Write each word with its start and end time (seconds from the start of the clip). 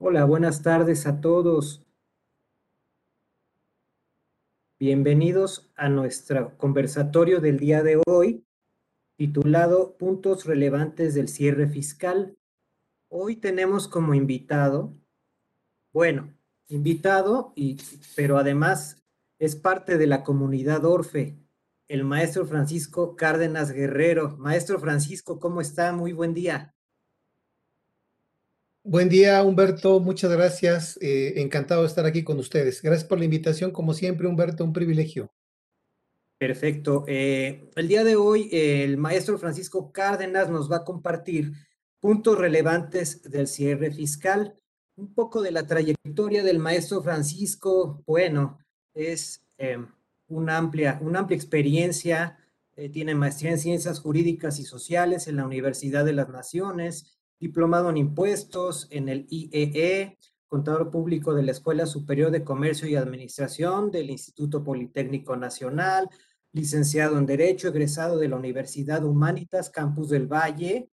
Hola, 0.00 0.24
buenas 0.24 0.62
tardes 0.62 1.08
a 1.08 1.20
todos. 1.20 1.84
Bienvenidos 4.78 5.72
a 5.74 5.88
nuestro 5.88 6.56
conversatorio 6.56 7.40
del 7.40 7.58
día 7.58 7.82
de 7.82 8.00
hoy, 8.06 8.46
titulado 9.16 9.96
Puntos 9.98 10.44
relevantes 10.44 11.16
del 11.16 11.26
cierre 11.26 11.66
fiscal. 11.66 12.38
Hoy 13.10 13.34
tenemos 13.34 13.88
como 13.88 14.14
invitado, 14.14 14.94
bueno, 15.92 16.32
invitado, 16.68 17.52
y, 17.56 17.78
pero 18.14 18.38
además 18.38 19.04
es 19.40 19.56
parte 19.56 19.98
de 19.98 20.06
la 20.06 20.22
comunidad 20.22 20.84
Orfe, 20.84 21.40
el 21.88 22.04
maestro 22.04 22.46
Francisco 22.46 23.16
Cárdenas 23.16 23.72
Guerrero. 23.72 24.36
Maestro 24.38 24.78
Francisco, 24.78 25.40
¿cómo 25.40 25.60
está? 25.60 25.92
Muy 25.92 26.12
buen 26.12 26.34
día. 26.34 26.77
Buen 28.90 29.10
día, 29.10 29.42
Humberto. 29.42 30.00
Muchas 30.00 30.32
gracias. 30.32 30.98
Eh, 31.02 31.42
encantado 31.42 31.82
de 31.82 31.88
estar 31.88 32.06
aquí 32.06 32.24
con 32.24 32.38
ustedes. 32.38 32.80
Gracias 32.80 33.06
por 33.06 33.18
la 33.18 33.26
invitación. 33.26 33.70
Como 33.70 33.92
siempre, 33.92 34.26
Humberto, 34.26 34.64
un 34.64 34.72
privilegio. 34.72 35.30
Perfecto. 36.38 37.04
Eh, 37.06 37.68
el 37.76 37.86
día 37.86 38.02
de 38.02 38.16
hoy, 38.16 38.48
el 38.50 38.96
maestro 38.96 39.36
Francisco 39.36 39.92
Cárdenas 39.92 40.48
nos 40.48 40.72
va 40.72 40.76
a 40.76 40.84
compartir 40.84 41.52
puntos 42.00 42.38
relevantes 42.38 43.22
del 43.24 43.46
cierre 43.46 43.90
fiscal. 43.90 44.58
Un 44.96 45.12
poco 45.12 45.42
de 45.42 45.50
la 45.50 45.66
trayectoria 45.66 46.42
del 46.42 46.58
maestro 46.58 47.02
Francisco. 47.02 48.02
Bueno, 48.06 48.58
es 48.94 49.44
em, 49.58 49.86
una, 50.28 50.56
amplia, 50.56 50.98
una 51.02 51.18
amplia 51.18 51.36
experiencia. 51.36 52.38
Eh, 52.74 52.88
tiene 52.88 53.14
maestría 53.14 53.50
en 53.50 53.58
ciencias 53.58 54.00
jurídicas 54.00 54.58
y 54.58 54.64
sociales 54.64 55.28
en 55.28 55.36
la 55.36 55.44
Universidad 55.44 56.06
de 56.06 56.14
las 56.14 56.30
Naciones 56.30 57.17
diplomado 57.40 57.90
en 57.90 57.96
impuestos 57.96 58.88
en 58.90 59.08
el 59.08 59.26
IEE, 59.30 60.00
e, 60.00 60.18
contador 60.48 60.90
público 60.90 61.34
de 61.34 61.42
la 61.42 61.52
Escuela 61.52 61.86
Superior 61.86 62.30
de 62.30 62.44
Comercio 62.44 62.88
y 62.88 62.96
Administración 62.96 63.90
del 63.90 64.10
Instituto 64.10 64.64
Politécnico 64.64 65.36
Nacional, 65.36 66.08
licenciado 66.52 67.18
en 67.18 67.26
Derecho, 67.26 67.68
egresado 67.68 68.18
de 68.18 68.28
la 68.28 68.36
Universidad 68.36 69.04
Humanitas, 69.04 69.70
Campus 69.70 70.08
del 70.08 70.26
Valle, 70.26 70.90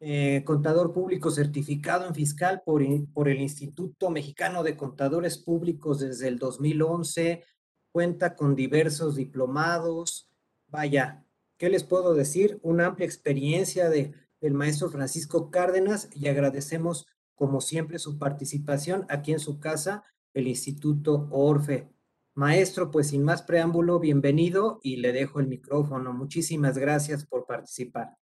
eh, 0.00 0.42
contador 0.44 0.92
público 0.92 1.30
certificado 1.30 2.06
en 2.06 2.14
fiscal 2.14 2.62
por, 2.66 2.82
por 3.14 3.28
el 3.28 3.40
Instituto 3.40 4.10
Mexicano 4.10 4.62
de 4.62 4.76
Contadores 4.76 5.38
Públicos 5.38 6.00
desde 6.00 6.28
el 6.28 6.38
2011, 6.38 7.44
cuenta 7.92 8.34
con 8.34 8.54
diversos 8.54 9.14
diplomados. 9.16 10.28
Vaya, 10.68 11.24
¿qué 11.56 11.70
les 11.70 11.84
puedo 11.84 12.12
decir? 12.12 12.58
Una 12.62 12.86
amplia 12.86 13.06
experiencia 13.06 13.88
de 13.88 14.12
del 14.40 14.54
maestro 14.54 14.90
Francisco 14.90 15.50
Cárdenas 15.50 16.08
y 16.14 16.28
agradecemos 16.28 17.06
como 17.34 17.60
siempre 17.60 17.98
su 17.98 18.18
participación 18.18 19.06
aquí 19.08 19.32
en 19.32 19.40
su 19.40 19.60
casa, 19.60 20.04
el 20.34 20.48
Instituto 20.48 21.28
Orfe. 21.30 21.88
Maestro, 22.34 22.90
pues 22.90 23.08
sin 23.08 23.22
más 23.22 23.42
preámbulo, 23.42 23.98
bienvenido 23.98 24.80
y 24.82 24.96
le 24.96 25.12
dejo 25.12 25.40
el 25.40 25.46
micrófono. 25.46 26.12
Muchísimas 26.12 26.76
gracias 26.76 27.24
por 27.24 27.46
participar. 27.46 28.16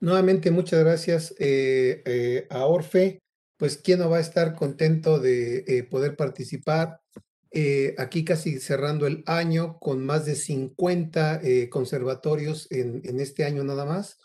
Nuevamente, 0.00 0.50
muchas 0.50 0.80
gracias 0.80 1.34
eh, 1.38 2.02
eh, 2.04 2.46
a 2.50 2.66
Orfe. 2.66 3.20
Pues, 3.56 3.76
¿quién 3.76 4.00
no 4.00 4.10
va 4.10 4.16
a 4.16 4.20
estar 4.20 4.54
contento 4.54 5.20
de 5.20 5.64
eh, 5.66 5.84
poder 5.84 6.16
participar? 6.16 7.00
aquí 7.98 8.24
casi 8.24 8.58
cerrando 8.58 9.06
el 9.06 9.22
año 9.26 9.78
con 9.78 10.04
más 10.04 10.26
de 10.26 10.34
50 10.34 11.40
conservatorios 11.70 12.66
en 12.72 13.20
este 13.20 13.44
año 13.44 13.62
nada 13.62 13.84
más. 13.84 14.18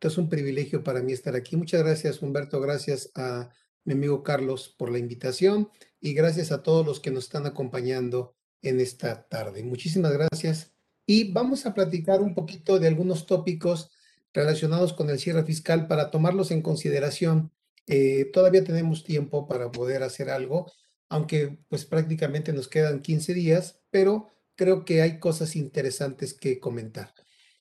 Es 0.00 0.18
un 0.18 0.28
privilegio 0.28 0.84
para 0.84 1.02
mí 1.02 1.12
estar 1.12 1.34
aquí. 1.34 1.56
Muchas 1.56 1.82
gracias, 1.82 2.22
Humberto. 2.22 2.60
Gracias 2.60 3.10
a 3.14 3.50
mi 3.84 3.94
amigo 3.94 4.22
Carlos 4.22 4.74
por 4.76 4.90
la 4.90 4.98
invitación 4.98 5.70
y 6.00 6.12
gracias 6.12 6.52
a 6.52 6.62
todos 6.62 6.84
los 6.84 7.00
que 7.00 7.10
nos 7.10 7.24
están 7.24 7.46
acompañando 7.46 8.36
en 8.62 8.80
esta 8.80 9.26
tarde. 9.28 9.62
Muchísimas 9.62 10.12
gracias. 10.12 10.72
Y 11.06 11.32
vamos 11.32 11.66
a 11.66 11.74
platicar 11.74 12.20
un 12.20 12.34
poquito 12.34 12.78
de 12.78 12.88
algunos 12.88 13.26
tópicos 13.26 13.90
relacionados 14.34 14.92
con 14.92 15.08
el 15.08 15.18
cierre 15.18 15.44
fiscal 15.44 15.86
para 15.86 16.10
tomarlos 16.10 16.50
en 16.50 16.62
consideración. 16.62 17.52
Eh, 17.86 18.30
todavía 18.32 18.64
tenemos 18.64 19.04
tiempo 19.04 19.48
para 19.48 19.70
poder 19.70 20.02
hacer 20.02 20.30
algo, 20.30 20.70
aunque 21.08 21.58
pues 21.68 21.84
prácticamente 21.84 22.52
nos 22.52 22.68
quedan 22.68 23.00
15 23.00 23.34
días, 23.34 23.80
pero 23.90 24.28
creo 24.56 24.84
que 24.84 25.00
hay 25.00 25.20
cosas 25.20 25.56
interesantes 25.56 26.34
que 26.34 26.60
comentar. 26.60 27.14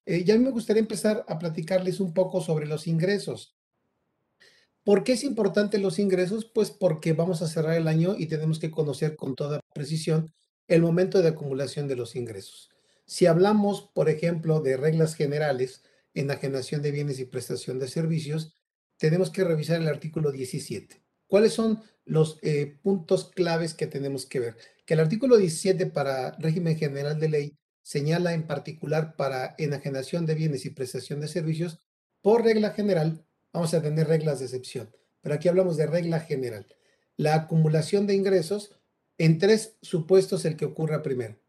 Eh, 0.05 0.23
ya 0.23 0.38
me 0.38 0.51
gustaría 0.51 0.81
empezar 0.81 1.25
a 1.27 1.39
platicarles 1.39 1.99
un 1.99 2.13
poco 2.13 2.41
sobre 2.41 2.67
los 2.67 2.88
ingresos. 2.88 3.55
¿Por 4.83 5.03
qué 5.03 5.13
es 5.13 5.23
importante 5.23 5.79
los 5.79 5.97
ingresos? 5.97 6.45
Pues 6.45 6.69
porque 6.69 7.13
vamos 7.13 7.41
a 7.41 7.47
cerrar 7.47 7.75
el 7.75 7.88
año 7.88 8.15
y 8.17 8.27
tenemos 8.27 8.59
que 8.59 8.69
conocer 8.69 9.15
con 9.15 9.35
toda 9.35 9.59
precisión 9.73 10.31
el 10.67 10.83
momento 10.83 11.21
de 11.21 11.29
acumulación 11.29 11.88
de 11.88 11.95
los 11.95 12.15
ingresos. 12.15 12.69
Si 13.07 13.25
hablamos, 13.25 13.89
por 13.94 14.09
ejemplo, 14.09 14.61
de 14.61 14.77
reglas 14.77 15.15
generales, 15.15 15.83
enajenación 16.13 16.83
de 16.83 16.91
bienes 16.91 17.19
y 17.19 17.25
prestación 17.25 17.79
de 17.79 17.88
servicios, 17.88 18.53
tenemos 18.97 19.31
que 19.31 19.44
revisar 19.44 19.81
el 19.81 19.88
artículo 19.88 20.31
17. 20.31 21.01
¿Cuáles 21.27 21.53
son 21.53 21.81
los 22.05 22.38
eh, 22.44 22.77
puntos 22.83 23.31
claves 23.31 23.73
que 23.73 23.88
tenemos 23.88 24.27
que 24.27 24.39
ver? 24.39 24.57
Que 24.85 24.94
el 24.94 24.99
artículo 24.99 25.38
17 25.38 25.88
para 25.88 26.31
régimen 26.38 26.77
general 26.77 27.19
de 27.19 27.29
ley 27.29 27.57
señala 27.85 28.34
en 28.34 28.47
particular 28.47 29.16
para 29.16 29.53
enajenación 29.59 30.25
de 30.25 30.34
bienes 30.34 30.66
y 30.66 30.72
prestación 30.72 31.19
de 31.19 31.28
servicios, 31.28 31.78
por 32.23 32.44
regla 32.44 32.72
general, 32.72 33.28
vamos 33.53 33.75
a 33.75 33.81
tener 33.84 34.07
reglas 34.07 34.40
de 34.40 34.46
excepción, 34.46 34.90
pero 35.22 35.35
aquí 35.35 35.50
hablamos 35.50 35.78
de 35.78 35.85
regla 35.85 36.19
general. 36.19 36.66
La 37.16 37.35
acumulación 37.35 38.07
de 38.07 38.16
ingresos 38.16 38.75
en 39.19 39.38
tres 39.38 39.78
supuestos 39.84 40.45
el 40.45 40.57
que 40.57 40.66
ocurra 40.66 41.03
primero. 41.03 41.40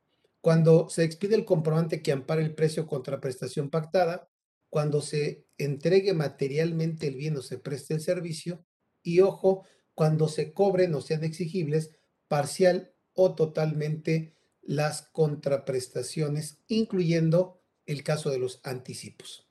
Cuando 0.43 0.91
se 0.91 1.05
expide 1.05 1.37
el 1.37 1.47
comprobante 1.47 2.03
que 2.03 2.13
ampara 2.13 2.43
el 2.43 2.55
precio 2.55 2.87
contra 2.87 3.19
prestación 3.19 3.71
pactada, 3.71 4.29
cuando 4.69 5.01
se 5.01 5.47
entregue 5.57 6.13
materialmente 6.13 7.07
el 7.09 7.17
bien 7.17 7.39
o 7.39 7.41
se 7.41 7.57
preste 7.57 7.95
el 7.95 8.03
servicio, 8.03 8.63
y 9.03 9.21
ojo, 9.21 9.65
cuando 9.95 10.29
se 10.29 10.53
cobren 10.53 10.95
o 10.95 11.01
sean 11.01 11.25
exigibles 11.25 11.93
parcial 12.29 12.93
o 13.15 13.35
totalmente 13.35 14.35
las 14.67 15.03
contraprestaciones, 15.13 16.59
incluyendo 16.67 17.63
el 17.87 18.03
caso 18.03 18.31
de 18.31 18.39
los 18.39 18.61
anticipos. 18.65 19.49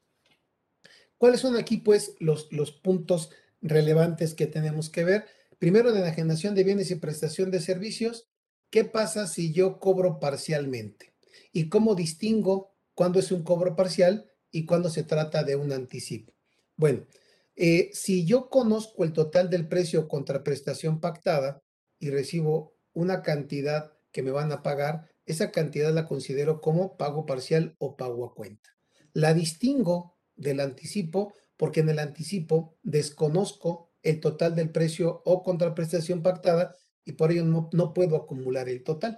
¿Cuáles 1.17 1.39
son 1.39 1.55
aquí, 1.55 1.77
pues, 1.77 2.15
los, 2.19 2.51
los 2.51 2.71
puntos 2.71 3.31
relevantes 3.61 4.33
que 4.33 4.47
tenemos 4.47 4.89
que 4.89 5.05
ver? 5.05 5.25
Primero, 5.57 5.93
de 5.93 6.01
enajenación 6.01 6.53
de 6.53 6.63
bienes 6.63 6.91
y 6.91 6.95
prestación 6.95 7.49
de 7.49 7.61
servicios, 7.61 8.27
¿qué 8.69 8.83
pasa 8.83 9.25
si 9.25 9.53
yo 9.53 9.79
cobro 9.79 10.19
parcialmente? 10.19 11.13
¿Y 11.53 11.69
cómo 11.69 11.95
distingo 11.95 12.75
cuándo 12.93 13.19
es 13.19 13.31
un 13.31 13.43
cobro 13.43 13.75
parcial 13.75 14.29
y 14.51 14.65
cuándo 14.65 14.89
se 14.89 15.03
trata 15.03 15.43
de 15.43 15.55
un 15.55 15.71
anticipo? 15.71 16.33
Bueno, 16.75 17.07
eh, 17.55 17.89
si 17.93 18.25
yo 18.25 18.49
conozco 18.49 19.05
el 19.05 19.13
total 19.13 19.49
del 19.49 19.69
precio 19.69 20.09
contra 20.09 20.43
prestación 20.43 20.99
pactada 20.99 21.63
y 21.99 22.09
recibo 22.09 22.75
una 22.91 23.21
cantidad 23.21 23.94
que 24.15 24.23
me 24.23 24.31
van 24.31 24.53
a 24.53 24.63
pagar, 24.63 25.09
esa 25.25 25.51
cantidad 25.51 25.93
la 25.93 26.07
considero 26.07 26.61
como 26.61 26.95
pago 26.95 27.25
parcial 27.25 27.75
o 27.79 27.97
pago 27.97 28.23
a 28.23 28.33
cuenta. 28.33 28.69
La 29.11 29.33
distingo 29.33 30.15
del 30.37 30.61
anticipo 30.61 31.33
porque 31.57 31.81
en 31.81 31.89
el 31.89 31.99
anticipo 31.99 32.77
desconozco 32.81 33.91
el 34.03 34.21
total 34.21 34.55
del 34.55 34.69
precio 34.69 35.21
o 35.25 35.43
contraprestación 35.43 36.23
pactada 36.23 36.73
y 37.03 37.11
por 37.11 37.33
ello 37.33 37.43
no, 37.43 37.93
puedo 37.93 38.15
acumular 38.15 38.69
el 38.69 38.85
total. 38.85 39.17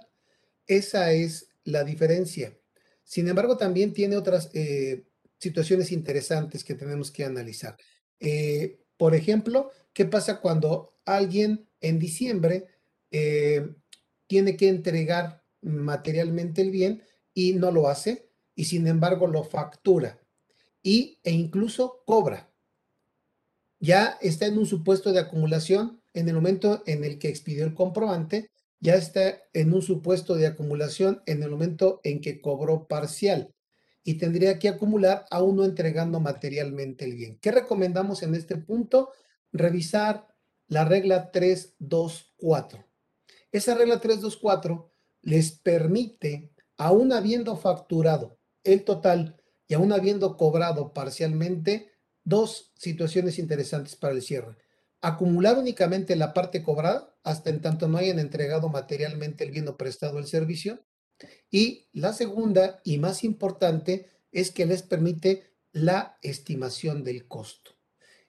Esa 0.66 1.12
es 1.12 1.48
la 1.62 1.84
diferencia. 1.84 2.58
Sin 3.04 3.28
embargo, 3.28 3.56
también 3.56 3.92
tiene 3.92 4.16
otras 4.16 4.50
eh, 4.52 5.04
situaciones 5.38 5.92
interesantes 5.92 6.64
que 6.64 6.74
tenemos 6.74 7.12
que 7.12 7.24
analizar. 7.24 7.76
Eh, 8.18 8.80
por 8.96 9.14
ejemplo, 9.14 9.70
¿qué 9.92 10.06
pasa 10.06 10.40
cuando 10.40 10.98
alguien 11.04 11.68
en 11.80 12.00
diciembre 12.00 12.66
eh, 13.12 13.64
tiene 14.28 14.56
que 14.56 14.68
entregar 14.68 15.42
materialmente 15.60 16.62
el 16.62 16.70
bien 16.70 17.02
y 17.34 17.54
no 17.54 17.72
lo 17.72 17.88
hace 17.88 18.30
y 18.54 18.64
sin 18.64 18.86
embargo 18.86 19.26
lo 19.26 19.42
factura 19.42 20.20
y, 20.82 21.18
e 21.24 21.32
incluso 21.32 22.02
cobra. 22.06 22.50
Ya 23.80 24.18
está 24.20 24.46
en 24.46 24.58
un 24.58 24.66
supuesto 24.66 25.12
de 25.12 25.20
acumulación 25.20 26.00
en 26.14 26.28
el 26.28 26.34
momento 26.34 26.82
en 26.86 27.04
el 27.04 27.18
que 27.18 27.28
expidió 27.28 27.64
el 27.64 27.74
comprobante, 27.74 28.50
ya 28.80 28.94
está 28.94 29.38
en 29.52 29.72
un 29.72 29.82
supuesto 29.82 30.34
de 30.34 30.46
acumulación 30.46 31.22
en 31.26 31.42
el 31.42 31.50
momento 31.50 32.00
en 32.04 32.20
que 32.20 32.40
cobró 32.40 32.86
parcial 32.86 33.54
y 34.02 34.14
tendría 34.14 34.58
que 34.58 34.68
acumular 34.68 35.26
aún 35.30 35.56
no 35.56 35.64
entregando 35.64 36.20
materialmente 36.20 37.04
el 37.04 37.14
bien. 37.14 37.38
¿Qué 37.40 37.50
recomendamos 37.50 38.22
en 38.22 38.34
este 38.34 38.56
punto? 38.56 39.10
Revisar 39.52 40.26
la 40.68 40.84
regla 40.84 41.30
324. 41.30 42.87
Esa 43.52 43.74
regla 43.74 44.00
324 44.00 44.92
les 45.22 45.52
permite, 45.52 46.52
aún 46.76 47.12
habiendo 47.12 47.56
facturado 47.56 48.38
el 48.64 48.84
total 48.84 49.40
y 49.66 49.74
aún 49.74 49.92
habiendo 49.92 50.36
cobrado 50.36 50.92
parcialmente, 50.92 51.92
dos 52.24 52.72
situaciones 52.76 53.38
interesantes 53.38 53.96
para 53.96 54.14
el 54.14 54.22
cierre. 54.22 54.56
acumular 55.00 55.56
únicamente 55.56 56.16
la 56.16 56.34
parte 56.34 56.62
cobrada 56.62 57.14
hasta 57.22 57.50
en 57.50 57.60
tanto 57.60 57.86
no 57.86 57.98
hayan 57.98 58.18
entregado 58.18 58.68
materialmente 58.68 59.44
el 59.44 59.52
bien 59.52 59.68
o 59.68 59.76
prestado 59.76 60.18
el 60.18 60.26
servicio. 60.26 60.84
Y 61.50 61.88
la 61.92 62.12
segunda 62.12 62.80
y 62.84 62.98
más 62.98 63.22
importante 63.22 64.10
es 64.32 64.50
que 64.50 64.66
les 64.66 64.82
permite 64.82 65.54
la 65.72 66.18
estimación 66.22 67.04
del 67.04 67.28
costo. 67.28 67.72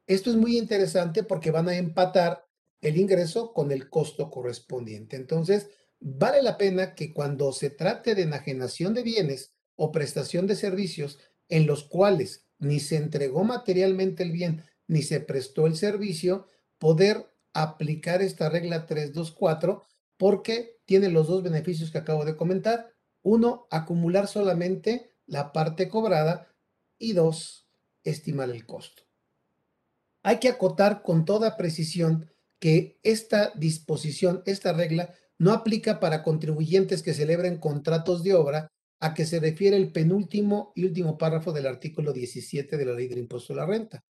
Esto 0.06 0.30
es 0.30 0.36
muy 0.36 0.58
interesante 0.58 1.24
porque 1.24 1.52
van 1.52 1.70
a 1.70 1.78
empatar 1.78 2.49
el 2.82 2.98
ingreso 2.98 3.54
con 3.54 3.72
el 3.72 3.90
costo 3.90 4.30
correspondiente. 4.30 5.16
Entonces, 5.16 5.70
vale 6.00 6.42
la 6.42 6.58
pena 6.58 6.96
que 6.96 7.14
cuando 7.14 7.52
se 7.52 7.70
trate 7.70 8.16
de 8.16 8.24
enajenación 8.24 8.94
de 8.94 9.04
bienes 9.04 9.54
o 9.76 9.92
prestación 9.92 10.48
de 10.48 10.56
servicios 10.56 11.20
en 11.50 11.66
los 11.66 11.84
cuales 11.84 12.46
ni 12.60 12.80
se 12.80 12.98
entregó 12.98 13.44
materialmente 13.44 14.24
el 14.24 14.32
bien 14.32 14.64
ni 14.88 15.04
se 15.04 15.20
prestó 15.20 15.68
el 15.68 15.76
servicio, 15.76 16.48
poder 16.80 17.32
aplicar 17.54 18.22
esta 18.22 18.50
regla 18.50 18.88
324 18.88 19.86
porque 20.18 20.80
tiene 20.86 21.10
los 21.10 21.28
dos 21.28 21.44
beneficios 21.44 21.92
que 21.92 22.00
acabo 22.00 22.26
de 22.26 22.36
comentar. 22.36 22.92
Uno, 23.22 23.68
acumular 23.70 24.28
solamente 24.28 25.12
la 25.28 25.54
parte 25.54 25.90
cobrada 25.90 26.48
y 26.98 27.14
dos, 27.14 27.68
estimar 28.04 28.50
el 28.50 28.66
costo. 28.66 29.04
Hay 30.24 30.40
que 30.40 30.50
acotar 30.50 31.04
con 31.04 31.24
toda 31.24 31.56
precisión 31.56 32.32
que 32.60 33.00
esta 33.04 33.52
disposición, 33.56 34.44
esta 34.46 34.74
regla, 34.74 35.14
no 35.38 35.54
aplica 35.54 36.00
para 36.00 36.22
contribuyentes 36.24 37.02
que 37.02 37.14
celebren 37.14 37.58
contratos 37.58 38.24
de 38.24 38.34
obra 38.34 38.72
a 39.00 39.14
que 39.14 39.26
se 39.26 39.40
refiere 39.40 39.78
el 39.78 39.92
penúltimo 39.92 40.74
y 40.76 40.84
último 40.84 41.18
párrafo 41.18 41.54
del 41.54 41.68
artículo 41.68 42.12
17 42.12 42.78
de 42.78 42.86
la 42.86 42.94
ley 42.94 43.08
del 43.08 43.20
impuesto 43.20 43.54
a 43.54 43.58
la 43.58 43.66
renta. 43.66 44.04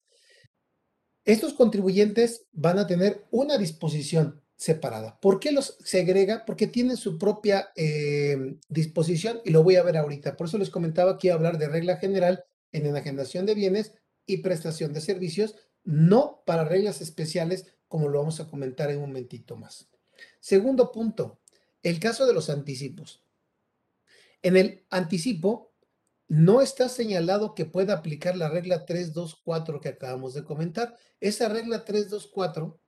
Estos 1.23 1.53
contribuyentes 1.53 2.47
van 2.51 2.79
a 2.79 2.87
tener 2.87 3.27
una 3.29 3.57
disposición 3.57 4.41
separada. 4.55 5.19
¿Por 5.21 5.39
qué 5.39 5.51
los 5.51 5.77
segrega? 5.85 6.43
Porque 6.45 6.67
tienen 6.67 6.97
su 6.97 7.17
propia 7.19 7.69
eh, 7.75 8.57
disposición 8.67 9.39
y 9.45 9.51
lo 9.51 9.63
voy 9.63 9.75
a 9.75 9.83
ver 9.83 9.97
ahorita. 9.97 10.35
Por 10.35 10.47
eso 10.47 10.57
les 10.57 10.71
comentaba 10.71 11.17
que 11.17 11.27
iba 11.27 11.35
a 11.35 11.37
hablar 11.37 11.57
de 11.59 11.69
regla 11.69 11.97
general 11.97 12.43
en 12.71 12.87
enajenación 12.87 13.45
de 13.45 13.53
bienes 13.53 13.93
y 14.25 14.37
prestación 14.37 14.91
de 14.91 15.01
servicios, 15.01 15.55
no 15.83 16.43
para 16.45 16.65
reglas 16.65 16.99
especiales 17.01 17.67
como 17.89 18.07
lo 18.07 18.19
vamos 18.19 18.39
a 18.39 18.47
comentar 18.47 18.89
en 18.89 18.99
un 18.99 19.07
momentito 19.07 19.57
más. 19.57 19.89
Segundo 20.39 20.93
punto, 20.93 21.41
el 21.83 21.99
caso 21.99 22.25
de 22.25 22.33
los 22.33 22.49
anticipos. 22.49 23.25
En 24.41 24.55
el 24.55 24.85
anticipo 24.89 25.73
no 26.29 26.61
está 26.61 26.87
señalado 26.87 27.55
que 27.55 27.65
pueda 27.65 27.95
aplicar 27.95 28.37
la 28.37 28.47
regla 28.47 28.85
324 28.85 29.81
que 29.81 29.89
acabamos 29.89 30.33
de 30.33 30.45
comentar. 30.45 30.95
Esa 31.19 31.49
regla 31.49 31.83
324 31.83 32.79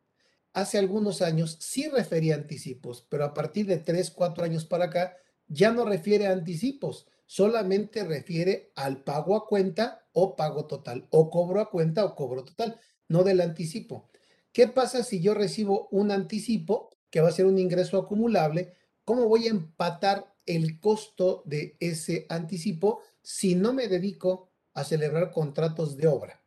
hace 0.54 0.78
algunos 0.78 1.22
años 1.22 1.58
sí 1.60 1.90
refería 1.90 2.36
a 2.36 2.38
anticipos, 2.38 3.06
pero 3.10 3.26
a 3.26 3.34
partir 3.34 3.66
de 3.66 3.80
3, 3.80 4.12
4 4.12 4.44
años 4.44 4.66
para 4.66 4.86
acá 4.86 5.18
ya 5.48 5.72
no 5.72 5.86
refiere 5.86 6.28
a 6.28 6.32
anticipos, 6.32 7.08
solamente 7.26 8.04
refiere 8.04 8.72
al 8.76 9.04
pago 9.04 9.36
a 9.36 9.48
cuenta 9.48 10.06
o 10.14 10.36
pago 10.36 10.68
total, 10.68 11.08
o 11.10 11.30
cobro 11.30 11.62
a 11.62 11.70
cuenta 11.70 12.06
o 12.06 12.16
cobro 12.16 12.44
total, 12.44 12.80
no 13.08 13.24
del 13.24 13.42
anticipo. 13.42 14.11
¿Qué 14.54 14.68
pasa 14.68 15.04
si 15.04 15.22
yo 15.22 15.34
recibo 15.34 15.88
un 15.92 16.12
anticipo 16.12 16.90
que 17.10 17.22
va 17.22 17.30
a 17.30 17.34
ser 17.34 17.46
un 17.46 17.58
ingreso 17.58 17.98
acumulable? 17.98 18.74
¿Cómo 19.06 19.28
voy 19.28 19.48
a 19.48 19.52
empatar 19.52 20.36
el 20.46 20.80
costo 20.80 21.44
de 21.46 21.78
ese 21.80 22.26
anticipo 22.30 23.02
si 23.22 23.56
no 23.56 23.72
me 23.72 23.88
dedico 23.88 24.50
a 24.74 24.84
celebrar 24.84 25.32
contratos 25.32 25.96
de 25.96 26.08
obra? 26.08 26.44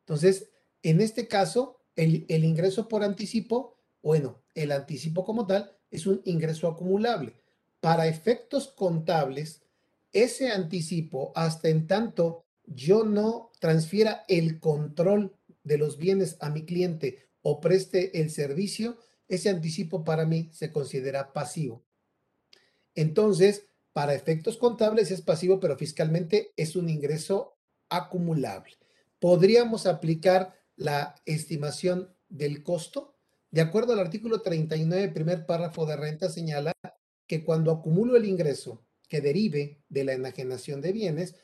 Entonces, 0.00 0.50
en 0.82 1.00
este 1.00 1.28
caso, 1.28 1.78
el, 1.94 2.26
ingreso 2.28 2.88
por 2.88 3.04
anticipo, 3.04 3.78
bueno, 4.02 4.42
el 4.54 4.72
anticipo 4.72 5.24
como 5.24 5.46
tal 5.46 5.70
es 5.90 6.06
un 6.06 6.22
ingreso 6.24 6.68
acumulable. 6.68 7.34
Para 7.80 8.08
efectos 8.08 8.68
contables, 8.68 9.62
ese 10.12 10.50
anticipo, 10.50 11.32
hasta 11.34 11.68
en 11.68 11.86
tanto 11.86 12.44
yo 12.64 13.04
no 13.04 13.52
transfiera 13.60 14.24
el 14.26 14.58
control 14.58 15.36
de 15.62 15.78
los 15.78 15.96
bienes 15.96 16.36
a 16.40 16.50
mi 16.50 16.64
cliente 16.64 17.25
o 17.48 17.60
preste 17.60 18.20
el 18.20 18.30
servicio, 18.30 18.98
ese 19.28 19.50
anticipo 19.50 20.02
para 20.02 20.26
mí 20.26 20.50
se 20.52 20.72
considera 20.72 21.32
pasivo. 21.32 21.84
Entonces, 22.96 23.68
para 23.92 24.14
efectos 24.14 24.56
contables 24.56 25.12
es 25.12 25.22
pasivo, 25.22 25.60
pero 25.60 25.78
fiscalmente 25.78 26.52
es 26.56 26.74
un 26.74 26.88
ingreso 26.88 27.56
acumulable. 27.88 28.72
Podríamos 29.20 29.86
aplicar 29.86 30.56
la 30.74 31.14
estimación 31.24 32.12
del 32.28 32.64
costo. 32.64 33.14
De 33.52 33.60
acuerdo 33.60 33.92
al 33.92 34.00
artículo 34.00 34.42
39, 34.42 35.08
primer 35.10 35.46
párrafo 35.46 35.86
de 35.86 35.94
renta, 35.94 36.28
señala 36.28 36.72
que 37.28 37.44
cuando 37.44 37.70
acumulo 37.70 38.16
el 38.16 38.24
ingreso 38.24 38.84
que 39.08 39.20
derive 39.20 39.84
de 39.88 40.02
la 40.02 40.14
enajenación 40.14 40.80
de 40.80 40.90
bienes, 40.90 41.36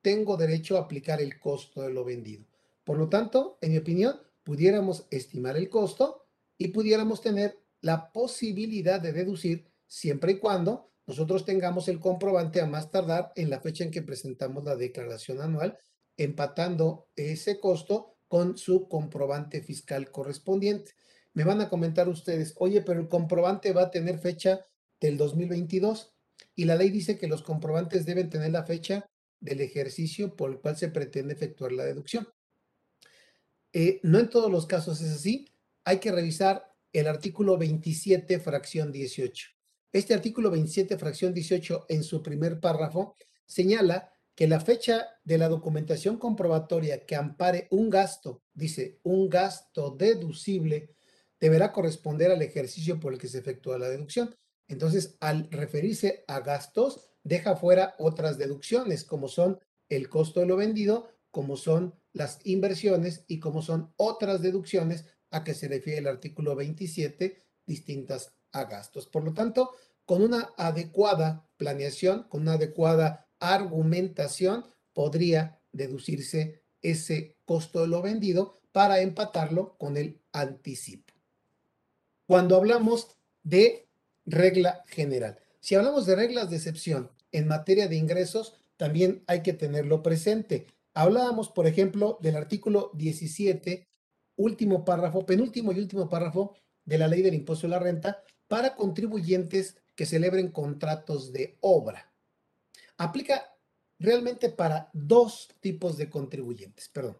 tengo 0.00 0.38
derecho 0.38 0.78
a 0.78 0.80
aplicar 0.80 1.20
el 1.20 1.38
costo 1.38 1.82
de 1.82 1.90
lo 1.90 2.02
vendido. 2.02 2.46
Por 2.82 2.96
lo 2.96 3.10
tanto, 3.10 3.58
en 3.60 3.72
mi 3.72 3.76
opinión, 3.76 4.22
pudiéramos 4.42 5.06
estimar 5.10 5.56
el 5.56 5.68
costo 5.68 6.26
y 6.58 6.68
pudiéramos 6.68 7.20
tener 7.20 7.58
la 7.80 8.12
posibilidad 8.12 9.00
de 9.00 9.12
deducir 9.12 9.66
siempre 9.86 10.32
y 10.32 10.38
cuando 10.38 10.90
nosotros 11.06 11.44
tengamos 11.44 11.88
el 11.88 11.98
comprobante 11.98 12.60
a 12.60 12.66
más 12.66 12.90
tardar 12.90 13.32
en 13.34 13.50
la 13.50 13.60
fecha 13.60 13.84
en 13.84 13.90
que 13.90 14.02
presentamos 14.02 14.62
la 14.64 14.76
declaración 14.76 15.40
anual, 15.40 15.78
empatando 16.16 17.08
ese 17.16 17.58
costo 17.58 18.16
con 18.28 18.56
su 18.56 18.86
comprobante 18.86 19.60
fiscal 19.60 20.10
correspondiente. 20.12 20.92
Me 21.32 21.44
van 21.44 21.60
a 21.60 21.68
comentar 21.68 22.08
ustedes, 22.08 22.54
oye, 22.58 22.82
pero 22.82 23.00
el 23.00 23.08
comprobante 23.08 23.72
va 23.72 23.82
a 23.82 23.90
tener 23.90 24.18
fecha 24.18 24.66
del 25.00 25.16
2022 25.16 26.14
y 26.54 26.64
la 26.64 26.76
ley 26.76 26.90
dice 26.90 27.18
que 27.18 27.26
los 27.26 27.42
comprobantes 27.42 28.06
deben 28.06 28.30
tener 28.30 28.52
la 28.52 28.64
fecha 28.64 29.06
del 29.40 29.60
ejercicio 29.60 30.36
por 30.36 30.50
el 30.50 30.60
cual 30.60 30.76
se 30.76 30.88
pretende 30.88 31.34
efectuar 31.34 31.72
la 31.72 31.84
deducción. 31.84 32.28
Eh, 33.72 34.00
no 34.02 34.18
en 34.18 34.28
todos 34.28 34.50
los 34.50 34.66
casos 34.66 35.00
es 35.00 35.12
así. 35.12 35.48
Hay 35.84 35.98
que 35.98 36.12
revisar 36.12 36.74
el 36.92 37.06
artículo 37.06 37.56
27, 37.56 38.40
fracción 38.40 38.90
18. 38.92 39.48
Este 39.92 40.14
artículo 40.14 40.50
27, 40.50 40.98
fracción 40.98 41.34
18, 41.34 41.86
en 41.88 42.04
su 42.04 42.22
primer 42.22 42.60
párrafo, 42.60 43.16
señala 43.46 44.12
que 44.34 44.48
la 44.48 44.60
fecha 44.60 45.06
de 45.24 45.38
la 45.38 45.48
documentación 45.48 46.16
comprobatoria 46.16 47.04
que 47.04 47.16
ampare 47.16 47.68
un 47.70 47.90
gasto, 47.90 48.42
dice, 48.54 49.00
un 49.02 49.28
gasto 49.28 49.90
deducible, 49.90 50.94
deberá 51.40 51.72
corresponder 51.72 52.30
al 52.30 52.42
ejercicio 52.42 53.00
por 53.00 53.12
el 53.12 53.18
que 53.18 53.28
se 53.28 53.38
efectúa 53.38 53.78
la 53.78 53.88
deducción. 53.88 54.34
Entonces, 54.68 55.16
al 55.20 55.50
referirse 55.50 56.24
a 56.28 56.40
gastos, 56.40 57.10
deja 57.24 57.56
fuera 57.56 57.94
otras 57.98 58.38
deducciones, 58.38 59.04
como 59.04 59.28
son 59.28 59.58
el 59.88 60.08
costo 60.08 60.40
de 60.40 60.46
lo 60.46 60.56
vendido, 60.56 61.08
como 61.30 61.56
son 61.56 61.99
las 62.12 62.38
inversiones 62.44 63.24
y 63.26 63.38
como 63.38 63.62
son 63.62 63.92
otras 63.96 64.42
deducciones 64.42 65.04
a 65.30 65.44
que 65.44 65.54
se 65.54 65.68
refiere 65.68 65.98
el 65.98 66.08
artículo 66.08 66.56
27, 66.56 67.38
distintas 67.66 68.32
a 68.52 68.64
gastos. 68.64 69.06
Por 69.06 69.24
lo 69.24 69.32
tanto, 69.32 69.70
con 70.04 70.22
una 70.22 70.50
adecuada 70.56 71.48
planeación, 71.56 72.24
con 72.24 72.42
una 72.42 72.54
adecuada 72.54 73.28
argumentación, 73.38 74.64
podría 74.92 75.60
deducirse 75.72 76.62
ese 76.82 77.36
costo 77.44 77.82
de 77.82 77.88
lo 77.88 78.02
vendido 78.02 78.60
para 78.72 79.00
empatarlo 79.00 79.76
con 79.78 79.96
el 79.96 80.20
anticipo. 80.32 81.14
Cuando 82.26 82.56
hablamos 82.56 83.08
de 83.42 83.88
regla 84.24 84.82
general, 84.86 85.38
si 85.60 85.74
hablamos 85.74 86.06
de 86.06 86.16
reglas 86.16 86.50
de 86.50 86.56
excepción 86.56 87.10
en 87.32 87.46
materia 87.46 87.88
de 87.88 87.96
ingresos, 87.96 88.54
también 88.76 89.22
hay 89.26 89.42
que 89.42 89.52
tenerlo 89.52 90.02
presente. 90.02 90.66
Hablábamos, 90.94 91.50
por 91.50 91.66
ejemplo, 91.66 92.18
del 92.20 92.36
artículo 92.36 92.90
17, 92.94 93.88
último 94.36 94.84
párrafo, 94.84 95.24
penúltimo 95.24 95.72
y 95.72 95.78
último 95.78 96.08
párrafo 96.08 96.56
de 96.84 96.98
la 96.98 97.08
ley 97.08 97.22
del 97.22 97.34
impuesto 97.34 97.66
a 97.66 97.70
la 97.70 97.78
renta 97.78 98.22
para 98.48 98.74
contribuyentes 98.74 99.76
que 99.94 100.06
celebren 100.06 100.50
contratos 100.50 101.32
de 101.32 101.58
obra. 101.60 102.12
Aplica 102.96 103.54
realmente 103.98 104.50
para 104.50 104.90
dos 104.92 105.48
tipos 105.60 105.96
de 105.96 106.10
contribuyentes, 106.10 106.88
perdón. 106.88 107.18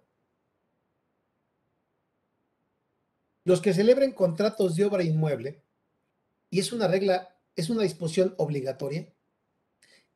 Los 3.45 3.61
que 3.61 3.73
celebren 3.73 4.13
contratos 4.13 4.77
de 4.77 4.85
obra 4.85 5.03
inmueble, 5.03 5.65
y 6.51 6.59
es 6.59 6.73
una 6.73 6.89
regla, 6.89 7.39
es 7.55 7.71
una 7.71 7.83
disposición 7.83 8.35
obligatoria, 8.39 9.15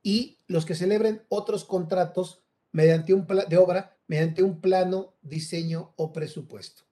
y 0.03 0.41
los 0.47 0.67
que 0.67 0.75
celebren 0.75 1.25
otros 1.29 1.65
contratos 1.65 2.44
mediante 2.75 3.15
un 3.15 3.25
de 3.27 3.57
obra 3.57 3.95
mediante 4.07 4.43
un 4.43 4.61
plano, 4.61 5.15
diseño 5.23 5.95
o 5.97 6.13
presupuesto. 6.13 6.83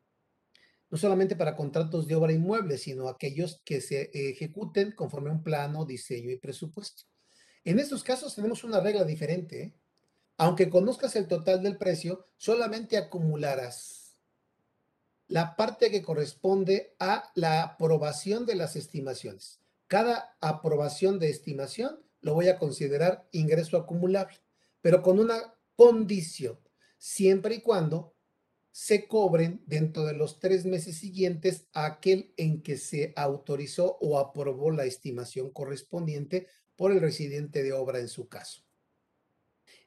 No 0.90 0.96
solamente 0.96 1.36
para 1.36 1.56
contratos 1.56 2.06
de 2.06 2.14
obra 2.14 2.32
inmueble, 2.32 2.78
sino 2.78 3.08
aquellos 3.08 3.60
que 3.64 3.80
se 3.80 4.10
ejecuten 4.14 4.92
conforme 4.92 5.30
a 5.30 5.32
un 5.32 5.42
plano, 5.42 5.84
diseño 5.84 6.30
y 6.30 6.38
presupuesto. 6.38 7.02
En 7.64 7.78
estos 7.78 8.02
casos 8.02 8.34
tenemos 8.34 8.64
una 8.64 8.80
regla 8.80 9.04
diferente. 9.04 9.62
¿eh? 9.62 9.74
Aunque 10.36 10.70
conozcas 10.70 11.16
el 11.16 11.26
total 11.26 11.62
del 11.62 11.78
precio, 11.78 12.26
solamente 12.36 12.96
acumularás 12.96 14.16
la 15.28 15.56
parte 15.56 15.90
que 15.90 16.02
corresponde 16.02 16.94
a 16.98 17.32
la 17.34 17.62
aprobación 17.62 18.46
de 18.46 18.54
las 18.54 18.76
estimaciones. 18.76 19.60
Cada 19.88 20.36
aprobación 20.40 21.18
de 21.18 21.30
estimación 21.30 22.00
lo 22.20 22.34
voy 22.34 22.48
a 22.48 22.58
considerar 22.58 23.28
ingreso 23.32 23.76
acumulable, 23.76 24.36
pero 24.80 25.02
con 25.02 25.18
una 25.18 25.54
condición, 25.76 26.58
siempre 26.98 27.56
y 27.56 27.60
cuando 27.60 28.14
se 28.72 29.06
cobren 29.06 29.62
dentro 29.66 30.04
de 30.06 30.14
los 30.14 30.40
tres 30.40 30.64
meses 30.64 30.96
siguientes 30.96 31.68
a 31.74 31.84
aquel 31.84 32.32
en 32.38 32.62
que 32.62 32.78
se 32.78 33.12
autorizó 33.16 33.98
o 34.00 34.18
aprobó 34.18 34.70
la 34.70 34.86
estimación 34.86 35.50
correspondiente 35.50 36.48
por 36.74 36.90
el 36.90 37.00
residente 37.00 37.62
de 37.62 37.74
obra 37.74 38.00
en 38.00 38.08
su 38.08 38.28
caso. 38.28 38.62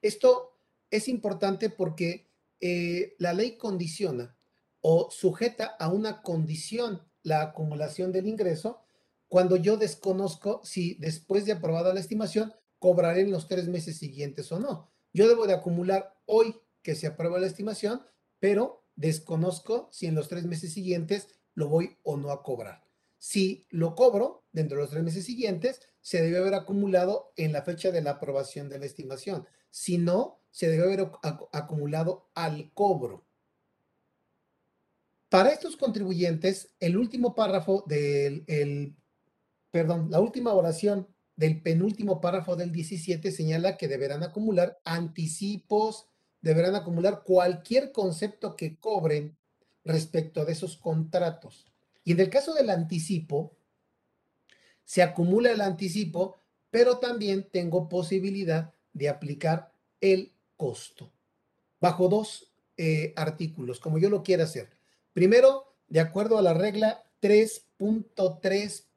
Esto 0.01 0.59
es 0.91 1.07
importante 1.07 1.69
porque 1.69 2.29
eh, 2.61 3.15
la 3.17 3.33
ley 3.33 3.57
condiciona 3.57 4.37
o 4.81 5.09
sujeta 5.09 5.65
a 5.79 5.91
una 5.91 6.21
condición 6.21 7.01
la 7.23 7.41
acumulación 7.41 8.11
del 8.11 8.27
ingreso 8.27 8.85
cuando 9.27 9.55
yo 9.55 9.77
desconozco 9.77 10.61
si 10.63 10.93
después 10.95 11.45
de 11.45 11.53
aprobada 11.53 11.91
la 11.93 11.99
estimación 11.99 12.53
cobraré 12.77 13.21
en 13.21 13.31
los 13.31 13.47
tres 13.47 13.67
meses 13.67 13.97
siguientes 13.97 14.51
o 14.51 14.59
no. 14.59 14.94
Yo 15.15 15.29
debo 15.29 15.47
de 15.47 15.53
acumular 15.53 16.13
hoy 16.25 16.59
que 16.81 16.93
se 16.93 17.07
aprueba 17.07 17.39
la 17.39 17.47
estimación, 17.47 18.05
pero 18.39 18.83
desconozco 18.97 19.87
si 19.93 20.07
en 20.07 20.15
los 20.15 20.27
tres 20.27 20.43
meses 20.43 20.73
siguientes 20.73 21.29
lo 21.53 21.69
voy 21.69 21.97
o 22.03 22.17
no 22.17 22.31
a 22.31 22.43
cobrar. 22.43 22.83
Si 23.17 23.65
lo 23.69 23.95
cobro 23.95 24.43
dentro 24.51 24.75
de 24.75 24.83
los 24.83 24.91
tres 24.91 25.03
meses 25.05 25.23
siguientes, 25.23 25.79
se 26.01 26.21
debe 26.21 26.39
haber 26.39 26.53
acumulado 26.53 27.31
en 27.37 27.53
la 27.53 27.61
fecha 27.61 27.91
de 27.91 28.01
la 28.01 28.11
aprobación 28.11 28.67
de 28.67 28.77
la 28.77 28.87
estimación. 28.87 29.47
Si 29.69 29.97
no, 29.97 30.41
se 30.51 30.67
debe 30.67 30.83
haber 30.83 31.09
acumulado 31.53 32.29
al 32.33 32.73
cobro. 32.73 33.25
Para 35.29 35.53
estos 35.53 35.77
contribuyentes, 35.77 36.75
el 36.81 36.97
último 36.97 37.35
párrafo 37.35 37.85
del, 37.87 38.43
el, 38.47 38.97
perdón, 39.71 40.11
la 40.11 40.19
última 40.19 40.53
oración 40.53 41.07
del 41.35 41.61
penúltimo 41.61 42.21
párrafo 42.21 42.55
del 42.55 42.71
17 42.71 43.31
señala 43.31 43.77
que 43.77 43.87
deberán 43.87 44.23
acumular 44.23 44.79
anticipos, 44.85 46.07
deberán 46.41 46.75
acumular 46.75 47.23
cualquier 47.23 47.91
concepto 47.91 48.55
que 48.55 48.77
cobren 48.77 49.37
respecto 49.83 50.45
de 50.45 50.53
esos 50.53 50.77
contratos. 50.77 51.65
Y 52.03 52.13
en 52.13 52.19
el 52.19 52.29
caso 52.29 52.53
del 52.53 52.69
anticipo, 52.69 53.57
se 54.83 55.01
acumula 55.01 55.51
el 55.51 55.61
anticipo, 55.61 56.39
pero 56.69 56.99
también 56.99 57.49
tengo 57.51 57.89
posibilidad 57.89 58.73
de 58.93 59.09
aplicar 59.09 59.73
el 59.99 60.31
costo 60.55 61.11
bajo 61.79 62.07
dos 62.07 62.51
eh, 62.77 63.13
artículos, 63.15 63.79
como 63.79 63.97
yo 63.97 64.09
lo 64.09 64.23
quiera 64.23 64.45
hacer. 64.45 64.69
Primero, 65.13 65.75
de 65.87 65.99
acuerdo 65.99 66.37
a 66.37 66.41
la 66.41 66.53
regla 66.53 67.03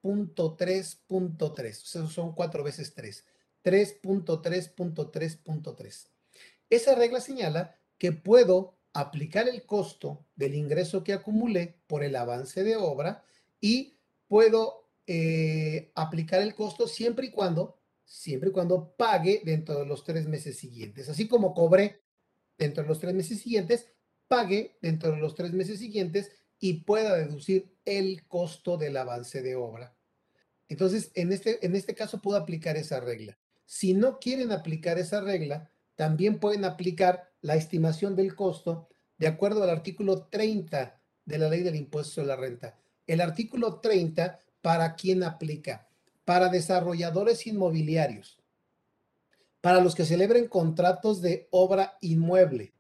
3.3.3.3, 0.03 1.69
esos 1.69 2.13
son 2.13 2.35
cuatro 2.35 2.65
veces 2.65 2.93
3, 2.95 3.25
3.3.3.3. 3.65 6.09
Esa 6.71 6.95
regla 6.95 7.21
señala 7.21 7.77
que 7.97 8.13
puedo 8.13 8.79
aplicar 8.93 9.49
el 9.49 9.65
costo 9.65 10.27
del 10.37 10.55
ingreso 10.55 11.05
que 11.05 11.13
acumulé 11.13 11.79
por 11.87 12.05
el 12.05 12.17
avance 12.17 12.65
de 12.65 12.77
obra 12.77 13.25
y 13.61 13.99
puedo 14.27 14.89
eh, 15.07 15.91
aplicar 15.95 16.43
el 16.43 16.55
costo 16.55 16.87
siempre 16.87 17.27
y 17.27 17.31
cuando, 17.31 17.79
siempre 18.05 18.51
y 18.51 18.53
cuando 18.53 18.95
pague 18.97 19.43
dentro 19.45 19.79
de 19.79 19.87
los 19.87 20.05
tres 20.05 20.27
meses 20.27 20.59
siguientes. 20.59 21.09
Así 21.09 21.29
como 21.29 21.55
cobré 21.55 22.03
dentro 22.57 22.83
de 22.83 22.89
los 22.89 22.99
tres 22.99 23.15
meses 23.15 23.41
siguientes, 23.41 23.87
pague 24.27 24.77
dentro 24.83 25.13
de 25.13 25.19
los 25.19 25.35
tres 25.35 25.53
meses 25.53 25.79
siguientes 25.79 26.33
y 26.61 26.85
pueda 26.85 27.17
deducir 27.17 27.71
el 27.85 28.27
costo 28.27 28.77
del 28.77 28.97
avance 28.97 29.43
de 29.43 29.57
obra. 29.57 29.95
Entonces, 30.69 31.11
en 31.15 31.33
este, 31.33 31.65
en 31.65 31.75
este 31.75 31.95
caso 31.95 32.21
puedo 32.21 32.37
aplicar 32.37 32.77
esa 32.77 33.01
regla. 33.01 33.39
Si 33.65 33.95
no 33.95 34.19
quieren 34.19 34.53
aplicar 34.53 34.99
esa 34.99 35.21
regla, 35.21 35.71
también 35.95 36.39
pueden 36.39 36.65
aplicar 36.65 37.33
la 37.41 37.57
estimación 37.57 38.17
del 38.17 38.35
costo 38.35 38.89
de 39.19 39.27
acuerdo 39.27 39.63
al 39.63 39.71
artículo 39.71 40.27
30 40.27 41.01
de 41.25 41.39
la 41.39 41.49
ley 41.49 41.63
del 41.63 41.77
impuesto 41.77 42.15
sobre 42.15 42.29
la 42.29 42.37
renta. 42.37 42.79
El 43.07 43.21
artículo 43.21 43.81
30, 43.81 44.41
¿para 44.63 44.95
quién 44.95 45.23
aplica? 45.23 45.89
Para 46.25 46.49
desarrolladores 46.49 47.47
inmobiliarios, 47.47 48.39
para 49.61 49.81
los 49.81 49.95
que 49.95 50.05
celebren 50.05 50.47
contratos 50.47 51.21
de 51.21 51.49
obra 51.51 51.97
inmueble, 52.01 52.73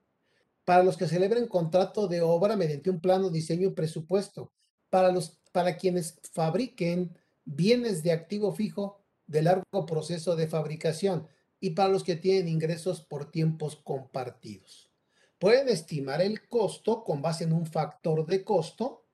para 0.68 0.82
los 0.82 0.98
que 0.98 1.08
celebren 1.08 1.48
contrato 1.48 2.08
de 2.08 2.20
obra 2.20 2.54
mediante 2.54 2.90
un 2.90 3.00
plano, 3.00 3.30
diseño 3.30 3.74
presupuesto, 3.74 4.52
para, 4.90 5.10
los, 5.10 5.38
para 5.50 5.78
quienes 5.78 6.20
fabriquen 6.34 7.16
bienes 7.46 8.02
de 8.02 8.12
activo 8.12 8.52
fijo 8.52 9.00
de 9.26 9.40
largo 9.40 9.86
proceso 9.86 10.36
de 10.36 10.46
fabricación, 10.46 11.26
y 11.58 11.70
para 11.70 11.88
los 11.88 12.04
que 12.04 12.16
tienen 12.16 12.48
ingresos 12.48 13.00
por 13.00 13.30
tiempos 13.30 13.76
compartidos. 13.76 14.90
Pueden 15.38 15.70
estimar 15.70 16.20
el 16.20 16.46
costo 16.48 17.02
con 17.02 17.22
base 17.22 17.44
en 17.44 17.54
un 17.54 17.64
factor 17.64 18.26
de 18.26 18.44
costo 18.44 19.06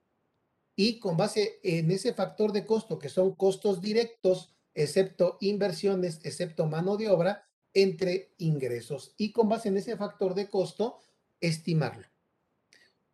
y 0.75 0.99
con 0.99 1.15
base 1.15 1.61
en 1.63 1.89
ese 1.89 2.13
factor 2.13 2.51
de 2.51 2.65
costo, 2.65 2.99
que 2.99 3.07
son 3.07 3.33
costos 3.33 3.79
directos, 3.79 4.53
excepto 4.73 5.37
inversiones, 5.39 6.19
excepto 6.25 6.65
mano 6.65 6.97
de 6.97 7.09
obra, 7.09 7.47
entre 7.73 8.33
ingresos. 8.39 9.13
Y 9.15 9.31
con 9.31 9.47
base 9.47 9.69
en 9.69 9.77
ese 9.77 9.95
factor 9.95 10.33
de 10.33 10.49
costo, 10.49 10.99
estimarlo. 11.41 12.07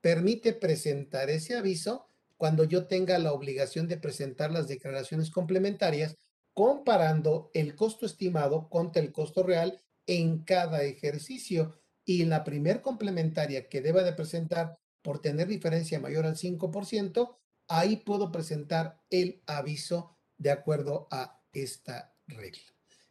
permite 0.00 0.52
presentar 0.52 1.30
ese 1.30 1.56
aviso 1.56 2.06
cuando 2.36 2.62
yo 2.64 2.86
tenga 2.86 3.18
la 3.18 3.32
obligación 3.32 3.88
de 3.88 3.96
presentar 3.96 4.52
las 4.52 4.68
declaraciones 4.68 5.30
complementarias 5.30 6.16
comparando 6.54 7.50
el 7.54 7.74
costo 7.74 8.06
estimado 8.06 8.68
contra 8.68 9.02
el 9.02 9.12
costo 9.12 9.42
real 9.42 9.82
en 10.06 10.44
cada 10.44 10.82
ejercicio. 10.82 11.78
Y 12.04 12.24
la 12.24 12.44
primer 12.44 12.82
complementaria 12.82 13.68
que 13.68 13.80
deba 13.80 14.02
de 14.02 14.12
presentar 14.12 14.78
por 15.02 15.20
tener 15.20 15.48
diferencia 15.48 16.00
mayor 16.00 16.26
al 16.26 16.36
5%, 16.36 17.36
ahí 17.68 17.96
puedo 17.96 18.32
presentar 18.32 19.00
el 19.10 19.42
aviso 19.46 20.16
de 20.38 20.50
acuerdo 20.50 21.08
a 21.10 21.40
esta 21.52 22.14
regla. 22.26 22.62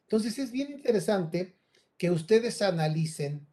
Entonces 0.04 0.38
es 0.40 0.52
bien 0.52 0.72
interesante 0.72 1.58
que 1.98 2.12
ustedes 2.12 2.62
analicen 2.62 3.48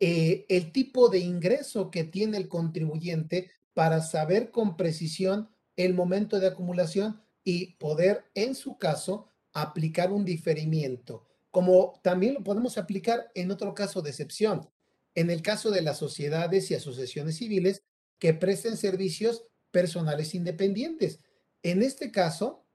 eh, 0.00 0.44
el 0.48 0.72
tipo 0.72 1.08
de 1.08 1.18
ingreso 1.18 1.90
que 1.90 2.04
tiene 2.04 2.36
el 2.36 2.48
contribuyente 2.48 3.50
para 3.74 4.02
saber 4.02 4.50
con 4.50 4.76
precisión 4.76 5.48
el 5.76 5.94
momento 5.94 6.40
de 6.40 6.48
acumulación 6.48 7.22
y 7.46 7.76
poder, 7.76 8.24
en 8.34 8.54
su 8.54 8.76
caso, 8.76 9.30
aplicar 9.54 10.12
un 10.12 10.26
diferimiento, 10.26 11.24
como 11.50 11.98
también 12.02 12.34
lo 12.34 12.44
podemos 12.44 12.76
aplicar 12.76 13.30
en 13.34 13.50
otro 13.50 13.72
caso 13.72 14.02
de 14.02 14.10
excepción 14.10 14.68
en 15.16 15.30
el 15.30 15.42
caso 15.42 15.70
de 15.70 15.82
las 15.82 15.98
sociedades 15.98 16.70
y 16.70 16.74
asociaciones 16.74 17.38
civiles 17.38 17.82
que 18.18 18.34
presten 18.34 18.76
servicios 18.76 19.44
personales 19.72 20.34
independientes. 20.34 21.20
En 21.62 21.82
este 21.82 22.12
caso, 22.12 22.66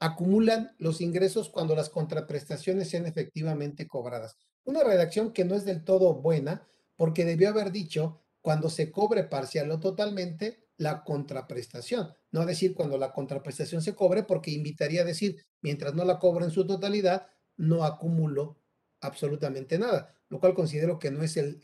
acumulan 0.00 0.74
los 0.78 1.00
ingresos 1.00 1.50
cuando 1.50 1.76
las 1.76 1.90
contraprestaciones 1.90 2.88
sean 2.88 3.06
efectivamente 3.06 3.86
cobradas. 3.86 4.36
Una 4.64 4.82
redacción 4.82 5.32
que 5.32 5.44
no 5.44 5.54
es 5.54 5.64
del 5.64 5.84
todo 5.84 6.14
buena 6.14 6.66
porque 6.96 7.24
debió 7.24 7.50
haber 7.50 7.70
dicho 7.70 8.22
cuando 8.40 8.70
se 8.70 8.90
cobre 8.90 9.24
parcial 9.24 9.70
o 9.70 9.78
totalmente 9.78 10.65
la 10.78 11.04
contraprestación, 11.04 12.12
no 12.30 12.44
decir 12.44 12.74
cuando 12.74 12.98
la 12.98 13.12
contraprestación 13.12 13.82
se 13.82 13.94
cobre 13.94 14.22
porque 14.22 14.50
invitaría 14.50 15.02
a 15.02 15.06
decir 15.06 15.44
mientras 15.62 15.94
no 15.94 16.04
la 16.04 16.18
cobro 16.18 16.44
en 16.44 16.50
su 16.50 16.66
totalidad, 16.66 17.28
no 17.56 17.84
acumulo 17.84 18.58
absolutamente 19.00 19.78
nada 19.78 20.16
lo 20.28 20.40
cual 20.40 20.54
considero 20.54 20.98
que 20.98 21.10
no 21.10 21.22
es 21.22 21.36
el, 21.36 21.60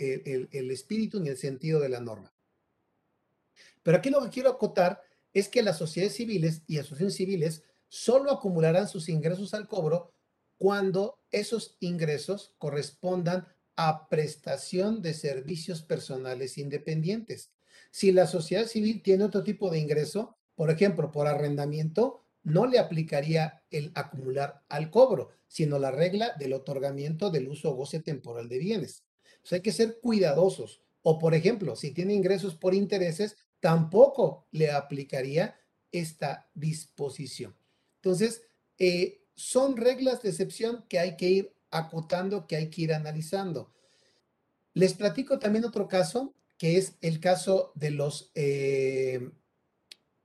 espíritu 0.52 1.20
ni 1.20 1.28
el 1.28 1.36
sentido 1.36 1.80
de 1.80 1.88
la 1.88 2.00
norma. 2.00 2.32
Pero 3.82 3.96
aquí 3.96 4.10
lo 4.10 4.22
que 4.22 4.30
quiero 4.30 4.50
acotar 4.50 5.02
es 5.32 5.48
que 5.48 5.62
las 5.62 5.78
sociedades 5.78 6.16
civiles 6.16 6.62
y 6.66 6.78
asociaciones 6.78 7.16
civiles 7.16 7.62
solo 7.88 8.30
acumularán 8.30 8.88
sus 8.88 9.08
ingresos 9.08 9.54
al 9.54 9.66
cobro 9.66 10.14
cuando 10.58 11.18
esos 11.30 11.76
ingresos 11.80 12.54
correspondan 12.58 13.48
a 13.74 14.08
prestación 14.08 15.02
de 15.02 15.14
servicios 15.14 15.82
personales 15.82 16.58
independientes. 16.58 17.50
Si 17.92 18.10
la 18.10 18.26
sociedad 18.26 18.66
civil 18.66 19.02
tiene 19.02 19.24
otro 19.24 19.44
tipo 19.44 19.70
de 19.70 19.78
ingreso, 19.78 20.38
por 20.54 20.70
ejemplo, 20.70 21.12
por 21.12 21.26
arrendamiento, 21.26 22.24
no 22.42 22.66
le 22.66 22.78
aplicaría 22.78 23.62
el 23.70 23.92
acumular 23.94 24.64
al 24.70 24.90
cobro, 24.90 25.28
sino 25.46 25.78
la 25.78 25.90
regla 25.90 26.32
del 26.38 26.54
otorgamiento 26.54 27.30
del 27.30 27.48
uso 27.48 27.70
o 27.70 27.74
goce 27.74 28.00
temporal 28.00 28.48
de 28.48 28.58
bienes. 28.58 29.04
O 29.44 29.54
hay 29.54 29.60
que 29.60 29.72
ser 29.72 30.00
cuidadosos. 30.00 30.82
O, 31.02 31.18
por 31.18 31.34
ejemplo, 31.34 31.76
si 31.76 31.92
tiene 31.92 32.14
ingresos 32.14 32.56
por 32.56 32.74
intereses, 32.74 33.36
tampoco 33.60 34.46
le 34.52 34.70
aplicaría 34.70 35.54
esta 35.90 36.48
disposición. 36.54 37.54
Entonces, 37.96 38.42
eh, 38.78 39.26
son 39.34 39.76
reglas 39.76 40.22
de 40.22 40.30
excepción 40.30 40.86
que 40.88 40.98
hay 40.98 41.16
que 41.16 41.28
ir 41.28 41.54
acotando, 41.70 42.46
que 42.46 42.56
hay 42.56 42.70
que 42.70 42.82
ir 42.82 42.94
analizando. 42.94 43.70
Les 44.72 44.94
platico 44.94 45.38
también 45.38 45.66
otro 45.66 45.86
caso, 45.86 46.34
que 46.62 46.78
es 46.78 46.96
el 47.00 47.18
caso 47.18 47.72
de 47.74 47.90
los 47.90 48.30
eh, 48.36 49.32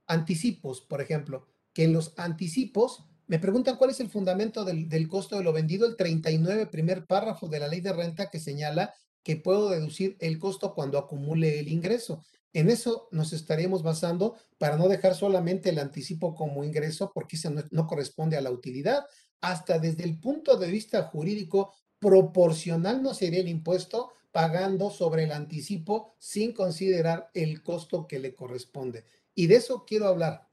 anticipos, 0.06 0.80
por 0.82 1.00
ejemplo, 1.00 1.48
que 1.72 1.82
en 1.82 1.92
los 1.92 2.14
anticipos 2.16 3.02
me 3.26 3.40
preguntan 3.40 3.74
cuál 3.74 3.90
es 3.90 3.98
el 3.98 4.08
fundamento 4.08 4.64
del, 4.64 4.88
del, 4.88 5.08
costo 5.08 5.36
de 5.36 5.42
lo 5.42 5.52
vendido, 5.52 5.84
el 5.84 5.96
39 5.96 6.66
primer 6.66 7.06
párrafo 7.06 7.48
de 7.48 7.58
la 7.58 7.66
ley 7.66 7.80
de 7.80 7.92
renta 7.92 8.30
que 8.30 8.38
señala 8.38 8.94
que 9.24 9.34
puedo 9.34 9.68
deducir 9.68 10.16
el 10.20 10.38
costo 10.38 10.76
cuando 10.76 10.96
acumule 10.96 11.58
el 11.58 11.66
ingreso. 11.66 12.22
En 12.52 12.70
eso 12.70 13.08
nos 13.10 13.32
estaríamos 13.32 13.82
basando 13.82 14.36
para 14.58 14.76
no 14.76 14.86
dejar 14.86 15.16
solamente 15.16 15.70
el 15.70 15.80
anticipo 15.80 16.36
como 16.36 16.62
ingreso, 16.62 17.10
porque 17.12 17.34
eso 17.34 17.50
no, 17.72 17.86
corresponde 17.88 18.36
a 18.36 18.42
la 18.42 18.52
utilidad. 18.52 19.06
Hasta 19.40 19.80
desde 19.80 20.04
el 20.04 20.20
punto 20.20 20.56
de 20.56 20.70
vista 20.70 21.02
jurídico, 21.02 21.74
proporcional 21.98 23.02
no 23.02 23.12
sería 23.12 23.40
el 23.40 23.48
impuesto 23.48 24.12
pagando 24.32 24.90
sobre 24.90 25.24
el 25.24 25.32
anticipo 25.32 26.14
sin 26.18 26.52
considerar 26.52 27.30
el 27.34 27.62
costo 27.62 28.06
que 28.06 28.18
le 28.18 28.34
corresponde. 28.34 29.04
Y 29.34 29.46
de 29.46 29.56
eso 29.56 29.84
quiero 29.86 30.06
hablar. 30.06 30.48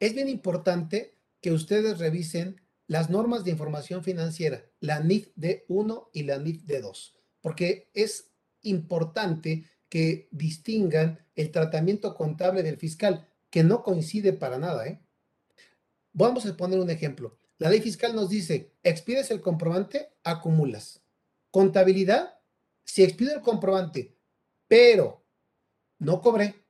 Es 0.00 0.14
bien 0.14 0.28
importante 0.28 1.18
que 1.40 1.52
ustedes 1.52 1.98
revisen 1.98 2.60
las 2.86 3.10
normas 3.10 3.44
de 3.44 3.52
información 3.52 4.02
financiera, 4.02 4.64
la 4.80 5.00
NIF 5.00 5.28
D1 5.36 6.08
y 6.12 6.24
la 6.24 6.38
NIF 6.38 6.64
D2, 6.64 7.14
porque 7.40 7.90
es 7.94 8.30
importante 8.62 9.64
que 9.88 10.28
distingan 10.30 11.24
el 11.34 11.50
tratamiento 11.50 12.14
contable 12.14 12.62
del 12.62 12.78
fiscal, 12.78 13.28
que 13.50 13.62
no 13.62 13.82
coincide 13.82 14.32
para 14.32 14.58
nada. 14.58 14.86
¿eh? 14.86 15.00
Vamos 16.12 16.46
a 16.46 16.56
poner 16.56 16.78
un 16.78 16.90
ejemplo. 16.90 17.38
La 17.58 17.70
ley 17.70 17.80
fiscal 17.80 18.14
nos 18.14 18.30
dice, 18.30 18.72
expides 18.82 19.30
el 19.30 19.40
comprobante, 19.40 20.10
acumulas. 20.24 21.01
Contabilidad, 21.52 22.40
si 22.82 23.04
expido 23.04 23.34
el 23.34 23.42
comprobante, 23.42 24.16
pero 24.66 25.22
no 25.98 26.22
cobré, 26.22 26.64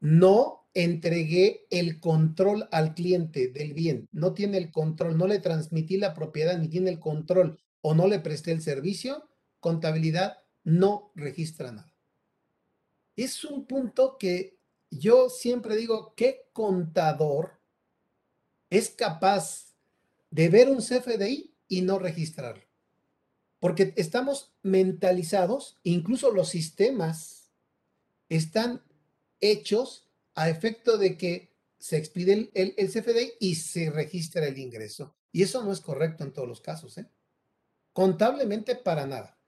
no 0.00 0.70
entregué 0.72 1.66
el 1.68 2.00
control 2.00 2.66
al 2.72 2.94
cliente 2.94 3.48
del 3.48 3.74
bien, 3.74 4.08
no 4.10 4.32
tiene 4.32 4.56
el 4.56 4.72
control, 4.72 5.18
no 5.18 5.26
le 5.26 5.38
transmití 5.38 5.98
la 5.98 6.14
propiedad 6.14 6.58
ni 6.58 6.68
tiene 6.68 6.90
el 6.90 6.98
control 6.98 7.60
o 7.82 7.94
no 7.94 8.08
le 8.08 8.20
presté 8.20 8.52
el 8.52 8.62
servicio, 8.62 9.28
contabilidad 9.60 10.38
no 10.62 11.12
registra 11.14 11.72
nada. 11.72 11.94
Es 13.16 13.44
un 13.44 13.66
punto 13.66 14.16
que 14.18 14.58
yo 14.90 15.28
siempre 15.28 15.76
digo, 15.76 16.14
¿qué 16.16 16.48
contador 16.54 17.60
es 18.70 18.88
capaz 18.88 19.74
de 20.30 20.48
ver 20.48 20.70
un 20.70 20.78
CFDI 20.78 21.54
y 21.68 21.82
no 21.82 21.98
registrarlo? 21.98 22.73
Porque 23.64 23.94
estamos 23.96 24.52
mentalizados, 24.62 25.78
incluso 25.84 26.30
los 26.32 26.50
sistemas 26.50 27.50
están 28.28 28.82
hechos 29.40 30.06
a 30.34 30.50
efecto 30.50 30.98
de 30.98 31.16
que 31.16 31.56
se 31.78 31.96
expide 31.96 32.50
el, 32.52 32.74
CFDI 32.76 33.32
y 33.40 33.54
se 33.54 33.88
registra 33.88 34.46
el 34.46 34.58
ingreso. 34.58 35.16
Y 35.32 35.44
eso 35.44 35.64
no 35.64 35.72
es 35.72 35.80
correcto 35.80 36.24
en 36.24 36.34
todos 36.34 36.46
los 36.46 36.60
casos. 36.60 36.98
¿eh? 36.98 37.08
Contablemente 37.94 38.76
para 38.76 39.06
nada. 39.06 39.38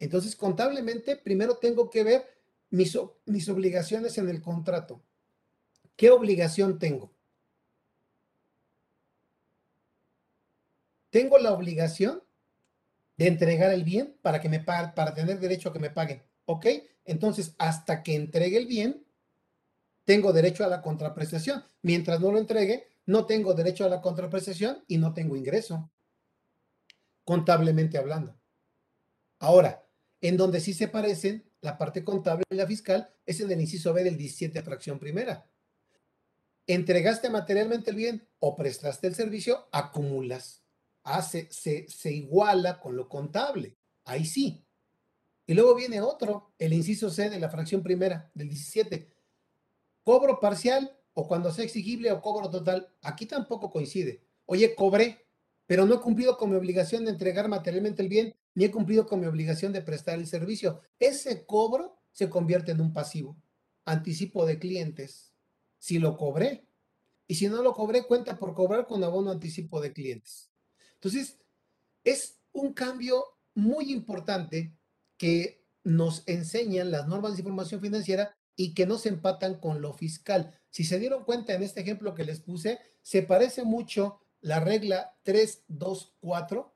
Entonces, 0.00 0.34
contablemente, 0.34 1.14
primero 1.14 1.58
tengo 1.58 1.90
que 1.90 2.02
ver 2.02 2.26
mis, 2.70 2.98
mis 3.24 3.48
obligaciones 3.48 4.18
en 4.18 4.30
el 4.30 4.42
contrato. 4.42 5.00
¿Qué 5.94 6.10
obligación 6.10 6.80
tengo? 6.80 7.12
Tengo 11.10 11.38
la 11.38 11.52
obligación 11.52 12.20
de 13.16 13.26
entregar 13.26 13.72
el 13.72 13.84
bien 13.84 14.18
para 14.22 14.40
que 14.40 14.48
me 14.48 14.60
para 14.60 15.14
tener 15.14 15.38
derecho 15.38 15.68
a 15.68 15.72
que 15.72 15.78
me 15.78 15.90
paguen. 15.90 16.22
¿Ok? 16.46 16.66
Entonces, 17.04 17.54
hasta 17.58 18.02
que 18.02 18.14
entregue 18.14 18.56
el 18.56 18.66
bien, 18.66 19.06
tengo 20.04 20.32
derecho 20.32 20.64
a 20.64 20.68
la 20.68 20.82
contraprestación. 20.82 21.64
Mientras 21.82 22.20
no 22.20 22.32
lo 22.32 22.38
entregue, 22.38 22.88
no 23.06 23.26
tengo 23.26 23.54
derecho 23.54 23.84
a 23.84 23.88
la 23.88 24.00
contraprestación 24.00 24.84
y 24.88 24.98
no 24.98 25.12
tengo 25.14 25.36
ingreso, 25.36 25.90
contablemente 27.24 27.98
hablando. 27.98 28.40
Ahora, 29.38 29.86
en 30.20 30.36
donde 30.36 30.60
sí 30.60 30.72
se 30.72 30.88
parecen 30.88 31.50
la 31.60 31.76
parte 31.76 32.04
contable 32.04 32.44
y 32.50 32.56
la 32.56 32.66
fiscal 32.66 33.10
es 33.26 33.40
en 33.40 33.50
el 33.50 33.60
inciso 33.60 33.92
B 33.92 34.04
del 34.04 34.16
17 34.16 34.62
fracción 34.62 34.98
primera. 34.98 35.50
Entregaste 36.66 37.28
materialmente 37.28 37.90
el 37.90 37.96
bien 37.96 38.28
o 38.38 38.56
prestaste 38.56 39.06
el 39.06 39.14
servicio, 39.14 39.68
acumulas. 39.70 40.63
Hace, 41.04 41.48
se, 41.50 41.86
se 41.88 42.12
iguala 42.12 42.80
con 42.80 42.96
lo 42.96 43.08
contable. 43.08 43.76
Ahí 44.04 44.24
sí. 44.24 44.64
Y 45.46 45.54
luego 45.54 45.74
viene 45.74 46.00
otro, 46.00 46.52
el 46.58 46.72
inciso 46.72 47.10
C 47.10 47.30
de 47.30 47.38
la 47.38 47.50
fracción 47.50 47.82
primera 47.82 48.30
del 48.34 48.48
17. 48.48 49.08
Cobro 50.02 50.40
parcial 50.40 50.98
o 51.12 51.28
cuando 51.28 51.52
sea 51.52 51.64
exigible 51.64 52.10
o 52.12 52.20
cobro 52.20 52.50
total. 52.50 52.92
Aquí 53.02 53.26
tampoco 53.26 53.70
coincide. 53.70 54.22
Oye, 54.46 54.74
cobré, 54.74 55.26
pero 55.66 55.86
no 55.86 55.94
he 55.94 56.00
cumplido 56.00 56.36
con 56.36 56.50
mi 56.50 56.56
obligación 56.56 57.04
de 57.04 57.12
entregar 57.12 57.48
materialmente 57.48 58.02
el 58.02 58.08
bien 58.08 58.34
ni 58.54 58.64
he 58.64 58.70
cumplido 58.70 59.06
con 59.06 59.20
mi 59.20 59.26
obligación 59.26 59.72
de 59.72 59.82
prestar 59.82 60.18
el 60.18 60.26
servicio. 60.26 60.80
Ese 60.98 61.44
cobro 61.44 61.98
se 62.12 62.30
convierte 62.30 62.72
en 62.72 62.80
un 62.80 62.92
pasivo, 62.92 63.36
anticipo 63.84 64.46
de 64.46 64.58
clientes, 64.58 65.34
si 65.78 65.98
lo 65.98 66.16
cobré. 66.16 66.66
Y 67.26 67.36
si 67.36 67.48
no 67.48 67.62
lo 67.62 67.72
cobré, 67.72 68.04
cuenta 68.04 68.38
por 68.38 68.54
cobrar 68.54 68.86
con 68.86 69.02
abono 69.02 69.30
anticipo 69.30 69.80
de 69.80 69.92
clientes. 69.92 70.50
Entonces, 71.04 71.38
es 72.02 72.40
un 72.52 72.72
cambio 72.72 73.26
muy 73.54 73.92
importante 73.92 74.74
que 75.18 75.66
nos 75.82 76.22
enseñan 76.26 76.90
las 76.90 77.06
normas 77.06 77.34
de 77.34 77.40
información 77.40 77.82
financiera 77.82 78.34
y 78.56 78.72
que 78.72 78.86
no 78.86 78.96
se 78.96 79.10
empatan 79.10 79.60
con 79.60 79.82
lo 79.82 79.92
fiscal. 79.92 80.58
Si 80.70 80.82
se 80.84 80.98
dieron 80.98 81.24
cuenta 81.24 81.52
en 81.52 81.62
este 81.62 81.82
ejemplo 81.82 82.14
que 82.14 82.24
les 82.24 82.40
puse, 82.40 82.80
se 83.02 83.22
parece 83.22 83.64
mucho 83.64 84.22
la 84.40 84.60
regla 84.60 85.14
324 85.24 86.74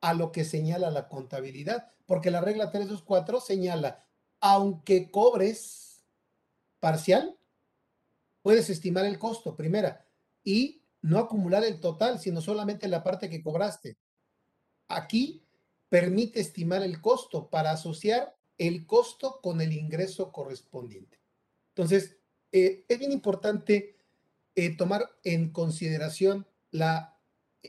a 0.00 0.14
lo 0.14 0.32
que 0.32 0.44
señala 0.44 0.90
la 0.90 1.08
contabilidad, 1.08 1.92
porque 2.06 2.30
la 2.30 2.40
regla 2.40 2.70
324 2.70 3.42
señala, 3.42 4.06
aunque 4.40 5.10
cobres 5.10 6.02
parcial, 6.80 7.38
puedes 8.40 8.70
estimar 8.70 9.04
el 9.04 9.18
costo, 9.18 9.54
primera, 9.54 10.06
y 10.42 10.85
no 11.02 11.18
acumular 11.18 11.64
el 11.64 11.80
total, 11.80 12.18
sino 12.18 12.40
solamente 12.40 12.88
la 12.88 13.02
parte 13.02 13.28
que 13.28 13.42
cobraste. 13.42 13.96
Aquí 14.88 15.44
permite 15.88 16.40
estimar 16.40 16.82
el 16.82 17.00
costo 17.00 17.48
para 17.48 17.70
asociar 17.70 18.36
el 18.58 18.86
costo 18.86 19.40
con 19.42 19.60
el 19.60 19.72
ingreso 19.72 20.32
correspondiente. 20.32 21.20
Entonces, 21.68 22.16
eh, 22.52 22.84
es 22.88 22.98
bien 22.98 23.12
importante 23.12 23.96
eh, 24.54 24.76
tomar 24.76 25.10
en 25.24 25.50
consideración 25.50 26.46
la 26.70 27.18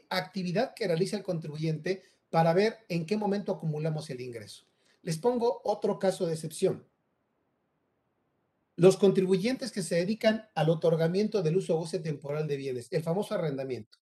actividad 0.10 0.74
que 0.74 0.88
realiza 0.88 1.18
el 1.18 1.24
contribuyente 1.24 2.04
para 2.30 2.54
ver 2.54 2.78
en 2.90 3.06
qué 3.06 3.18
momento 3.18 3.52
acumulamos 3.52 4.10
el 4.10 4.22
ingreso. 4.22 4.66
Les 5.02 5.18
pongo 5.18 5.62
otro 5.63 6.00
caso 6.00 6.26
de 6.26 6.34
excepción. 6.34 6.86
Los 8.78 8.96
contribuyentes 8.96 9.74
que 9.74 9.84
se 9.84 9.96
dedican 9.96 10.48
al 10.56 10.70
otorgamiento 10.70 11.44
del 11.44 11.58
uso 11.58 11.76
o 11.76 11.80
goce 11.80 12.00
temporal 12.00 12.48
de 12.48 12.56
bienes, 12.56 12.88
el 12.92 13.04
famoso 13.04 13.36
arrendamiento. 13.36 13.98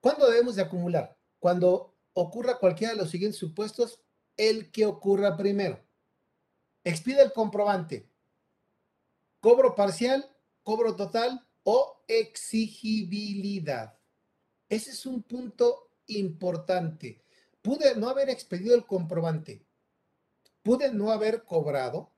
¿Cuándo 0.00 0.28
debemos 0.28 0.56
de 0.56 0.62
acumular? 0.62 1.16
Cuando 1.38 1.94
ocurra 2.14 2.58
cualquiera 2.58 2.94
de 2.94 2.98
los 2.98 3.10
siguientes 3.10 3.38
supuestos, 3.38 4.00
el 4.36 4.72
que 4.72 4.84
ocurra 4.84 5.36
primero. 5.36 5.78
Expide 6.82 7.22
el 7.22 7.32
comprobante. 7.32 8.10
Cobro 9.38 9.76
parcial, 9.76 10.28
cobro 10.64 10.96
total 10.96 11.46
o 11.62 12.02
exigibilidad. 12.08 13.96
Ese 14.68 14.90
es 14.90 15.06
un 15.06 15.22
punto 15.22 15.90
importante 16.08 17.22
pude 17.62 17.94
no 17.96 18.08
haber 18.08 18.28
expedido 18.28 18.74
el 18.74 18.84
comprobante, 18.84 19.64
pude 20.62 20.92
no 20.92 21.10
haber 21.10 21.44
cobrado 21.44 22.12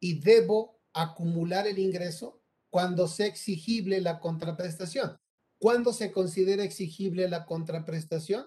y 0.00 0.20
debo 0.20 0.77
acumular 0.92 1.66
el 1.66 1.78
ingreso 1.78 2.40
cuando 2.70 3.08
sea 3.08 3.26
exigible 3.26 4.00
la 4.00 4.20
contraprestación. 4.20 5.18
¿Cuándo 5.58 5.92
se 5.92 6.12
considera 6.12 6.62
exigible 6.62 7.28
la 7.28 7.44
contraprestación? 7.44 8.46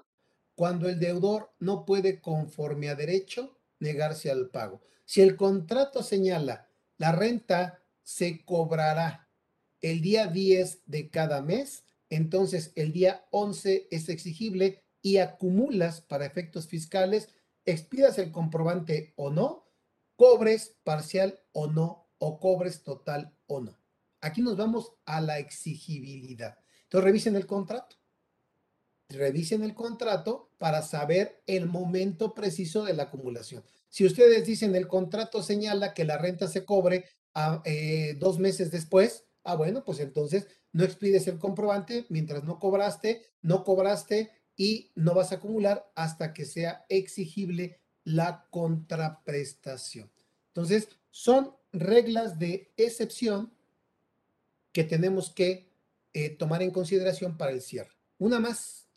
Cuando 0.55 0.87
el 0.87 0.99
deudor 0.99 1.53
no 1.59 1.85
puede, 1.85 2.21
conforme 2.21 2.89
a 2.89 2.95
derecho, 2.95 3.57
negarse 3.79 4.31
al 4.31 4.49
pago. 4.49 4.81
Si 5.05 5.21
el 5.21 5.35
contrato 5.35 6.03
señala 6.03 6.69
la 7.01 7.11
renta 7.11 7.83
se 8.03 8.45
cobrará 8.45 9.27
el 9.81 10.01
día 10.01 10.27
10 10.27 10.83
de 10.85 11.09
cada 11.09 11.41
mes, 11.41 11.83
entonces 12.11 12.71
el 12.75 12.93
día 12.93 13.25
11 13.31 13.87
es 13.89 14.07
exigible 14.07 14.83
y 15.01 15.17
acumulas 15.17 16.01
para 16.01 16.27
efectos 16.27 16.67
fiscales, 16.67 17.29
expidas 17.65 18.19
el 18.19 18.31
comprobante 18.31 19.13
o 19.15 19.31
no, 19.31 19.65
cobres 20.15 20.75
parcial 20.83 21.39
o 21.53 21.65
no, 21.65 22.00
o 22.23 22.39
cobres 22.39 22.83
total 22.83 23.35
o 23.47 23.61
no. 23.61 23.79
Aquí 24.21 24.41
nos 24.41 24.55
vamos 24.55 24.93
a 25.05 25.19
la 25.21 25.39
exigibilidad. 25.39 26.55
Entonces 26.83 27.03
revisen 27.03 27.35
el 27.35 27.47
contrato. 27.47 27.95
Revisen 29.09 29.63
el 29.63 29.73
contrato 29.73 30.51
para 30.59 30.83
saber 30.83 31.41
el 31.47 31.65
momento 31.65 32.35
preciso 32.35 32.85
de 32.85 32.93
la 32.93 33.03
acumulación. 33.03 33.63
Si 33.89 34.05
ustedes 34.05 34.45
dicen 34.45 34.75
el 34.75 34.87
contrato 34.87 35.41
señala 35.41 35.95
que 35.95 36.05
la 36.05 36.19
renta 36.19 36.47
se 36.47 36.63
cobre 36.63 37.05
a, 37.33 37.63
eh, 37.65 38.15
dos 38.19 38.37
meses 38.37 38.69
después, 38.69 39.25
ah, 39.43 39.55
bueno, 39.55 39.83
pues 39.83 39.99
entonces 39.99 40.47
no 40.73 40.83
expides 40.83 41.27
el 41.27 41.39
comprobante 41.39 42.05
mientras 42.09 42.43
no 42.43 42.59
cobraste, 42.59 43.25
no 43.41 43.63
cobraste 43.63 44.29
y 44.55 44.91
no 44.93 45.15
vas 45.15 45.31
a 45.31 45.35
acumular 45.35 45.91
hasta 45.95 46.33
que 46.33 46.45
sea 46.45 46.85
exigible 46.87 47.81
la 48.03 48.47
contraprestación. 48.51 50.11
Entonces, 50.49 50.87
son 51.09 51.55
reglas 51.71 52.39
de 52.39 52.71
excepción 52.77 53.51
que 54.71 54.83
tenemos 54.83 55.29
que 55.29 55.69
eh, 56.13 56.29
tomar 56.29 56.61
en 56.61 56.71
consideración 56.71 57.37
para 57.37 57.51
el 57.51 57.61
cierre. 57.61 57.91
Una 58.17 58.39
más. 58.39 58.87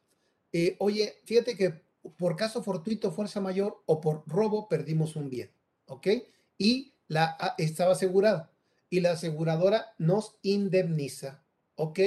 Eh, 0.53 0.77
oye, 0.79 1.21
fíjate 1.25 1.57
que 1.57 1.85
por 2.17 2.37
caso 2.37 2.63
fortuito, 2.63 3.11
fuerza 3.11 3.41
mayor 3.41 3.83
o 3.87 4.01
por 4.01 4.25
robo 4.27 4.69
perdimos 4.69 5.17
un 5.17 5.31
bien, 5.31 5.51
¿ok? 5.87 6.09
Y 6.59 6.93
la 7.09 7.37
estaba 7.59 7.93
asegurada 7.93 8.51
y 8.91 9.01
la 9.01 9.13
aseguradora 9.13 9.95
nos 9.99 10.37
indemniza, 10.43 11.45
¿ok? 11.77 12.01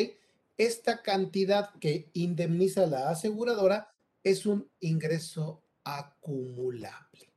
Esta 0.58 1.02
cantidad 1.02 1.74
que 1.80 2.10
indemniza 2.14 2.88
la 2.88 3.10
aseguradora 3.10 3.94
es 4.24 4.46
un 4.46 4.70
ingreso 4.80 5.64
acumulable. 5.84 7.34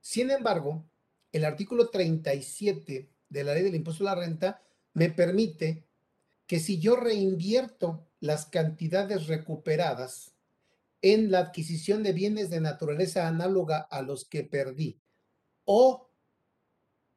Sin 0.00 0.30
embargo, 0.30 0.87
el 1.32 1.44
artículo 1.44 1.90
37 1.90 3.10
de 3.28 3.44
la 3.44 3.54
ley 3.54 3.62
del 3.62 3.74
impuesto 3.74 4.04
a 4.04 4.14
la 4.14 4.20
renta 4.20 4.62
me 4.94 5.10
permite 5.10 5.84
que 6.46 6.58
si 6.58 6.78
yo 6.78 6.96
reinvierto 6.96 8.06
las 8.20 8.46
cantidades 8.46 9.26
recuperadas 9.26 10.32
en 11.02 11.30
la 11.30 11.40
adquisición 11.40 12.02
de 12.02 12.12
bienes 12.12 12.50
de 12.50 12.60
naturaleza 12.60 13.28
análoga 13.28 13.78
a 13.78 14.02
los 14.02 14.24
que 14.24 14.42
perdí 14.42 14.98
o 15.64 16.10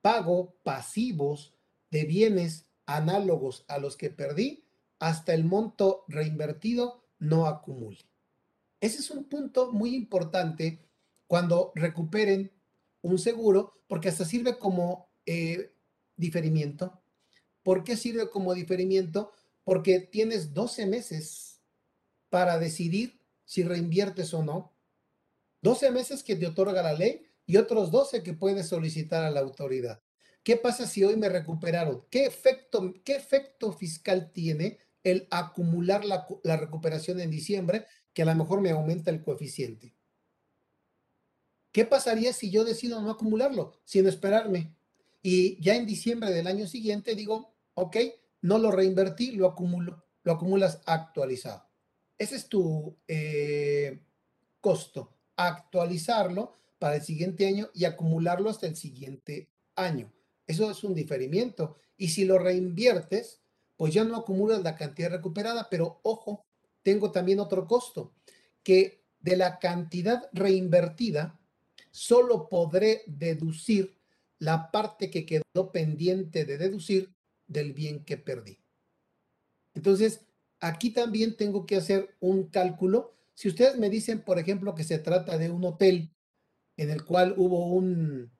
pago 0.01 0.55
pasivos 0.63 1.53
de 1.89 2.05
bienes 2.05 2.67
análogos 2.85 3.65
a 3.67 3.79
los 3.79 3.95
que 3.95 4.09
perdí 4.09 4.65
hasta 4.99 5.33
el 5.33 5.45
monto 5.45 6.03
reinvertido 6.07 7.03
no 7.17 7.47
acumule. 7.47 7.99
Ese 8.79 8.99
es 8.99 9.11
un 9.11 9.23
punto 9.25 9.71
muy 9.71 9.95
importante 9.95 10.79
cuando 11.27 11.71
recuperen 11.75 12.51
un 13.01 13.19
seguro 13.19 13.83
porque 13.87 14.09
hasta 14.09 14.25
sirve 14.25 14.57
como 14.57 15.09
eh, 15.25 15.73
diferimiento. 16.15 17.01
¿Por 17.63 17.83
qué 17.83 17.95
sirve 17.95 18.29
como 18.29 18.53
diferimiento? 18.53 19.31
Porque 19.63 19.99
tienes 19.99 20.53
12 20.53 20.85
meses 20.85 21.61
para 22.29 22.57
decidir 22.57 23.21
si 23.45 23.63
reinviertes 23.63 24.33
o 24.33 24.43
no. 24.43 24.73
12 25.61 25.91
meses 25.91 26.23
que 26.23 26.35
te 26.35 26.47
otorga 26.47 26.81
la 26.81 26.93
ley 26.93 27.25
y 27.45 27.57
otros 27.57 27.91
12 27.91 28.23
que 28.23 28.33
puedes 28.33 28.67
solicitar 28.67 29.23
a 29.23 29.29
la 29.29 29.41
autoridad. 29.41 30.01
¿Qué 30.43 30.57
pasa 30.57 30.87
si 30.87 31.03
hoy 31.03 31.17
me 31.17 31.29
recuperaron? 31.29 32.05
¿Qué 32.09 32.25
efecto, 32.25 32.93
qué 33.03 33.15
efecto 33.15 33.71
fiscal 33.73 34.31
tiene 34.31 34.79
el 35.03 35.27
acumular 35.29 36.03
la, 36.05 36.27
la 36.43 36.57
recuperación 36.57 37.19
en 37.19 37.29
diciembre 37.29 37.85
que 38.13 38.23
a 38.23 38.25
lo 38.25 38.35
mejor 38.35 38.61
me 38.61 38.71
aumenta 38.71 39.11
el 39.11 39.21
coeficiente? 39.21 39.93
¿Qué 41.71 41.85
pasaría 41.85 42.33
si 42.33 42.51
yo 42.51 42.65
decido 42.65 43.01
no 43.01 43.11
acumularlo, 43.11 43.73
sino 43.85 44.09
esperarme? 44.09 44.75
Y 45.21 45.61
ya 45.61 45.75
en 45.75 45.85
diciembre 45.85 46.31
del 46.31 46.47
año 46.47 46.67
siguiente 46.67 47.15
digo, 47.15 47.53
ok, 47.75 47.97
no 48.41 48.57
lo 48.57 48.71
reinvertí, 48.71 49.31
lo 49.31 49.47
acumulo, 49.47 50.03
lo 50.23 50.31
acumulas 50.33 50.81
actualizado. 50.85 51.65
Ese 52.17 52.35
es 52.35 52.47
tu 52.47 52.97
eh, 53.07 54.03
costo, 54.59 55.17
actualizarlo 55.35 56.57
para 56.79 56.95
el 56.95 57.01
siguiente 57.03 57.47
año 57.47 57.69
y 57.73 57.85
acumularlo 57.85 58.49
hasta 58.49 58.67
el 58.67 58.75
siguiente 58.75 59.49
año. 59.75 60.11
Eso 60.47 60.69
es 60.69 60.83
un 60.83 60.93
diferimiento. 60.93 61.77
Y 61.97 62.09
si 62.09 62.25
lo 62.25 62.39
reinviertes, 62.39 63.41
pues 63.77 63.93
ya 63.93 64.03
no 64.03 64.17
acumulas 64.17 64.61
la 64.63 64.75
cantidad 64.75 65.09
recuperada, 65.09 65.67
pero 65.69 65.99
ojo, 66.03 66.45
tengo 66.83 67.11
también 67.11 67.39
otro 67.39 67.67
costo, 67.67 68.13
que 68.63 69.03
de 69.19 69.37
la 69.37 69.59
cantidad 69.59 70.29
reinvertida, 70.33 71.39
solo 71.91 72.49
podré 72.49 73.03
deducir 73.05 73.97
la 74.39 74.71
parte 74.71 75.11
que 75.11 75.25
quedó 75.25 75.71
pendiente 75.71 76.45
de 76.45 76.57
deducir 76.57 77.13
del 77.47 77.73
bien 77.73 78.03
que 78.03 78.17
perdí. 78.17 78.59
Entonces, 79.73 80.25
aquí 80.59 80.91
también 80.91 81.37
tengo 81.37 81.65
que 81.65 81.75
hacer 81.75 82.15
un 82.19 82.47
cálculo. 82.47 83.13
Si 83.33 83.47
ustedes 83.47 83.77
me 83.77 83.89
dicen, 83.89 84.21
por 84.23 84.39
ejemplo, 84.39 84.73
que 84.73 84.83
se 84.83 84.99
trata 84.99 85.37
de 85.37 85.49
un 85.49 85.63
hotel 85.63 86.11
en 86.77 86.89
el 86.89 87.05
cual 87.05 87.35
hubo 87.37 87.67
un 87.67 88.31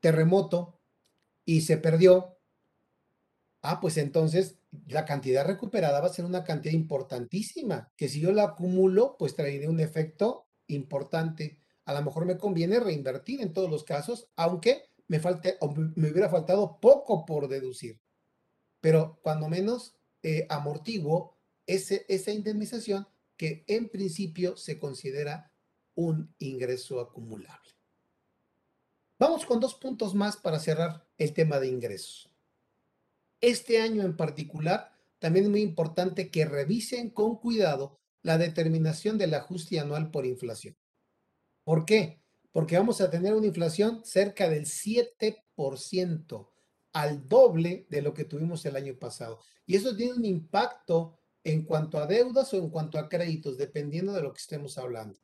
terremoto 0.00 0.80
y 1.44 1.62
se 1.62 1.76
perdió, 1.76 2.38
ah, 3.62 3.80
pues 3.80 3.96
entonces 3.96 4.58
la 4.86 5.04
cantidad 5.04 5.46
recuperada 5.46 6.00
va 6.00 6.06
a 6.06 6.12
ser 6.12 6.24
una 6.24 6.44
cantidad 6.44 6.74
importantísima, 6.74 7.92
que 7.96 8.08
si 8.08 8.20
yo 8.20 8.32
la 8.32 8.44
acumulo, 8.44 9.16
pues 9.18 9.34
traeré 9.34 9.68
un 9.68 9.80
efecto 9.80 10.46
importante. 10.66 11.61
A 11.84 11.94
lo 11.94 12.02
mejor 12.02 12.24
me 12.24 12.38
conviene 12.38 12.80
reinvertir 12.80 13.40
en 13.40 13.52
todos 13.52 13.70
los 13.70 13.84
casos, 13.84 14.28
aunque 14.36 14.90
me 15.08 15.20
falte 15.20 15.56
o 15.60 15.72
me 15.74 16.10
hubiera 16.10 16.28
faltado 16.28 16.78
poco 16.80 17.24
por 17.24 17.48
deducir 17.48 18.00
pero 18.82 19.20
cuando 19.22 19.48
menos 19.48 19.96
eh, 20.22 20.44
amortiguo 20.50 21.38
ese, 21.66 22.04
esa 22.08 22.32
indemnización 22.32 23.06
que 23.38 23.64
en 23.68 23.88
principio 23.88 24.56
se 24.56 24.78
considera 24.78 25.52
un 25.94 26.34
ingreso 26.38 27.00
acumulable. 27.00 27.70
Vamos 29.18 29.46
con 29.46 29.60
dos 29.60 29.76
puntos 29.76 30.14
más 30.14 30.36
para 30.36 30.58
cerrar 30.58 31.06
el 31.16 31.32
tema 31.32 31.60
de 31.60 31.68
ingresos. 31.68 32.28
Este 33.40 33.80
año 33.80 34.02
en 34.02 34.16
particular, 34.16 34.98
también 35.20 35.44
es 35.44 35.50
muy 35.50 35.62
importante 35.62 36.30
que 36.30 36.44
revisen 36.44 37.10
con 37.10 37.36
cuidado 37.36 38.00
la 38.22 38.38
determinación 38.38 39.16
del 39.16 39.34
ajuste 39.34 39.78
anual 39.78 40.10
por 40.10 40.26
inflación. 40.26 40.76
¿Por 41.64 41.84
qué? 41.84 42.20
Porque 42.50 42.76
vamos 42.76 43.00
a 43.00 43.10
tener 43.10 43.34
una 43.34 43.46
inflación 43.46 44.04
cerca 44.04 44.48
del 44.48 44.66
7% 44.66 46.48
al 46.92 47.28
doble 47.28 47.86
de 47.88 48.02
lo 48.02 48.12
que 48.12 48.24
tuvimos 48.24 48.64
el 48.66 48.76
año 48.76 48.98
pasado. 48.98 49.40
Y 49.66 49.76
eso 49.76 49.96
tiene 49.96 50.14
un 50.14 50.24
impacto 50.24 51.18
en 51.44 51.64
cuanto 51.64 51.98
a 51.98 52.06
deudas 52.06 52.52
o 52.52 52.58
en 52.58 52.70
cuanto 52.70 52.98
a 52.98 53.08
créditos, 53.08 53.56
dependiendo 53.56 54.12
de 54.12 54.22
lo 54.22 54.32
que 54.32 54.40
estemos 54.40 54.78
hablando. 54.78 55.18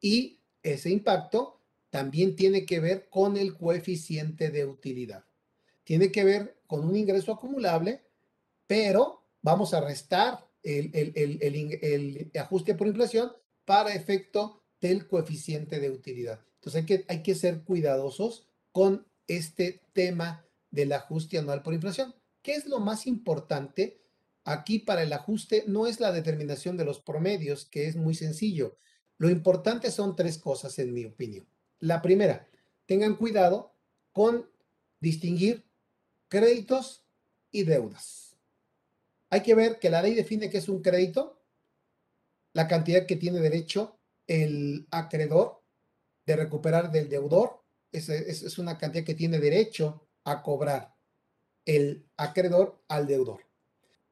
Y 0.00 0.40
ese 0.62 0.90
impacto 0.90 1.62
también 1.90 2.36
tiene 2.36 2.66
que 2.66 2.80
ver 2.80 3.08
con 3.08 3.36
el 3.36 3.56
coeficiente 3.56 4.50
de 4.50 4.66
utilidad. 4.66 5.24
Tiene 5.84 6.10
que 6.10 6.24
ver 6.24 6.60
con 6.66 6.84
un 6.84 6.96
ingreso 6.96 7.32
acumulable, 7.32 8.02
pero 8.66 9.22
vamos 9.40 9.72
a 9.72 9.80
restar 9.80 10.44
el, 10.62 10.90
el 10.94 12.30
ajuste 12.38 12.74
por 12.74 12.88
inflación 12.88 13.30
para 13.64 13.94
efecto 13.94 14.65
del 14.88 15.06
coeficiente 15.08 15.80
de 15.80 15.90
utilidad. 15.90 16.40
Entonces 16.56 16.80
hay 16.80 16.86
que, 16.86 17.04
hay 17.08 17.22
que 17.22 17.34
ser 17.34 17.62
cuidadosos 17.62 18.46
con 18.72 19.06
este 19.26 19.82
tema 19.92 20.44
del 20.70 20.92
ajuste 20.92 21.38
anual 21.38 21.62
por 21.62 21.74
inflación. 21.74 22.14
¿Qué 22.42 22.54
es 22.54 22.66
lo 22.66 22.80
más 22.80 23.06
importante? 23.06 24.00
Aquí 24.44 24.78
para 24.78 25.02
el 25.02 25.12
ajuste 25.12 25.64
no 25.66 25.86
es 25.86 25.98
la 25.98 26.12
determinación 26.12 26.76
de 26.76 26.84
los 26.84 27.00
promedios, 27.00 27.64
que 27.64 27.86
es 27.86 27.96
muy 27.96 28.14
sencillo. 28.14 28.76
Lo 29.18 29.30
importante 29.30 29.90
son 29.90 30.14
tres 30.14 30.38
cosas, 30.38 30.78
en 30.78 30.92
mi 30.92 31.04
opinión. 31.04 31.46
La 31.80 32.02
primera, 32.02 32.46
tengan 32.86 33.16
cuidado 33.16 33.72
con 34.12 34.48
distinguir 35.00 35.64
créditos 36.28 37.04
y 37.50 37.64
deudas. 37.64 38.36
Hay 39.30 39.42
que 39.42 39.54
ver 39.54 39.78
que 39.78 39.90
la 39.90 40.02
ley 40.02 40.14
define 40.14 40.48
que 40.48 40.58
es 40.58 40.68
un 40.68 40.82
crédito, 40.82 41.42
la 42.52 42.68
cantidad 42.68 43.06
que 43.06 43.16
tiene 43.16 43.40
derecho 43.40 43.95
el 44.26 44.86
acreedor 44.90 45.62
de 46.26 46.36
recuperar 46.36 46.90
del 46.90 47.08
deudor, 47.08 47.62
es, 47.92 48.08
es 48.08 48.58
una 48.58 48.76
cantidad 48.78 49.04
que 49.04 49.14
tiene 49.14 49.38
derecho 49.38 50.08
a 50.24 50.42
cobrar 50.42 50.94
el 51.64 52.08
acreedor 52.16 52.82
al 52.88 53.06
deudor. 53.06 53.46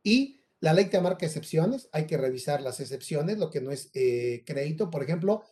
Y 0.03 0.45
la 0.61 0.73
ley 0.73 0.87
te 0.87 1.01
marca 1.01 1.27
excepciones, 1.27 1.89
hay 1.93 2.07
que 2.07 2.17
revisar 2.17 2.63
las 2.63 2.81
excepciones, 2.81 3.39
lo 3.39 3.51
que 3.51 3.61
no 3.61 3.71
es 3.71 3.91
eh, 3.95 4.43
crédito, 4.47 4.91
por 4.91 5.03
ejemplo, 5.03 5.45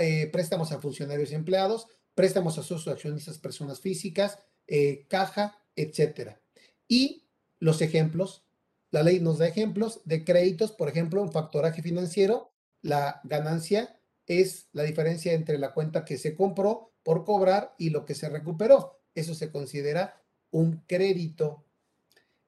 eh, 0.00 0.28
préstamos 0.32 0.70
a 0.72 0.80
funcionarios 0.80 1.32
y 1.32 1.34
empleados, 1.34 1.88
préstamos 2.14 2.58
a 2.58 2.62
sus 2.62 2.86
accionistas 2.86 3.38
personas 3.38 3.80
físicas, 3.80 4.38
eh, 4.66 5.06
caja, 5.08 5.58
etcétera. 5.74 6.40
Y 6.86 7.28
los 7.58 7.82
ejemplos, 7.82 8.44
la 8.90 9.02
ley 9.02 9.18
nos 9.18 9.38
da 9.38 9.48
ejemplos 9.48 10.00
de 10.04 10.24
créditos, 10.24 10.72
por 10.72 10.88
ejemplo, 10.88 11.22
un 11.22 11.32
factoraje 11.32 11.82
financiero, 11.82 12.52
la 12.82 13.20
ganancia 13.24 13.98
es 14.26 14.68
la 14.72 14.82
diferencia 14.84 15.32
entre 15.32 15.58
la 15.58 15.72
cuenta 15.72 16.04
que 16.04 16.18
se 16.18 16.34
compró 16.34 16.92
por 17.02 17.24
cobrar 17.24 17.74
y 17.78 17.90
lo 17.90 18.04
que 18.04 18.14
se 18.14 18.28
recuperó. 18.28 19.00
Eso 19.14 19.34
se 19.34 19.50
considera 19.50 20.22
un 20.50 20.84
crédito. 20.86 21.66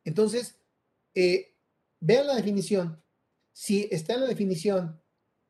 Entonces, 0.05 0.59
eh, 1.15 1.55
vean 2.01 2.27
la 2.27 2.37
definición. 2.37 3.03
Si 3.53 3.89
está 3.91 4.15
en 4.15 4.21
la 4.21 4.27
definición, 4.27 5.01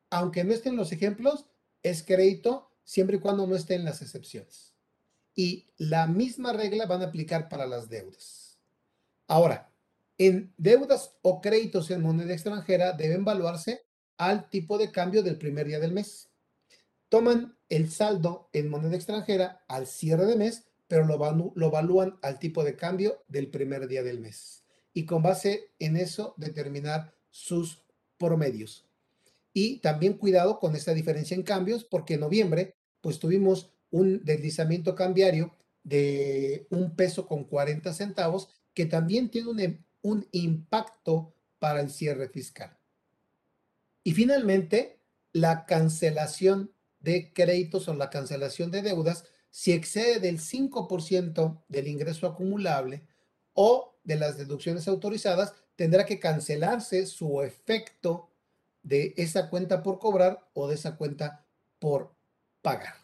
aunque 0.09 0.43
no 0.43 0.53
estén 0.53 0.75
los 0.75 0.91
ejemplos, 0.91 1.45
es 1.83 2.03
crédito 2.03 2.71
siempre 2.83 3.17
y 3.17 3.19
cuando 3.19 3.45
no 3.47 3.55
estén 3.55 3.83
las 3.83 4.01
excepciones. 4.01 4.73
Y 5.35 5.67
la 5.77 6.07
misma 6.07 6.53
regla 6.53 6.85
van 6.85 7.01
a 7.01 7.05
aplicar 7.05 7.49
para 7.49 7.65
las 7.65 7.89
deudas. 7.89 8.59
Ahora, 9.27 9.71
en 10.17 10.53
deudas 10.57 11.17
o 11.21 11.41
créditos 11.41 11.91
en 11.91 12.01
moneda 12.01 12.33
extranjera 12.33 12.93
deben 12.93 13.21
evaluarse 13.21 13.85
al 14.17 14.49
tipo 14.49 14.77
de 14.77 14.91
cambio 14.91 15.23
del 15.23 15.37
primer 15.37 15.67
día 15.67 15.79
del 15.79 15.93
mes. 15.93 16.29
Toman 17.09 17.57
el 17.69 17.91
saldo 17.91 18.49
en 18.53 18.69
moneda 18.69 18.95
extranjera 18.95 19.63
al 19.67 19.87
cierre 19.87 20.25
de 20.25 20.35
mes, 20.35 20.65
pero 20.87 21.05
lo, 21.05 21.53
lo 21.55 21.67
evalúan 21.67 22.17
al 22.21 22.39
tipo 22.39 22.63
de 22.63 22.75
cambio 22.75 23.23
del 23.27 23.49
primer 23.49 23.87
día 23.87 24.03
del 24.03 24.19
mes. 24.19 24.63
Y 24.93 25.05
con 25.05 25.21
base 25.21 25.71
en 25.79 25.97
eso 25.97 26.33
determinar 26.37 27.13
sus 27.29 27.83
promedios. 28.17 28.85
Y 29.53 29.79
también 29.79 30.13
cuidado 30.13 30.59
con 30.59 30.75
esta 30.75 30.93
diferencia 30.93 31.35
en 31.35 31.43
cambios, 31.43 31.83
porque 31.83 32.15
en 32.15 32.21
noviembre 32.21 32.75
pues 33.01 33.19
tuvimos 33.19 33.71
un 33.91 34.23
deslizamiento 34.23 34.95
cambiario 34.95 35.55
de 35.83 36.67
un 36.71 36.95
peso 36.95 37.27
con 37.27 37.43
40 37.43 37.93
centavos, 37.93 38.49
que 38.73 38.85
también 38.85 39.29
tiene 39.29 39.49
un, 39.49 39.85
un 40.01 40.27
impacto 40.31 41.33
para 41.59 41.81
el 41.81 41.89
cierre 41.89 42.27
fiscal. 42.27 42.77
Y 44.05 44.13
finalmente, 44.13 45.01
la 45.33 45.65
cancelación 45.65 46.71
de 46.99 47.33
créditos 47.33 47.87
o 47.87 47.95
la 47.95 48.09
cancelación 48.09 48.69
de 48.71 48.83
deudas 48.83 49.25
si 49.49 49.71
excede 49.71 50.19
del 50.19 50.39
5% 50.39 51.63
del 51.69 51.87
ingreso 51.87 52.27
acumulable 52.27 53.07
o 53.53 53.95
de 54.03 54.17
las 54.17 54.37
deducciones 54.37 54.87
autorizadas, 54.87 55.53
tendrá 55.77 56.05
que 56.05 56.19
cancelarse 56.19 57.05
su 57.05 57.41
efecto 57.41 58.29
de 58.83 59.13
esa 59.15 59.49
cuenta 59.49 59.81
por 59.81 59.97
cobrar 59.97 60.49
o 60.53 60.67
de 60.67 60.75
esa 60.75 60.97
cuenta 60.97 61.47
por 61.79 62.13
pagar. 62.61 62.95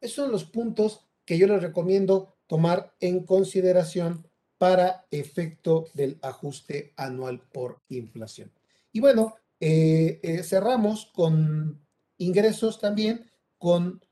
Esos 0.00 0.16
son 0.16 0.32
los 0.32 0.44
puntos 0.44 1.06
que 1.24 1.38
yo 1.38 1.46
les 1.46 1.62
recomiendo 1.62 2.36
tomar 2.46 2.94
en 2.98 3.24
consideración 3.24 4.26
para 4.58 5.06
efecto 5.12 5.86
del 5.94 6.18
ajuste 6.20 6.92
anual 6.96 7.40
por 7.52 7.80
inflación. 7.88 8.52
Y 8.90 8.98
bueno, 8.98 9.36
eh, 9.64 10.18
eh, 10.24 10.42
cerramos 10.42 11.12
con 11.14 11.86
ingresos 12.18 12.80
también 12.80 13.30
con 13.58 14.04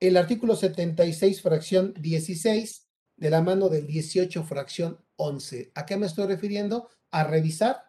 el 0.00 0.18
artículo 0.18 0.54
76, 0.54 1.40
fracción 1.40 1.94
16, 1.98 2.86
de 3.16 3.30
la 3.30 3.40
mano 3.40 3.70
del 3.70 3.86
18, 3.86 4.44
fracción 4.44 5.02
11. 5.16 5.72
¿A 5.74 5.86
qué 5.86 5.96
me 5.96 6.04
estoy 6.04 6.26
refiriendo? 6.26 6.90
A 7.10 7.24
revisar 7.24 7.84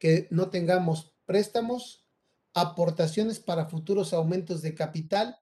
que 0.00 0.26
no 0.32 0.50
tengamos 0.50 1.14
préstamos, 1.24 2.08
aportaciones 2.52 3.38
para 3.38 3.66
futuros 3.66 4.12
aumentos 4.12 4.60
de 4.60 4.74
capital 4.74 5.38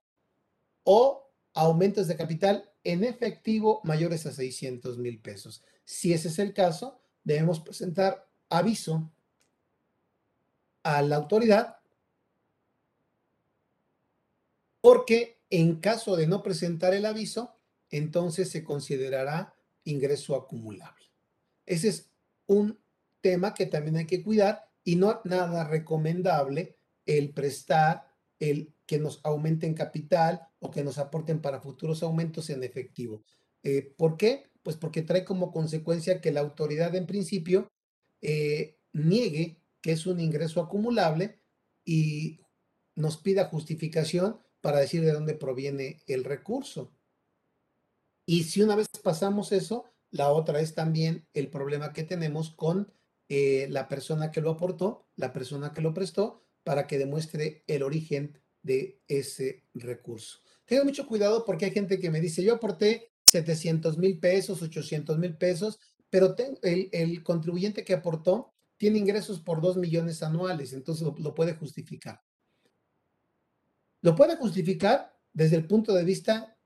o 0.83 1.31
aumentos 1.55 2.07
de 2.07 2.17
capital 2.17 2.71
en 2.83 3.03
efectivo 3.03 3.81
mayores 3.83 4.27
a 4.27 4.31
600 4.31 4.99
mil 4.99 5.23
pesos. 5.23 5.63
Si 5.85 6.13
ese 6.13 6.27
es 6.27 6.37
el 6.37 6.53
caso, 6.53 7.01
debemos 7.23 7.61
presentar 7.61 8.29
aviso 8.47 9.11
a 10.95 11.01
la 11.01 11.17
autoridad 11.17 11.77
porque 14.81 15.41
en 15.49 15.81
caso 15.81 16.15
de 16.15 16.27
no 16.27 16.41
presentar 16.41 16.93
el 16.93 17.05
aviso, 17.05 17.53
entonces 17.89 18.49
se 18.49 18.63
considerará 18.63 19.53
ingreso 19.83 20.33
acumulable. 20.33 21.05
Ese 21.65 21.89
es 21.89 22.09
un 22.45 22.79
tema 23.19 23.53
que 23.53 23.65
también 23.65 23.97
hay 23.97 24.05
que 24.05 24.23
cuidar 24.23 24.69
y 24.85 24.95
no 24.95 25.19
nada 25.25 25.67
recomendable 25.67 26.77
el 27.05 27.33
prestar, 27.33 28.07
el 28.39 28.73
que 28.85 28.97
nos 28.97 29.19
aumenten 29.25 29.73
capital 29.73 30.47
o 30.59 30.71
que 30.71 30.85
nos 30.85 30.97
aporten 30.97 31.41
para 31.41 31.59
futuros 31.59 32.01
aumentos 32.03 32.49
en 32.49 32.63
efectivo. 32.63 33.23
Eh, 33.63 33.93
¿Por 33.97 34.15
qué? 34.15 34.45
Pues 34.63 34.77
porque 34.77 35.01
trae 35.01 35.25
como 35.25 35.51
consecuencia 35.51 36.21
que 36.21 36.31
la 36.31 36.39
autoridad 36.39 36.95
en 36.95 37.07
principio 37.07 37.69
eh, 38.21 38.77
niegue 38.93 39.59
que 39.87 39.93
es 39.93 40.05
un 40.05 40.19
ingreso 40.19 40.59
acumulable 40.59 41.39
y 41.85 42.41
nos 42.95 43.15
pida 43.15 43.45
justificación 43.45 44.37
para 44.59 44.81
decir 44.81 45.01
de 45.01 45.13
dónde 45.13 45.33
proviene 45.33 46.03
el 46.07 46.25
recurso. 46.25 46.91
Y 48.25 48.43
si 48.43 48.61
una 48.61 48.75
vez 48.75 48.89
pasamos 49.01 49.53
eso, 49.53 49.85
la 50.11 50.27
otra 50.33 50.59
es 50.59 50.75
también 50.75 51.25
el 51.33 51.49
problema 51.49 51.93
que 51.93 52.03
tenemos 52.03 52.49
con 52.49 52.91
eh, 53.29 53.67
la 53.69 53.87
persona 53.87 54.29
que 54.29 54.41
lo 54.41 54.49
aportó, 54.49 55.07
la 55.15 55.31
persona 55.31 55.71
que 55.71 55.81
lo 55.81 55.93
prestó, 55.93 56.43
para 56.65 56.85
que 56.85 56.97
demuestre 56.97 57.63
el 57.65 57.81
origen 57.81 58.37
de 58.63 59.01
ese 59.07 59.63
recurso. 59.73 60.39
Tengo 60.65 60.83
mucho 60.83 61.07
cuidado 61.07 61.45
porque 61.45 61.63
hay 61.63 61.71
gente 61.71 61.97
que 61.97 62.11
me 62.11 62.19
dice, 62.19 62.43
yo 62.43 62.55
aporté 62.55 63.13
700 63.23 63.97
mil 63.97 64.19
pesos, 64.19 64.61
800 64.61 65.17
mil 65.17 65.37
pesos, 65.37 65.79
pero 66.09 66.35
el, 66.63 66.89
el 66.91 67.23
contribuyente 67.23 67.85
que 67.85 67.93
aportó 67.93 68.56
tiene 68.77 68.99
ingresos 68.99 69.39
por 69.39 69.59
2 69.59 69.77
millones 69.77 70.23
anuales, 70.23 70.73
entonces 70.73 71.07
lo, 71.17 71.33
puede 71.35 71.55
justificar. 71.55 72.23
Lo 74.01 74.15
puede 74.15 74.37
justificar 74.37 75.19
desde 75.33 75.57
el 75.57 75.67
punto 75.67 75.93
de 75.93 76.03
vista 76.03 76.57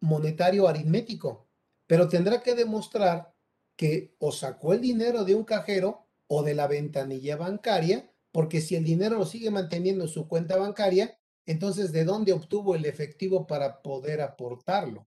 monetario 0.00 0.66
aritmético, 0.66 1.48
pero 1.86 2.08
tendrá 2.08 2.42
que 2.42 2.54
demostrar 2.54 3.34
que 3.76 4.16
o 4.18 4.32
sacó 4.32 4.72
el 4.72 4.80
dinero 4.80 5.24
de 5.24 5.34
un 5.34 5.44
cajero 5.44 6.06
o 6.26 6.42
de 6.42 6.54
la 6.54 6.66
ventanilla 6.66 7.36
bancaria, 7.36 8.10
porque 8.32 8.60
si 8.60 8.74
el 8.74 8.84
dinero 8.84 9.18
lo 9.18 9.26
sigue 9.26 9.50
manteniendo 9.50 10.04
en 10.04 10.10
su 10.10 10.26
cuenta 10.26 10.56
bancaria, 10.56 11.18
entonces 11.46 11.92
¿de 11.92 12.04
dónde 12.04 12.32
obtuvo 12.32 12.74
el 12.74 12.84
efectivo 12.84 13.46
para 13.46 13.82
poder 13.82 14.20
aportarlo? 14.20 15.06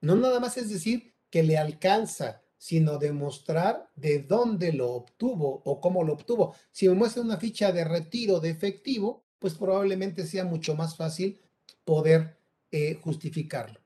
No 0.00 0.16
nada 0.16 0.38
más 0.38 0.56
es 0.56 0.68
decir 0.68 1.14
que 1.30 1.42
le 1.42 1.58
alcanza 1.58 2.42
sino 2.66 2.98
demostrar 2.98 3.88
de 3.94 4.24
dónde 4.24 4.72
lo 4.72 4.90
obtuvo 4.90 5.62
o 5.64 5.80
cómo 5.80 6.02
lo 6.02 6.14
obtuvo. 6.14 6.56
Si 6.72 6.88
me 6.88 6.96
muestra 6.96 7.22
una 7.22 7.36
ficha 7.36 7.70
de 7.70 7.84
retiro 7.84 8.40
de 8.40 8.50
efectivo, 8.50 9.22
pues 9.38 9.54
probablemente 9.54 10.26
sea 10.26 10.44
mucho 10.44 10.74
más 10.74 10.96
fácil 10.96 11.40
poder 11.84 12.36
eh, 12.72 12.98
justificarlo. 13.00 13.78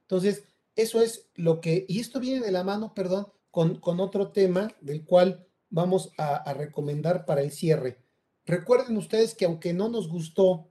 Entonces, 0.00 0.44
eso 0.74 1.02
es 1.02 1.28
lo 1.34 1.60
que, 1.60 1.84
y 1.86 2.00
esto 2.00 2.18
viene 2.18 2.40
de 2.40 2.50
la 2.50 2.64
mano, 2.64 2.94
perdón, 2.94 3.28
con, 3.50 3.78
con 3.78 4.00
otro 4.00 4.32
tema 4.32 4.72
del 4.80 5.04
cual 5.04 5.46
vamos 5.68 6.10
a, 6.16 6.36
a 6.36 6.54
recomendar 6.54 7.26
para 7.26 7.42
el 7.42 7.50
cierre. 7.50 7.98
Recuerden 8.46 8.96
ustedes 8.96 9.34
que 9.34 9.44
aunque 9.44 9.74
no 9.74 9.90
nos 9.90 10.08
gustó 10.08 10.70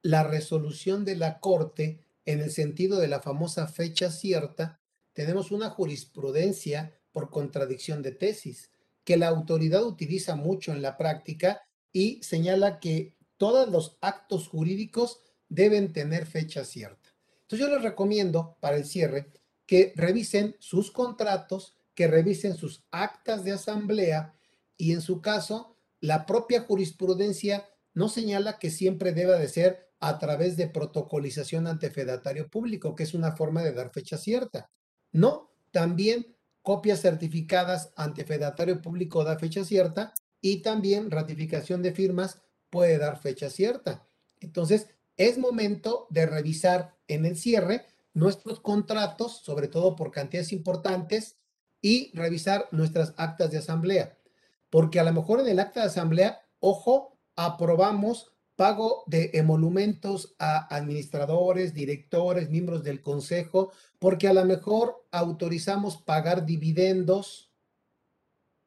la 0.00 0.22
resolución 0.22 1.04
de 1.04 1.16
la 1.16 1.38
Corte 1.38 2.00
en 2.24 2.40
el 2.40 2.50
sentido 2.50 2.98
de 2.98 3.08
la 3.08 3.20
famosa 3.20 3.66
fecha 3.68 4.10
cierta, 4.10 4.80
tenemos 5.16 5.50
una 5.50 5.70
jurisprudencia 5.70 6.94
por 7.10 7.30
contradicción 7.30 8.02
de 8.02 8.12
tesis 8.12 8.70
que 9.02 9.16
la 9.16 9.28
autoridad 9.28 9.82
utiliza 9.82 10.36
mucho 10.36 10.72
en 10.72 10.82
la 10.82 10.98
práctica 10.98 11.62
y 11.90 12.22
señala 12.22 12.80
que 12.80 13.16
todos 13.38 13.66
los 13.70 13.96
actos 14.02 14.46
jurídicos 14.46 15.20
deben 15.48 15.94
tener 15.94 16.26
fecha 16.26 16.66
cierta. 16.66 17.14
Entonces 17.40 17.66
yo 17.66 17.74
les 17.74 17.82
recomiendo 17.82 18.58
para 18.60 18.76
el 18.76 18.84
cierre 18.84 19.32
que 19.64 19.94
revisen 19.96 20.54
sus 20.58 20.90
contratos, 20.90 21.78
que 21.94 22.08
revisen 22.08 22.54
sus 22.54 22.84
actas 22.90 23.42
de 23.42 23.52
asamblea 23.52 24.34
y 24.76 24.92
en 24.92 25.00
su 25.00 25.22
caso 25.22 25.76
la 26.00 26.26
propia 26.26 26.60
jurisprudencia 26.60 27.66
no 27.94 28.10
señala 28.10 28.58
que 28.58 28.70
siempre 28.70 29.12
deba 29.12 29.38
de 29.38 29.48
ser 29.48 29.88
a 29.98 30.18
través 30.18 30.58
de 30.58 30.68
protocolización 30.68 31.66
ante 31.66 31.88
fedatario 31.90 32.50
público, 32.50 32.94
que 32.94 33.04
es 33.04 33.14
una 33.14 33.32
forma 33.32 33.62
de 33.62 33.72
dar 33.72 33.90
fecha 33.90 34.18
cierta. 34.18 34.70
No, 35.12 35.52
también 35.70 36.36
copias 36.62 37.00
certificadas 37.00 37.92
ante 37.96 38.24
fedatario 38.24 38.82
público 38.82 39.22
da 39.22 39.38
fecha 39.38 39.64
cierta 39.64 40.12
y 40.40 40.62
también 40.62 41.10
ratificación 41.10 41.82
de 41.82 41.92
firmas 41.92 42.42
puede 42.70 42.98
dar 42.98 43.20
fecha 43.20 43.50
cierta. 43.50 44.06
Entonces, 44.40 44.88
es 45.16 45.38
momento 45.38 46.06
de 46.10 46.26
revisar 46.26 46.96
en 47.08 47.24
el 47.24 47.36
cierre 47.36 47.86
nuestros 48.14 48.60
contratos, 48.60 49.38
sobre 49.38 49.68
todo 49.68 49.96
por 49.96 50.10
cantidades 50.10 50.52
importantes, 50.52 51.36
y 51.80 52.10
revisar 52.16 52.68
nuestras 52.72 53.14
actas 53.16 53.50
de 53.50 53.58
asamblea. 53.58 54.18
Porque 54.70 54.98
a 54.98 55.04
lo 55.04 55.12
mejor 55.12 55.40
en 55.40 55.48
el 55.48 55.60
acta 55.60 55.80
de 55.80 55.86
asamblea, 55.86 56.40
ojo, 56.58 57.16
aprobamos 57.36 58.35
pago 58.56 59.04
de 59.06 59.30
emolumentos 59.34 60.34
a 60.38 60.74
administradores, 60.74 61.74
directores, 61.74 62.50
miembros 62.50 62.82
del 62.82 63.00
consejo, 63.02 63.70
porque 63.98 64.28
a 64.28 64.32
lo 64.32 64.44
mejor 64.44 65.06
autorizamos 65.10 65.98
pagar 65.98 66.46
dividendos 66.46 67.46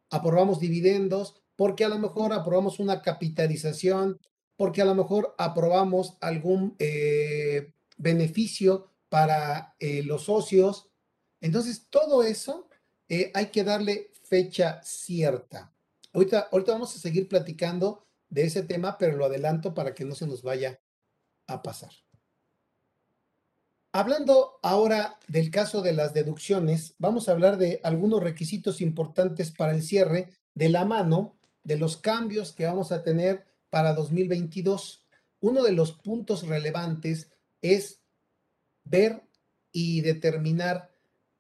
aprobamos 0.10 0.60
dividendos, 0.60 1.36
porque 1.56 1.86
a 1.86 1.90
lo 1.90 2.00
mejor 2.00 2.34
aprobamos 2.34 2.80
una 2.80 3.02
capitalización, 3.02 4.20
porque 4.56 4.82
a 4.82 4.86
lo 4.86 4.96
mejor 4.96 5.36
aprobamos 5.38 6.18
algún 6.22 6.76
eh, 6.80 7.74
beneficio 7.98 8.92
para 9.10 9.76
eh, 9.80 10.04
los 10.04 10.24
socios. 10.24 10.90
Entonces, 11.42 11.88
todo 11.90 12.24
eso 12.24 12.68
eh, 13.08 13.32
hay 13.34 13.48
que 13.48 13.64
darle 13.64 14.12
fecha 14.24 14.82
cierta. 14.84 15.72
Ahorita, 16.14 16.50
ahorita 16.52 16.74
vamos 16.74 16.96
a 16.96 17.00
seguir 17.00 17.28
platicando 17.28 18.06
de 18.30 18.44
ese 18.44 18.64
tema, 18.64 18.98
pero 18.98 19.18
lo 19.18 19.26
adelanto 19.26 19.74
para 19.74 19.94
que 19.94 20.06
no 20.06 20.16
se 20.16 20.28
nos 20.28 20.44
vaya 20.44 20.80
a 21.48 21.62
pasar. 21.62 21.92
Hablando 23.92 24.60
ahora 24.62 25.18
del 25.28 25.50
caso 25.50 25.82
de 25.82 25.94
las 25.94 26.14
deducciones, 26.14 26.94
vamos 27.00 27.28
a 27.28 27.32
hablar 27.32 27.58
de 27.58 27.80
algunos 27.84 28.22
requisitos 28.22 28.82
importantes 28.82 29.52
para 29.52 29.74
el 29.74 29.82
cierre 29.82 30.30
de 30.54 30.70
la 30.70 30.86
mano 30.86 31.40
de 31.64 31.78
los 31.78 31.98
cambios 31.98 32.54
que 32.54 32.66
vamos 32.66 32.92
a 32.92 33.04
tener 33.04 33.46
para 33.72 33.94
2022. 33.94 35.08
Uno 35.40 35.64
de 35.64 35.72
los 35.72 35.94
puntos 35.94 36.46
relevantes 36.46 37.32
es 37.62 38.04
ver 38.84 39.24
y 39.72 40.02
determinar 40.02 40.92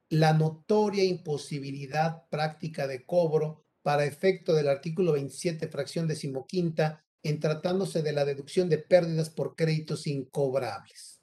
la 0.10 0.34
notoria 0.34 1.04
imposibilidad 1.04 2.28
práctica 2.30 2.88
de 2.88 3.06
cobro 3.06 3.63
para 3.89 4.06
efecto 4.06 4.54
del 4.54 4.67
artículo 4.67 5.13
27, 5.13 5.67
fracción 5.67 6.08
decimoquinta, 6.08 7.04
en 7.23 7.39
tratándose 7.39 8.04
de 8.04 8.12
la 8.12 8.23
deducción 8.23 8.69
de 8.69 8.78
pérdidas 8.78 9.32
por 9.32 9.56
créditos 9.56 10.06
incobrables. 10.06 11.19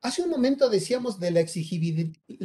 Hace 0.00 0.22
un 0.22 0.30
momento 0.30 0.70
decíamos 0.70 1.20
de 1.20 1.30
la 1.30 1.40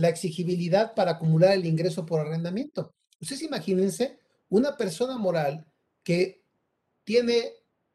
exigibilidad, 0.10 0.94
para 0.96 1.12
acumular 1.12 1.54
el 1.54 1.66
ingreso 1.66 2.06
por 2.06 2.20
arrendamiento. 2.20 2.94
Ustedes 3.22 3.44
imagínense 3.44 4.20
una 4.50 4.76
persona 4.76 5.18
moral 5.18 5.66
que 6.04 6.44
tiene 7.06 7.54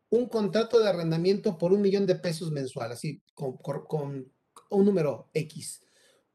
un 0.09 0.27
contrato 0.27 0.81
de 0.81 0.89
arrendamiento 0.89 1.59
por 1.59 1.75
un 1.75 1.83
millón 1.83 2.07
de 2.07 2.15
pesos 2.15 2.51
mensual, 2.51 2.93
así, 2.93 3.21
con, 3.35 3.59
con 3.59 4.33
un 4.71 4.85
número 4.87 5.29
X, 5.35 5.83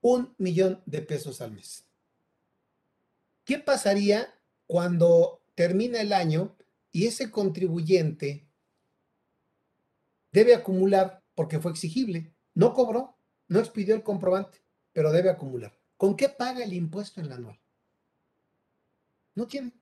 un 0.01 0.35
millón 0.37 0.83
de 0.85 1.01
pesos 1.01 1.41
al 1.41 1.53
mes. 1.53 1.87
¿Qué 3.45 3.57
pasaría 3.57 4.31
cuando 4.67 5.43
termina 5.55 6.01
el 6.01 6.13
año 6.13 6.55
y 6.91 7.07
ese 7.07 7.31
contribuyente 7.31 8.47
debe 10.31 10.55
acumular 10.55 11.23
porque 11.35 11.59
fue 11.59 11.71
exigible? 11.71 12.33
No 12.53 12.73
cobró, 12.73 13.17
no 13.47 13.59
expidió 13.59 13.95
el 13.95 14.03
comprobante, 14.03 14.59
pero 14.93 15.11
debe 15.11 15.29
acumular. 15.29 15.77
¿Con 15.97 16.15
qué 16.15 16.29
paga 16.29 16.63
el 16.63 16.73
impuesto 16.73 17.21
en 17.21 17.29
la 17.29 17.35
anual? 17.35 17.59
No 19.33 19.47
tiene. 19.47 19.73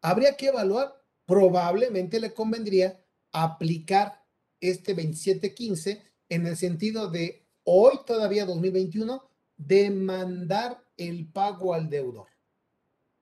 Habría 0.00 0.36
que 0.36 0.48
evaluar, 0.48 1.02
probablemente 1.26 2.20
le 2.20 2.34
convendría 2.34 3.02
aplicar 3.32 4.24
este 4.60 4.94
2715 4.94 6.02
en 6.28 6.46
el 6.46 6.56
sentido 6.56 7.10
de 7.10 7.46
hoy 7.64 7.98
todavía 8.06 8.46
2021 8.46 9.28
demandar 9.56 10.84
el 10.96 11.26
pago 11.30 11.74
al 11.74 11.88
deudor. 11.88 12.33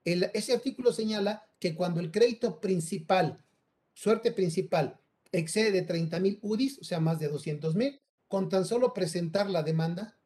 Ese 0.04 0.52
artículo 0.52 0.92
señala 0.92 1.46
que 1.58 1.74
cuando 1.74 2.00
el 2.00 2.10
crédito 2.10 2.60
principal, 2.60 3.44
suerte 3.94 4.32
principal, 4.32 5.00
excede 5.30 5.72
de 5.72 5.82
30 5.82 6.20
mil 6.20 6.38
UDIs, 6.42 6.78
o 6.80 6.84
sea, 6.84 7.00
más 7.00 7.18
de 7.18 7.28
200 7.28 7.74
mil, 7.74 8.00
con 8.28 8.48
tan 8.48 8.64
solo 8.64 8.92
presentar 8.92 9.48
la 9.48 9.62
demanda, 9.62 10.18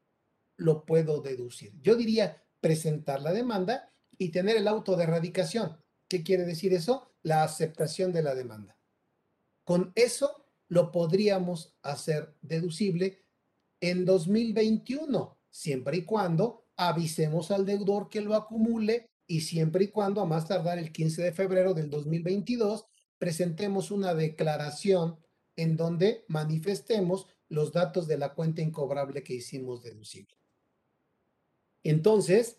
lo 0.57 0.85
puedo 0.85 1.21
deducir. 1.21 1.73
Yo 1.83 1.97
diría 1.97 2.43
presentar 2.61 3.21
la 3.21 3.33
demanda 3.33 3.93
y 4.19 4.31
tener 4.31 4.57
el 4.57 4.69
auto 4.69 4.97
de 4.97 5.05
erradicación. 5.05 5.77
¿Qué 6.09 6.23
quiere 6.23 6.45
decir 6.45 6.73
eso? 6.73 7.13
La 7.23 7.43
aceptación 7.43 8.13
de 8.13 8.23
la 8.23 8.35
demanda. 8.35 8.79
Con 9.65 9.93
eso 9.95 10.47
lo 10.69 10.91
podríamos 10.91 11.77
hacer 11.83 12.35
deducible 12.41 13.25
en 13.81 14.05
2021, 14.05 15.37
siempre 15.51 15.99
y 15.99 16.05
cuando 16.05 16.65
avisemos 16.77 17.51
al 17.51 17.67
deudor 17.67 18.09
que 18.09 18.21
lo 18.21 18.35
acumule 18.35 19.11
y 19.27 19.41
siempre 19.41 19.85
y 19.85 19.89
cuando 19.89 20.21
a 20.21 20.27
más 20.27 20.47
tardar 20.47 20.79
el 20.79 20.93
15 20.93 21.23
de 21.23 21.33
febrero 21.33 21.75
del 21.75 21.91
2022 21.91 22.87
presentemos 23.19 23.91
una 23.91 24.15
declaración 24.15 25.19
en 25.57 25.77
donde 25.77 26.25
manifestemos 26.29 27.27
los 27.49 27.73
datos 27.73 28.07
de 28.07 28.19
la 28.19 28.35
cuenta 28.35 28.63
incobrable 28.63 29.23
que 29.23 29.35
hicimos 29.35 29.83
deducible. 29.83 30.37
Entonces, 31.83 32.57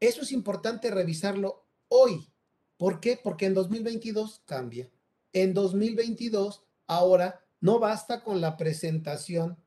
eso 0.00 0.22
es 0.22 0.32
importante 0.32 0.90
revisarlo 0.90 1.66
hoy. 1.88 2.30
¿Por 2.76 3.00
qué? 3.00 3.18
Porque 3.22 3.46
en 3.46 3.54
2022 3.54 4.42
cambia. 4.44 4.90
En 5.32 5.54
2022, 5.54 6.62
ahora 6.86 7.44
no 7.60 7.78
basta 7.78 8.22
con 8.22 8.40
la 8.40 8.56
presentación 8.56 9.58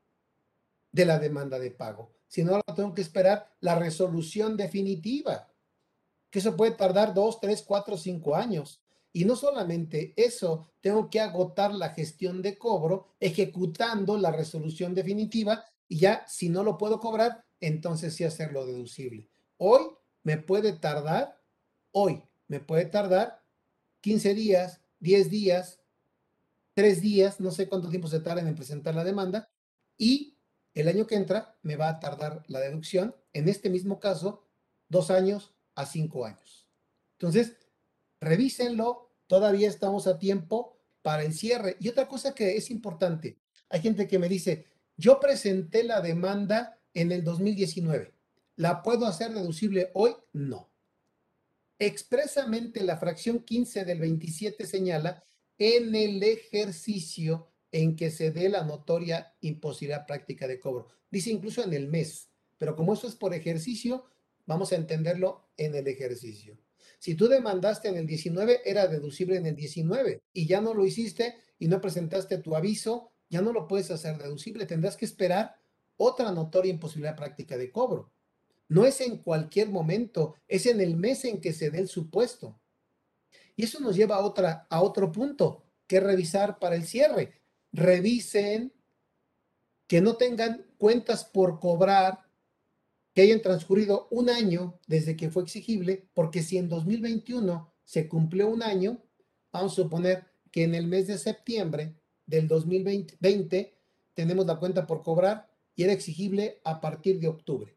de 0.92 1.04
la 1.04 1.18
demanda 1.18 1.58
de 1.58 1.70
pago, 1.70 2.12
sino 2.26 2.52
ahora 2.52 2.74
tengo 2.74 2.94
que 2.94 3.02
esperar 3.02 3.54
la 3.60 3.78
resolución 3.78 4.56
definitiva, 4.56 5.48
que 6.30 6.40
eso 6.40 6.56
puede 6.56 6.72
tardar 6.72 7.14
dos, 7.14 7.40
tres, 7.40 7.62
cuatro, 7.62 7.96
cinco 7.96 8.34
años. 8.34 8.82
Y 9.12 9.24
no 9.24 9.36
solamente 9.36 10.12
eso, 10.16 10.70
tengo 10.80 11.08
que 11.08 11.20
agotar 11.20 11.74
la 11.74 11.90
gestión 11.90 12.42
de 12.42 12.58
cobro 12.58 13.14
ejecutando 13.20 14.18
la 14.18 14.30
resolución 14.30 14.94
definitiva 14.94 15.64
y 15.88 15.98
ya 15.98 16.24
si 16.28 16.50
no 16.50 16.62
lo 16.62 16.76
puedo 16.76 17.00
cobrar, 17.00 17.44
entonces 17.60 18.14
sí 18.14 18.24
hacerlo 18.24 18.66
deducible. 18.66 19.28
Hoy 19.56 19.80
me 20.22 20.36
puede 20.36 20.74
tardar, 20.74 21.40
hoy 21.90 22.22
me 22.46 22.60
puede 22.60 22.84
tardar 22.84 23.42
15 24.02 24.34
días, 24.34 24.80
10 25.00 25.30
días, 25.30 25.80
3 26.74 27.00
días, 27.00 27.40
no 27.40 27.50
sé 27.50 27.68
cuánto 27.68 27.88
tiempo 27.88 28.08
se 28.08 28.20
tarda 28.20 28.42
en 28.42 28.54
presentar 28.54 28.94
la 28.94 29.04
demanda 29.04 29.50
y 29.96 30.38
el 30.74 30.86
año 30.86 31.06
que 31.06 31.16
entra 31.16 31.58
me 31.62 31.76
va 31.76 31.88
a 31.88 31.98
tardar 31.98 32.44
la 32.46 32.60
deducción, 32.60 33.16
en 33.32 33.48
este 33.48 33.70
mismo 33.70 33.98
caso, 33.98 34.46
dos 34.88 35.10
años 35.10 35.57
a 35.78 35.86
cinco 35.86 36.26
años. 36.26 36.68
Entonces, 37.12 37.56
revísenlo, 38.20 39.12
todavía 39.28 39.68
estamos 39.68 40.08
a 40.08 40.18
tiempo 40.18 40.76
para 41.02 41.22
el 41.22 41.32
cierre. 41.32 41.76
Y 41.78 41.88
otra 41.88 42.08
cosa 42.08 42.34
que 42.34 42.56
es 42.56 42.70
importante, 42.70 43.38
hay 43.68 43.80
gente 43.80 44.08
que 44.08 44.18
me 44.18 44.28
dice, 44.28 44.66
yo 44.96 45.20
presenté 45.20 45.84
la 45.84 46.00
demanda 46.00 46.80
en 46.94 47.12
el 47.12 47.22
2019, 47.22 48.12
¿la 48.56 48.82
puedo 48.82 49.06
hacer 49.06 49.32
deducible 49.32 49.92
hoy? 49.94 50.16
No. 50.32 50.68
Expresamente 51.78 52.82
la 52.82 52.96
fracción 52.96 53.44
15 53.44 53.84
del 53.84 54.00
27 54.00 54.66
señala 54.66 55.22
en 55.58 55.94
el 55.94 56.20
ejercicio 56.24 57.52
en 57.70 57.94
que 57.94 58.10
se 58.10 58.32
dé 58.32 58.48
la 58.48 58.64
notoria 58.64 59.32
imposibilidad 59.42 60.06
práctica 60.06 60.48
de 60.48 60.58
cobro. 60.58 60.88
Dice 61.08 61.30
incluso 61.30 61.62
en 61.62 61.72
el 61.72 61.86
mes, 61.86 62.30
pero 62.56 62.74
como 62.74 62.94
eso 62.94 63.06
es 63.06 63.14
por 63.14 63.32
ejercicio, 63.32 64.06
vamos 64.48 64.72
a 64.72 64.76
entenderlo 64.76 65.50
en 65.58 65.74
el 65.74 65.86
ejercicio. 65.86 66.58
Si 66.98 67.14
tú 67.14 67.28
demandaste 67.28 67.88
en 67.88 67.96
el 67.96 68.06
19, 68.06 68.62
era 68.64 68.88
deducible 68.88 69.36
en 69.36 69.44
el 69.44 69.54
19 69.54 70.22
y 70.32 70.46
ya 70.46 70.62
no 70.62 70.72
lo 70.72 70.86
hiciste 70.86 71.36
y 71.58 71.68
no 71.68 71.82
presentaste 71.82 72.38
tu 72.38 72.56
aviso, 72.56 73.12
ya 73.28 73.42
no 73.42 73.52
lo 73.52 73.68
puedes 73.68 73.90
hacer 73.90 74.16
deducible. 74.16 74.64
Tendrás 74.64 74.96
que 74.96 75.04
esperar 75.04 75.54
otra 75.98 76.32
notoria 76.32 76.72
imposibilidad 76.72 77.14
práctica 77.14 77.58
de 77.58 77.70
cobro. 77.70 78.10
No 78.68 78.86
es 78.86 79.02
en 79.02 79.18
cualquier 79.18 79.68
momento, 79.68 80.34
es 80.48 80.64
en 80.64 80.80
el 80.80 80.96
mes 80.96 81.26
en 81.26 81.42
que 81.42 81.52
se 81.52 81.70
dé 81.70 81.78
el 81.78 81.88
supuesto. 81.88 82.58
Y 83.54 83.64
eso 83.64 83.80
nos 83.80 83.96
lleva 83.96 84.16
a, 84.16 84.24
otra, 84.24 84.66
a 84.70 84.80
otro 84.80 85.12
punto 85.12 85.62
que 85.86 86.00
revisar 86.00 86.58
para 86.58 86.74
el 86.74 86.86
cierre. 86.86 87.34
Revisen 87.70 88.72
que 89.86 90.00
no 90.00 90.16
tengan 90.16 90.64
cuentas 90.78 91.24
por 91.24 91.60
cobrar 91.60 92.27
que 93.18 93.22
hayan 93.22 93.42
transcurrido 93.42 94.06
un 94.12 94.30
año 94.30 94.78
desde 94.86 95.16
que 95.16 95.28
fue 95.28 95.42
exigible, 95.42 96.08
porque 96.14 96.40
si 96.40 96.56
en 96.56 96.68
2021 96.68 97.74
se 97.82 98.06
cumplió 98.06 98.48
un 98.48 98.62
año, 98.62 99.02
vamos 99.50 99.72
a 99.72 99.74
suponer 99.74 100.24
que 100.52 100.62
en 100.62 100.76
el 100.76 100.86
mes 100.86 101.08
de 101.08 101.18
septiembre 101.18 101.96
del 102.26 102.46
2020 102.46 103.74
tenemos 104.14 104.46
la 104.46 104.60
cuenta 104.60 104.86
por 104.86 105.02
cobrar 105.02 105.50
y 105.74 105.82
era 105.82 105.94
exigible 105.94 106.60
a 106.62 106.80
partir 106.80 107.18
de 107.18 107.26
octubre. 107.26 107.76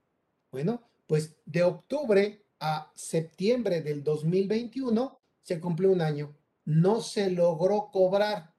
Bueno, 0.52 0.84
pues 1.08 1.36
de 1.46 1.64
octubre 1.64 2.46
a 2.60 2.92
septiembre 2.94 3.82
del 3.82 4.04
2021 4.04 5.20
se 5.42 5.60
cumplió 5.60 5.92
un 5.92 6.02
año. 6.02 6.38
No 6.66 7.02
se 7.02 7.32
logró 7.32 7.90
cobrar, 7.92 8.54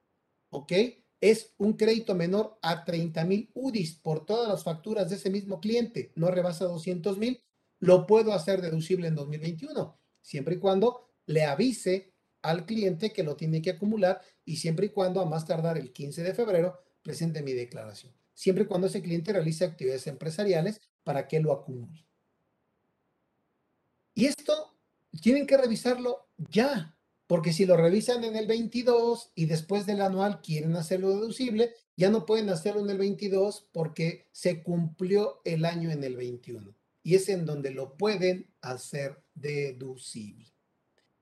¿ok? 0.49 0.73
Es 1.23 1.53
un 1.57 1.77
crédito 1.77 2.15
menor 2.15 2.59
a 2.61 2.83
30 2.83 3.23
mil 3.23 3.49
UDIs 3.53 3.95
por 3.95 4.25
todas 4.25 4.49
las 4.49 4.65
facturas 4.65 5.09
de 5.09 5.15
ese 5.15 5.29
mismo 5.29 5.61
cliente. 5.61 6.11
No 6.15 6.29
rebasa 6.29 6.65
200 6.65 7.17
mil. 7.17 7.41
Lo 7.79 8.05
puedo 8.05 8.33
hacer 8.33 8.61
deducible 8.61 9.07
en 9.07 9.15
2021, 9.15 9.97
siempre 10.21 10.55
y 10.55 10.57
cuando 10.59 11.13
le 11.25 11.45
avise 11.45 12.13
al 12.41 12.65
cliente 12.65 13.13
que 13.13 13.23
lo 13.23 13.37
tiene 13.37 13.61
que 13.61 13.69
acumular 13.69 14.19
y 14.43 14.57
siempre 14.57 14.87
y 14.87 14.89
cuando 14.89 15.21
a 15.21 15.25
más 15.25 15.45
tardar 15.45 15.77
el 15.77 15.93
15 15.93 16.23
de 16.23 16.33
febrero 16.33 16.77
presente 17.01 17.41
mi 17.41 17.53
declaración. 17.53 18.11
Siempre 18.33 18.65
y 18.65 18.67
cuando 18.67 18.87
ese 18.87 19.01
cliente 19.01 19.31
realice 19.31 19.63
actividades 19.63 20.05
empresariales 20.07 20.81
para 21.05 21.29
que 21.29 21.39
lo 21.39 21.53
acumule. 21.53 22.05
Y 24.13 24.25
esto 24.25 24.75
tienen 25.21 25.47
que 25.47 25.55
revisarlo 25.55 26.27
ya, 26.49 26.97
porque 27.27 27.53
si 27.53 27.65
lo 27.65 27.77
revisan 27.77 28.23
en 28.23 28.35
el 28.35 28.47
22 28.47 29.31
y 29.35 29.45
después 29.45 29.85
del 29.85 30.01
anual 30.01 30.41
quieren 30.41 30.75
hacerlo 30.75 31.09
deducible, 31.09 31.73
ya 31.95 32.09
no 32.09 32.25
pueden 32.25 32.49
hacerlo 32.49 32.81
en 32.81 32.89
el 32.89 32.97
22 32.97 33.69
porque 33.71 34.27
se 34.31 34.63
cumplió 34.63 35.41
el 35.45 35.65
año 35.65 35.91
en 35.91 36.03
el 36.03 36.17
21. 36.17 36.75
Y 37.03 37.15
es 37.15 37.29
en 37.29 37.45
donde 37.45 37.71
lo 37.71 37.95
pueden 37.97 38.53
hacer 38.61 39.23
deducible. 39.33 40.53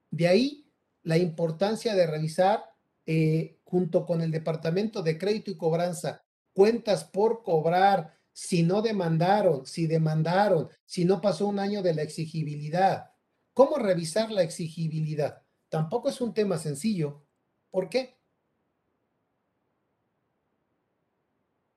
De 0.09 0.27
ahí 0.27 0.71
la 1.03 1.17
importancia 1.17 1.95
de 1.95 2.07
revisar 2.07 2.63
eh, 3.05 3.59
junto 3.63 4.05
con 4.05 4.21
el 4.21 4.31
Departamento 4.31 5.01
de 5.01 5.17
Crédito 5.17 5.51
y 5.51 5.57
Cobranza 5.57 6.23
cuentas 6.53 7.03
por 7.03 7.43
cobrar, 7.43 8.17
si 8.33 8.63
no 8.63 8.81
demandaron, 8.81 9.65
si 9.65 9.87
demandaron, 9.87 10.69
si 10.85 11.05
no 11.05 11.21
pasó 11.21 11.47
un 11.47 11.59
año 11.59 11.81
de 11.81 11.93
la 11.93 12.01
exigibilidad. 12.01 13.11
¿Cómo 13.53 13.77
revisar 13.77 14.31
la 14.31 14.43
exigibilidad? 14.43 15.41
Tampoco 15.71 16.09
es 16.09 16.19
un 16.19 16.33
tema 16.33 16.57
sencillo. 16.57 17.23
¿Por 17.69 17.87
qué? 17.87 18.19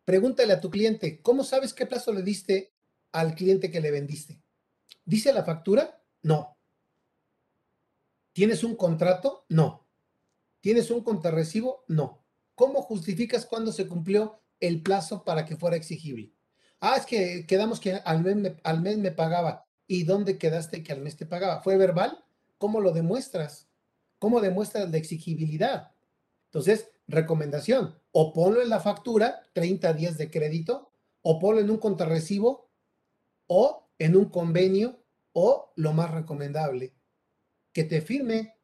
Pregúntale 0.04 0.52
a 0.52 0.60
tu 0.60 0.68
cliente, 0.68 1.22
¿cómo 1.22 1.44
sabes 1.44 1.72
qué 1.72 1.86
plazo 1.86 2.12
le 2.12 2.22
diste 2.22 2.74
al 3.12 3.36
cliente 3.36 3.70
que 3.70 3.80
le 3.80 3.92
vendiste? 3.92 4.42
¿Dice 5.04 5.32
la 5.32 5.44
factura? 5.44 6.02
No. 6.22 6.58
¿Tienes 8.32 8.64
un 8.64 8.74
contrato? 8.74 9.46
No. 9.48 9.86
¿Tienes 10.60 10.90
un 10.90 11.04
contrarrecibo? 11.04 11.84
No. 11.86 12.26
¿Cómo 12.56 12.82
justificas 12.82 13.46
cuándo 13.46 13.70
se 13.70 13.86
cumplió 13.86 14.42
el 14.58 14.82
plazo 14.82 15.22
para 15.22 15.44
que 15.44 15.56
fuera 15.56 15.76
exigible? 15.76 16.32
Ah, 16.80 16.96
es 16.96 17.06
que 17.06 17.46
quedamos 17.46 17.78
que 17.78 17.92
al 17.92 18.24
mes 18.24 18.34
me, 18.34 18.56
al 18.64 18.82
mes 18.82 18.98
me 18.98 19.12
pagaba. 19.12 19.68
¿Y 19.86 20.02
dónde 20.02 20.36
quedaste 20.36 20.82
que 20.82 20.92
al 20.92 21.00
mes 21.00 21.16
te 21.16 21.26
pagaba? 21.26 21.62
¿Fue 21.62 21.76
verbal? 21.76 22.24
¿Cómo 22.58 22.80
lo 22.80 22.90
demuestras? 22.90 23.68
¿Cómo 24.24 24.40
demuestras 24.40 24.90
la 24.90 24.96
exigibilidad? 24.96 25.92
Entonces, 26.46 26.90
recomendación, 27.06 28.00
o 28.10 28.32
ponlo 28.32 28.62
en 28.62 28.70
la 28.70 28.80
factura, 28.80 29.42
30 29.52 29.92
días 29.92 30.16
de 30.16 30.30
crédito, 30.30 30.90
o 31.20 31.38
ponlo 31.38 31.60
en 31.60 31.68
un 31.68 31.76
contrarrecibo, 31.76 32.70
o 33.48 33.86
en 33.98 34.16
un 34.16 34.30
convenio, 34.30 35.04
o 35.34 35.74
lo 35.76 35.92
más 35.92 36.10
recomendable, 36.10 36.94
que 37.70 37.84
te 37.84 38.00
firme 38.00 38.56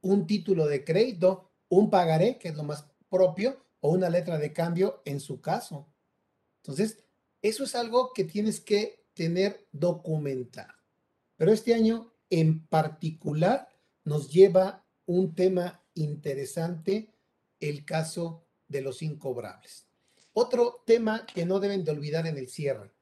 un 0.00 0.26
título 0.26 0.66
de 0.66 0.82
crédito, 0.82 1.52
un 1.68 1.88
pagaré, 1.88 2.36
que 2.36 2.48
es 2.48 2.56
lo 2.56 2.64
más 2.64 2.84
propio, 3.08 3.64
o 3.78 3.90
una 3.90 4.10
letra 4.10 4.38
de 4.38 4.52
cambio 4.52 5.02
en 5.04 5.20
su 5.20 5.40
caso. 5.40 5.86
Entonces, 6.62 6.98
eso 7.42 7.62
es 7.62 7.76
algo 7.76 8.12
que 8.12 8.24
tienes 8.24 8.58
que 8.58 9.06
tener 9.14 9.68
documentado. 9.70 10.74
Pero 11.36 11.52
este 11.52 11.74
año 11.74 12.12
en 12.28 12.66
particular 12.66 13.68
nos 14.02 14.32
lleva 14.32 14.82
un 15.06 15.34
tema 15.34 15.82
interesante, 15.94 17.14
el 17.60 17.84
caso 17.84 18.44
de 18.68 18.82
los 18.82 19.02
incobrables. 19.02 19.86
Otro 20.32 20.82
tema 20.84 21.24
que 21.26 21.46
no 21.46 21.60
deben 21.60 21.84
de 21.84 21.92
olvidar 21.92 22.26
en 22.26 22.36
el 22.36 22.48
cierre. 22.48 22.92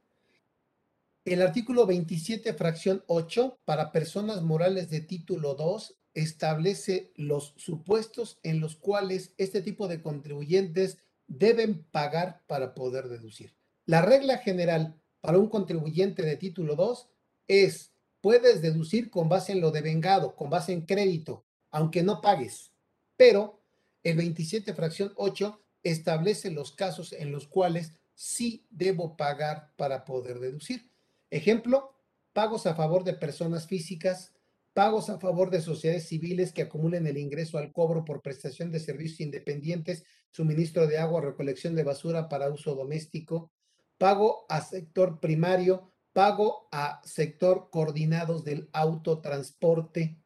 El 1.25 1.43
artículo 1.43 1.87
27, 1.87 2.53
fracción 2.55 3.03
8, 3.07 3.59
para 3.65 3.91
personas 3.93 4.43
morales 4.43 4.91
de 4.91 5.01
título 5.01 5.55
2, 5.55 5.97
establece 6.13 7.13
los 7.17 7.55
supuestos 7.57 8.39
en 8.43 8.61
los 8.61 8.77
cuales 8.77 9.33
este 9.37 9.63
tipo 9.63 9.89
de 9.89 10.01
contribuyentes 10.01 10.99
deben 11.27 11.83
pagar 11.85 12.43
para 12.47 12.75
poder 12.75 13.09
deducir. 13.09 13.55
La 13.87 14.03
regla 14.03 14.39
general 14.39 15.01
para 15.21 15.39
un 15.39 15.49
contribuyente 15.49 16.23
de 16.23 16.37
título 16.37 16.77
2 16.77 17.09
es, 17.49 17.93
puedes 18.21 18.63
deducir 18.63 19.11
con 19.11 19.29
base 19.29 19.53
en 19.53 19.61
lo 19.61 19.71
devengado, 19.71 20.37
con 20.37 20.51
base 20.51 20.73
en 20.73 20.83
crédito, 20.83 21.45
aunque 21.75 22.05
no 22.05 22.21
pagues. 22.21 22.73
Pero 23.17 23.61
el 24.05 24.17
27 24.17 24.75
fracción 24.75 25.13
8 25.17 25.61
establece 25.83 26.53
los 26.53 26.71
casos 26.71 27.13
en 27.13 27.33
los 27.33 27.49
cuales 27.49 27.93
sí 28.15 28.65
debo 28.71 29.17
pagar 29.17 29.73
para 29.77 30.05
poder 30.05 30.39
deducir. 30.39 30.89
Ejemplo, 31.31 31.93
pagos 32.33 32.67
a 32.67 32.77
favor 32.77 33.03
de 33.03 33.15
personas 33.15 33.67
físicas, 33.67 34.33
pagos 34.73 35.11
a 35.11 35.19
favor 35.19 35.51
de 35.51 35.63
sociedades 35.63 36.07
civiles 36.07 36.53
que 36.53 36.63
acumulen 36.63 37.09
el 37.09 37.19
ingreso 37.19 37.59
al 37.59 37.73
cobro 37.73 38.05
por 38.05 38.23
prestación 38.23 38.71
de 38.71 38.79
servicios 38.79 39.21
independientes, 39.21 40.05
suministro 40.31 40.87
de 40.87 40.99
agua, 40.99 41.23
recolección 41.23 41.75
de 41.75 41.83
basura 41.83 42.29
para 42.29 42.51
uso 42.51 42.77
doméstico, 42.77 43.51
pago 43.99 44.47
a 44.49 44.61
sector 44.61 45.19
primario, 45.19 45.91
pago 46.13 46.69
a 46.71 47.01
sector 47.05 47.69
coordinados 47.73 48.45
del 48.45 48.69
autotransporte, 48.73 50.24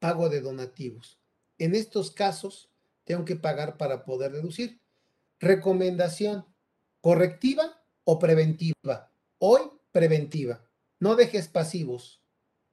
pago 0.00 0.28
de 0.28 0.40
donativos. 0.40 1.20
En 1.58 1.76
estos 1.76 2.10
casos, 2.10 2.70
tengo 3.04 3.24
que 3.24 3.36
pagar 3.36 3.76
para 3.76 4.04
poder 4.04 4.32
deducir. 4.32 4.80
Recomendación, 5.38 6.46
correctiva 7.00 7.84
o 8.04 8.18
preventiva. 8.18 9.12
Hoy, 9.38 9.60
preventiva. 9.92 10.66
No 10.98 11.14
dejes 11.14 11.48
pasivos. 11.48 12.22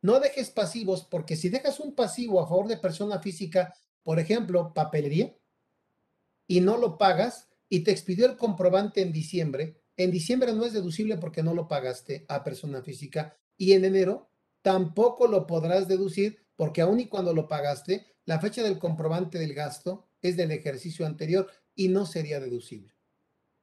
No 0.01 0.19
dejes 0.19 0.49
pasivos 0.49 1.05
porque 1.05 1.35
si 1.35 1.49
dejas 1.49 1.79
un 1.79 1.93
pasivo 1.93 2.39
a 2.41 2.47
favor 2.47 2.67
de 2.67 2.77
persona 2.77 3.19
física, 3.19 3.73
por 4.03 4.19
ejemplo, 4.19 4.73
papelería, 4.73 5.35
y 6.47 6.61
no 6.61 6.77
lo 6.77 6.97
pagas 6.97 7.49
y 7.69 7.81
te 7.81 7.91
expidió 7.91 8.25
el 8.25 8.37
comprobante 8.37 9.01
en 9.01 9.11
diciembre, 9.11 9.81
en 9.97 10.11
diciembre 10.11 10.53
no 10.53 10.65
es 10.65 10.73
deducible 10.73 11.17
porque 11.17 11.43
no 11.43 11.53
lo 11.53 11.67
pagaste 11.67 12.25
a 12.29 12.43
persona 12.43 12.81
física 12.81 13.37
y 13.57 13.73
en 13.73 13.83
enero 13.83 14.29
tampoco 14.61 15.27
lo 15.27 15.47
podrás 15.47 15.87
deducir 15.87 16.46
porque 16.57 16.81
aun 16.81 16.99
y 16.99 17.07
cuando 17.07 17.33
lo 17.33 17.47
pagaste, 17.47 18.05
la 18.25 18.41
fecha 18.41 18.61
del 18.61 18.77
comprobante 18.77 19.39
del 19.39 19.53
gasto 19.53 20.09
es 20.21 20.35
del 20.35 20.51
ejercicio 20.51 21.05
anterior 21.05 21.49
y 21.75 21.87
no 21.87 22.05
sería 22.05 22.41
deducible. 22.41 22.93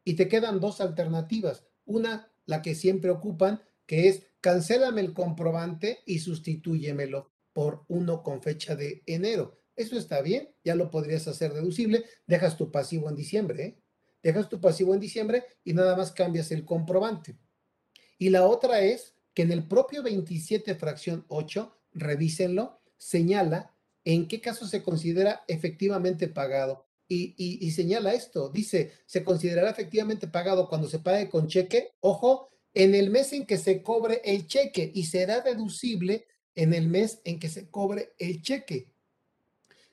Y 0.05 0.15
te 0.15 0.29
quedan 0.29 0.61
dos 0.61 0.81
alternativas. 0.81 1.65
Una, 1.85 2.33
la 2.47 2.63
que 2.63 2.75
siempre 2.75 3.11
ocupan, 3.11 3.63
que 3.85 4.09
es 4.09 4.23
cancélame 4.41 5.03
el 5.03 5.13
comprobante 5.13 5.99
y 6.07 6.21
sustitúyemelo 6.21 7.33
por 7.53 7.85
uno 7.89 8.23
con 8.23 8.41
fecha 8.43 8.77
de 8.77 9.03
enero. 9.07 9.59
Eso 9.77 9.99
está 9.99 10.23
bien, 10.23 10.55
ya 10.65 10.75
lo 10.75 10.91
podrías 10.91 11.27
hacer 11.27 11.53
deducible, 11.53 12.05
dejas 12.27 12.57
tu 12.57 12.71
pasivo 12.71 13.09
en 13.09 13.17
diciembre, 13.17 13.65
¿eh? 13.65 13.83
dejas 14.23 14.49
tu 14.49 14.61
pasivo 14.61 14.95
en 14.95 15.01
diciembre 15.01 15.45
y 15.65 15.75
nada 15.75 15.97
más 15.97 16.13
cambias 16.13 16.53
el 16.53 16.65
comprobante. 16.65 17.37
Y 18.19 18.31
la 18.31 18.47
otra 18.47 18.81
es 18.81 19.17
que 19.35 19.43
en 19.43 19.51
el 19.51 19.67
propio 19.67 20.03
27 20.03 20.77
fracción 20.77 21.25
8, 21.29 21.77
revísenlo, 21.93 22.81
señala 23.05 23.71
en 24.05 24.29
qué 24.29 24.41
caso 24.41 24.67
se 24.67 24.83
considera 24.83 25.45
efectivamente 25.47 26.27
pagado. 26.27 26.87
Y, 27.07 27.71
señala 27.71 28.15
esto, 28.15 28.49
dice, 28.49 28.93
se 29.05 29.23
considerará 29.23 29.71
efectivamente 29.71 30.27
pagado 30.27 30.69
cuando 30.69 30.89
se 30.89 30.99
pague 30.99 31.29
con 31.29 31.47
cheque, 31.47 31.93
ojo, 32.01 32.49
en 32.73 32.95
el 32.95 33.11
mes 33.11 33.33
en 33.35 33.45
que 33.47 33.59
se 33.59 33.83
cobre 33.83 34.23
el 34.25 34.47
cheque 34.47 34.91
y 34.93 35.05
será 35.05 35.43
deducible 35.43 36.27
en 36.55 36.73
el 36.73 36.89
mes 36.89 37.21
en 37.25 37.39
que 37.39 37.51
se 37.51 37.69
cobre 37.69 38.15
el 38.19 38.43
cheque. 38.43 38.91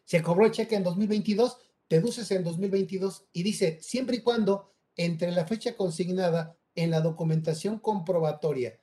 Se 0.05 0.24
cobró 0.24 0.45
el 0.45 0.51
cheque 0.51 0.76
en 0.76 0.84
2022, 0.84 1.57
deduces 1.89 2.32
en 2.32 2.43
2022 2.45 3.26
y 3.34 3.43
dice, 3.43 3.78
siempre 3.82 4.16
y 4.16 4.22
cuando 4.22 4.74
entre 4.95 5.32
la 5.32 5.45
fecha 5.45 5.76
consignada 5.76 6.57
en 6.76 6.89
la 6.89 7.01
documentación 7.01 7.78
comprobatoria, 7.78 8.80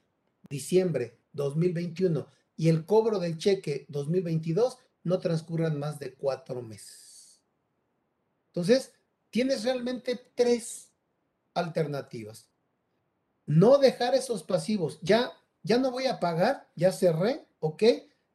diciembre 0.48 1.18
2021, 1.32 2.28
y 2.58 2.68
el 2.68 2.84
cobro 2.84 3.20
del 3.20 3.38
cheque 3.38 3.86
2022, 3.88 4.78
no 5.04 5.20
transcurran 5.20 5.78
más 5.78 6.00
de 6.00 6.14
cuatro 6.14 6.60
meses. 6.60 7.40
Entonces, 8.48 8.92
tienes 9.30 9.62
realmente 9.62 10.20
tres 10.34 10.90
alternativas. 11.54 12.50
No 13.46 13.78
dejar 13.78 14.16
esos 14.16 14.42
pasivos. 14.42 14.98
Ya, 15.02 15.32
ya 15.62 15.78
no 15.78 15.92
voy 15.92 16.06
a 16.06 16.18
pagar, 16.18 16.68
ya 16.74 16.90
cerré, 16.90 17.46
¿ok? 17.60 17.84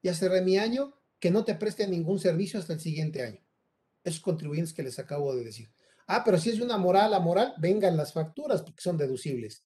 Ya 0.01 0.13
cerré 0.13 0.41
mi 0.41 0.57
año, 0.57 0.95
que 1.19 1.29
no 1.29 1.43
te 1.43 1.55
preste 1.55 1.85
ningún 1.85 2.17
servicio 2.17 2.61
hasta 2.61 2.71
el 2.71 2.79
siguiente 2.79 3.23
año. 3.23 3.41
Esos 4.05 4.21
contribuyentes 4.21 4.73
que 4.73 4.83
les 4.83 4.99
acabo 4.99 5.35
de 5.35 5.43
decir. 5.43 5.69
Ah, 6.07 6.23
pero 6.23 6.37
si 6.37 6.49
es 6.49 6.61
una 6.61 6.77
moral 6.77 7.13
a 7.13 7.19
moral, 7.19 7.55
vengan 7.57 7.97
las 7.97 8.13
facturas 8.13 8.61
porque 8.61 8.81
son 8.81 8.97
deducibles. 8.97 9.65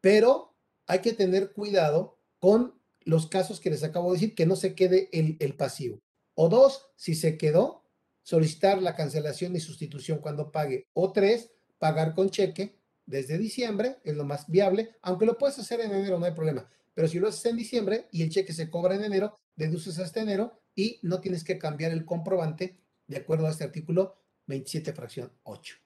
Pero 0.00 0.54
hay 0.86 1.00
que 1.00 1.12
tener 1.12 1.52
cuidado 1.52 2.20
con 2.38 2.80
los 3.06 3.26
casos 3.26 3.60
que 3.60 3.70
les 3.70 3.82
acabo 3.82 4.12
de 4.12 4.18
decir, 4.18 4.34
que 4.34 4.46
no 4.46 4.56
se 4.56 4.74
quede 4.74 5.08
el, 5.12 5.54
pasivo. 5.56 6.00
O 6.34 6.48
dos, 6.48 6.88
si 6.96 7.14
se 7.14 7.36
quedó, 7.36 7.84
solicitar 8.22 8.80
la 8.82 8.96
cancelación 8.96 9.54
y 9.56 9.60
sustitución 9.60 10.18
cuando 10.18 10.50
pague. 10.52 10.88
O 10.92 11.12
tres, 11.12 11.50
pagar 11.78 12.14
con 12.14 12.30
cheque 12.30 12.78
desde 13.06 13.38
diciembre, 13.38 13.98
es 14.04 14.14
lo 14.14 14.24
más 14.24 14.48
viable, 14.48 14.96
aunque 15.02 15.26
lo 15.26 15.38
puedes 15.38 15.58
hacer 15.58 15.80
en 15.80 15.92
enero, 15.92 16.18
no 16.18 16.26
hay 16.26 16.32
problema. 16.32 16.68
Pero 16.94 17.08
si 17.08 17.18
lo 17.18 17.28
haces 17.28 17.44
en 17.46 17.56
diciembre 17.56 18.08
y 18.12 18.22
el 18.22 18.30
cheque 18.30 18.52
se 18.52 18.70
cobra 18.70 18.94
en 18.94 19.04
enero, 19.04 19.38
deduces 19.56 19.98
hasta 19.98 20.20
enero 20.20 20.60
y 20.74 21.00
no 21.02 21.20
tienes 21.20 21.44
que 21.44 21.58
cambiar 21.58 21.92
el 21.92 22.04
comprobante 22.04 22.78
de 23.06 23.16
acuerdo 23.16 23.46
a 23.46 23.50
este 23.50 23.64
artículo 23.64 24.16
27, 24.46 24.92
fracción 24.92 25.32
8. 25.42 25.76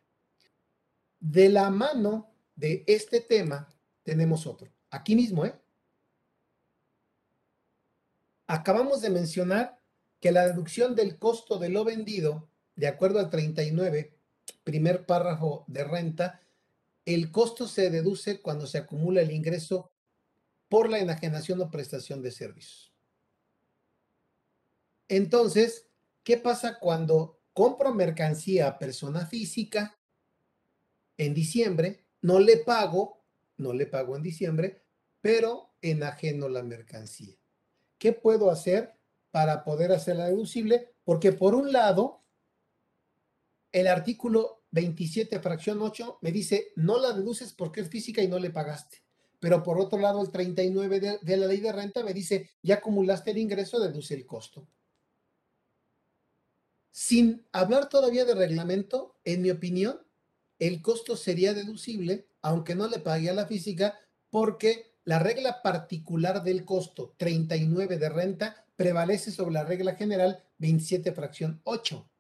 De 1.21 1.49
la 1.49 1.71
mano 1.71 2.31
de 2.55 2.85
este 2.87 3.21
tema 3.21 3.75
tenemos 4.03 4.47
otro. 4.47 4.71
Aquí 4.91 5.17
mismo, 5.17 5.45
¿eh? 5.45 5.55
Acabamos 8.47 9.01
de 9.01 9.11
mencionar 9.11 9.79
que 10.21 10.33
la 10.33 10.47
deducción 10.47 10.95
del 10.95 11.19
costo 11.19 11.59
de 11.59 11.69
lo 11.69 11.85
vendido, 11.85 12.49
de 12.75 12.87
acuerdo 12.87 13.19
al 13.19 13.31
39, 13.31 14.17
primer 14.65 15.07
párrafo 15.07 15.65
de 15.69 15.85
renta, 15.85 16.41
el 17.05 17.31
costo 17.31 17.69
se 17.69 17.91
deduce 17.91 18.41
cuando 18.41 18.67
se 18.67 18.79
acumula 18.79 19.21
el 19.21 19.31
ingreso 19.31 19.93
por 20.69 20.91
la 20.91 20.99
enajenación 20.99 21.61
o 21.61 21.71
prestación 21.71 22.23
de 22.23 22.33
servicios. 22.33 22.93
Entonces, 25.09 25.87
¿qué 26.25 26.37
pasa 26.37 26.79
cuando 26.81 27.41
compro 27.53 27.95
mercancía 27.95 28.67
a 28.67 28.79
persona 28.79 29.27
física 29.27 29.99
en 31.17 31.33
diciembre? 31.33 32.05
No 32.23 32.41
le 32.41 32.57
pago, 32.59 33.25
no 33.57 33.73
le 33.73 33.87
pago 33.87 34.17
en 34.17 34.23
diciembre, 34.23 34.83
pero 35.21 35.75
enajeno 35.81 36.49
la 36.49 36.65
mercancía. 36.65 37.37
¿Qué 37.99 38.13
puedo 38.13 38.51
hacer 38.51 38.95
para 39.31 39.65
poder 39.65 39.93
hacerla 39.93 40.27
deducible? 40.27 40.93
Porque 41.05 41.33
por 41.33 41.55
un 41.55 41.73
lado, 41.73 42.23
el 43.73 43.87
artículo 43.87 44.63
27, 44.71 45.41
fracción 45.41 45.81
8, 45.81 46.19
me 46.21 46.33
dice, 46.33 46.73
no 46.77 46.99
la 46.99 47.13
deduces 47.13 47.53
porque 47.53 47.81
es 47.81 47.89
física 47.89 48.23
y 48.23 48.29
no 48.29 48.39
le 48.39 48.51
pagaste. 48.51 49.03
Pero 49.39 49.63
por 49.63 49.79
otro 49.79 49.99
lado, 49.99 50.23
el 50.23 50.31
39 50.31 51.01
de, 51.01 51.19
de 51.21 51.37
la 51.37 51.47
ley 51.47 51.61
de 51.61 51.73
renta 51.73 52.03
me 52.03 52.15
dice, 52.15 52.51
ya 52.63 52.77
acumulaste 52.77 53.31
el 53.31 53.39
ingreso, 53.39 53.79
deduce 53.79 54.15
el 54.15 54.27
costo. 54.27 54.67
Sin 56.91 57.47
hablar 57.53 57.89
todavía 57.89 58.25
de 58.25 58.35
reglamento, 58.35 59.17
en 59.25 59.43
mi 59.43 59.51
opinión, 59.51 60.01
el 60.59 60.81
costo 60.81 61.17
sería 61.17 61.53
deducible, 61.53 62.27
aunque 62.41 62.75
no 62.75 62.89
le 62.89 62.99
pague 62.99 63.29
a 63.29 63.35
la 63.35 63.47
física, 63.47 63.99
porque 64.31 64.96
la 65.07 65.21
regla 65.21 65.63
particular 65.63 66.43
del 66.43 66.65
costo 66.65 67.15
39 67.17 67.97
de 67.97 68.09
renta 68.09 68.67
prevalece 68.75 69.31
sobre 69.31 69.55
la 69.55 69.65
regla 69.65 69.95
general 69.95 70.43
27 70.59 71.13
fracción 71.13 71.61
8. 71.63 72.11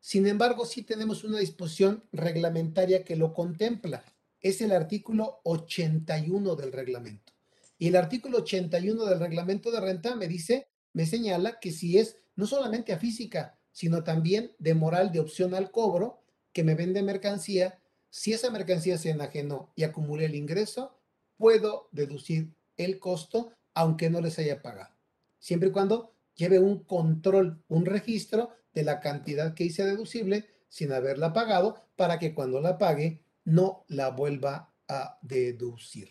Sin 0.00 0.26
embargo, 0.26 0.66
sí 0.66 0.82
tenemos 0.82 1.22
una 1.22 1.38
disposición 1.38 2.02
reglamentaria 2.12 3.04
que 3.04 3.14
lo 3.14 3.32
contempla. 3.32 4.04
Es 4.40 4.60
el 4.60 4.72
artículo 4.72 5.42
81 5.44 6.56
del 6.56 6.72
reglamento. 6.72 7.32
Y 7.78 7.86
el 7.86 7.96
artículo 7.96 8.38
81 8.38 9.04
del 9.04 9.20
reglamento 9.20 9.70
de 9.70 9.80
renta 9.80 10.16
me 10.16 10.26
dice, 10.26 10.66
me 10.92 11.06
señala 11.06 11.60
que 11.60 11.70
si 11.70 11.98
es 11.98 12.18
no 12.34 12.48
solamente 12.48 12.92
a 12.92 12.98
física, 12.98 13.56
sino 13.70 14.02
también 14.02 14.50
de 14.58 14.74
moral 14.74 15.12
de 15.12 15.20
opción 15.20 15.54
al 15.54 15.70
cobro, 15.70 16.24
que 16.52 16.64
me 16.64 16.74
vende 16.74 17.00
mercancía, 17.00 17.78
si 18.10 18.32
esa 18.32 18.50
mercancía 18.50 18.98
se 18.98 19.10
enajenó 19.10 19.72
y 19.76 19.84
acumulé 19.84 20.24
el 20.24 20.34
ingreso, 20.34 20.98
puedo 21.36 21.88
deducir 21.92 22.54
el 22.76 22.98
costo 22.98 23.52
aunque 23.74 24.10
no 24.10 24.20
les 24.20 24.38
haya 24.38 24.62
pagado. 24.62 24.94
Siempre 25.38 25.68
y 25.68 25.72
cuando 25.72 26.14
lleve 26.34 26.58
un 26.58 26.84
control, 26.84 27.62
un 27.68 27.86
registro 27.86 28.50
de 28.72 28.84
la 28.84 29.00
cantidad 29.00 29.54
que 29.54 29.64
hice 29.64 29.84
deducible 29.84 30.48
sin 30.68 30.92
haberla 30.92 31.32
pagado 31.32 31.76
para 31.96 32.18
que 32.18 32.34
cuando 32.34 32.60
la 32.60 32.78
pague 32.78 33.22
no 33.44 33.84
la 33.88 34.10
vuelva 34.10 34.72
a 34.88 35.18
deducir. 35.22 36.10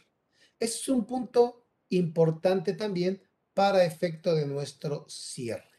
Ese 0.60 0.78
es 0.80 0.90
un 0.90 1.06
punto 1.06 1.66
importante 1.90 2.74
también 2.74 3.22
para 3.54 3.84
efecto 3.84 4.34
de 4.34 4.46
nuestro 4.46 5.06
cierre. 5.08 5.70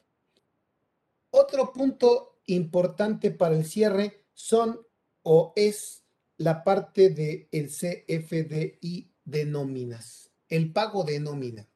Otro 1.31 1.73
punto 1.73 2.41
importante 2.47 3.31
para 3.31 3.57
el 3.57 3.65
cierre 3.65 4.27
son 4.35 4.87
o 5.23 5.53
es 5.57 6.05
la 6.37 6.63
parte 6.63 7.11
del 7.11 7.49
el 7.51 7.69
CFDI 7.69 9.14
de 9.25 9.45
nóminas, 9.47 10.31
el 10.49 10.73
pago 10.73 11.05
de 11.05 11.21
nómina. 11.21 11.69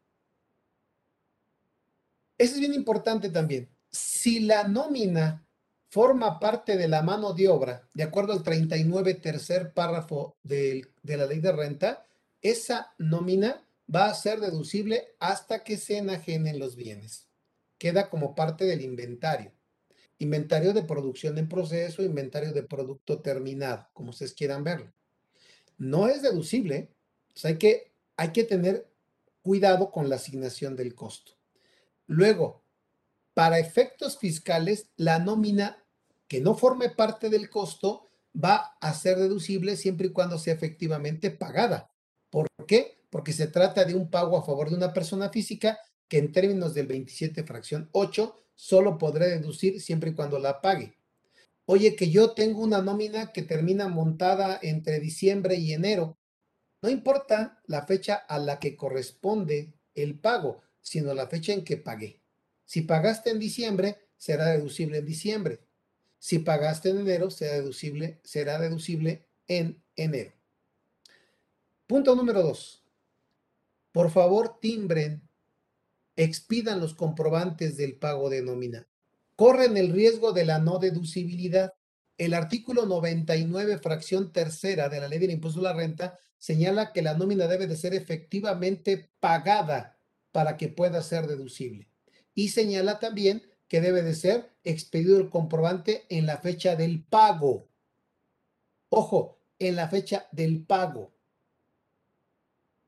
Eso 2.37 2.55
es 2.55 2.61
bien 2.61 2.75
importante 2.75 3.31
también. 3.31 3.69
Si 3.91 4.41
la 4.41 4.69
nómina 4.69 5.47
forma 5.89 6.39
parte 6.39 6.77
de 6.77 6.87
la 6.87 7.03
mano 7.03 7.33
de 7.33 7.49
obra, 7.49 7.89
de 7.95 8.03
acuerdo 8.03 8.33
al 8.33 8.43
39 8.43 9.15
tercer 9.15 9.73
párrafo 9.73 10.37
de, 10.43 10.87
de 11.03 11.17
la 11.17 11.27
ley 11.27 11.41
de 11.41 11.53
renta, 11.53 12.07
esa 12.43 12.95
nómina 12.99 13.65
va 13.93 14.07
a 14.07 14.15
ser 14.15 14.39
deducible 14.39 15.17
hasta 15.19 15.65
que 15.65 15.77
se 15.77 15.97
enajenen 15.97 16.59
los 16.59 16.77
bienes. 16.77 17.29
Queda 17.79 18.11
como 18.11 18.35
parte 18.35 18.65
del 18.65 18.83
inventario. 18.83 19.53
Inventario 20.19 20.73
de 20.73 20.83
producción 20.83 21.39
en 21.39 21.49
proceso, 21.49 22.03
inventario 22.03 22.53
de 22.53 22.65
producto 22.65 23.21
terminado, 23.21 23.89
como 23.93 24.11
ustedes 24.11 24.35
quieran 24.35 24.65
verlo. 24.65 24.93
No 25.77 26.09
es 26.09 26.23
deducible 26.23 26.93
hay 27.47 27.59
que, 27.59 27.93
hay 28.16 28.32
que 28.32 28.45
tener 28.45 28.89
cuidado 29.43 29.91
con 29.91 30.09
la 30.09 30.16
asignación 30.16 30.76
del 30.76 30.95
costo. 30.95 31.32
Luego, 32.07 32.62
para 33.34 33.59
efectos 33.59 34.18
fiscales, 34.18 34.89
la 34.97 35.18
nómina 35.18 35.84
que 36.26 36.41
no 36.41 36.55
forme 36.55 36.91
parte 36.91 37.30
del 37.30 37.49
costo 37.49 38.09
va 38.34 38.76
a 38.80 38.93
ser 38.93 39.16
deducible 39.18 39.76
siempre 39.76 40.09
y 40.09 40.12
cuando 40.12 40.39
sea 40.39 40.55
efectivamente 40.55 41.30
pagada. 41.30 41.91
¿Por 42.30 42.49
qué? 42.66 42.99
Porque 43.11 43.32
se 43.32 43.47
trata 43.47 43.84
de 43.84 43.95
un 43.95 44.11
pago 44.11 44.36
a 44.36 44.45
favor 44.45 44.68
de 44.68 44.76
una 44.76 44.93
persona 44.93 45.30
física 45.30 45.78
que 46.09 46.18
en 46.18 46.32
términos 46.32 46.74
del 46.74 46.86
27 46.86 47.43
fracción 47.45 47.89
8 47.93 48.34
solo 48.55 48.99
podré 48.99 49.28
deducir 49.28 49.80
siempre 49.80 50.11
y 50.11 50.14
cuando 50.14 50.39
la 50.39 50.61
pague. 50.61 50.99
Oye, 51.64 51.97
que 51.97 52.11
yo 52.11 52.32
tengo 52.32 52.61
una 52.61 52.82
nómina 52.82 53.32
que 53.32 53.43
termina 53.43 53.89
montada 53.89 54.59
entre 54.62 55.01
diciembre 55.01 55.57
y 55.57 55.72
enero 55.72 56.18
no 56.81 56.89
importa 56.89 57.61
la 57.66 57.87
fecha 57.87 58.14
a 58.14 58.39
la 58.39 58.59
que 58.59 58.76
corresponde 58.76 59.74
el 59.95 60.18
pago, 60.18 60.62
sino 60.81 61.12
la 61.12 61.26
fecha 61.26 61.53
en 61.53 61.64
que 61.64 61.76
pagué. 61.76 62.20
Si 62.64 62.83
pagaste 62.83 63.31
en 63.31 63.39
diciembre, 63.39 63.97
será 64.16 64.47
deducible 64.47 64.99
en 64.99 65.07
diciembre. 65.07 65.61
Si 66.18 66.39
pagaste 66.39 66.91
en 66.91 67.01
enero, 67.01 67.31
será 67.31 67.55
deducible, 67.55 68.20
será 68.22 68.59
deducible 68.59 69.26
en 69.47 69.83
enero. 69.97 70.33
Punto 71.87 72.14
número 72.14 72.43
dos. 72.43 72.85
Por 73.93 74.11
favor, 74.11 74.59
timbren, 74.61 75.22
expidan 76.16 76.81
los 76.81 76.95
comprobantes 76.95 77.76
del 77.76 77.97
pago 77.97 78.29
de 78.29 78.43
nómina. 78.43 78.87
Corren 79.35 79.76
el 79.76 79.93
riesgo 79.93 80.33
de 80.33 80.45
la 80.45 80.59
no 80.59 80.79
deducibilidad. 80.79 81.74
El 82.18 82.35
artículo 82.35 82.87
99, 82.87 83.79
fracción 83.79 84.33
tercera 84.33 84.89
de 84.89 85.01
la 85.01 85.09
ley 85.09 85.18
del 85.18 85.31
impuesto 85.31 85.61
a 85.61 85.64
la 85.64 85.72
renta 85.72 86.18
señala 86.39 86.93
que 86.93 87.03
la 87.03 87.14
nómina 87.14 87.47
debe 87.47 87.66
de 87.66 87.76
ser 87.76 87.95
efectivamente 87.95 89.11
pagada 89.20 89.99
para 90.32 90.57
que 90.57 90.68
pueda 90.68 91.03
ser 91.03 91.26
deducible. 91.26 91.89
Y 92.34 92.49
señala 92.49 92.99
también 92.99 93.43
que 93.68 93.80
debe 93.80 94.03
de 94.03 94.14
ser 94.14 94.51
expedido 94.64 95.18
el 95.18 95.28
comprobante 95.28 96.05
en 96.09 96.26
la 96.26 96.39
fecha 96.39 96.76
del 96.76 97.05
pago. 97.05 97.68
Ojo, 98.89 99.39
en 99.59 99.76
la 99.76 99.89
fecha 99.89 100.28
del 100.32 100.64
pago. 100.64 101.12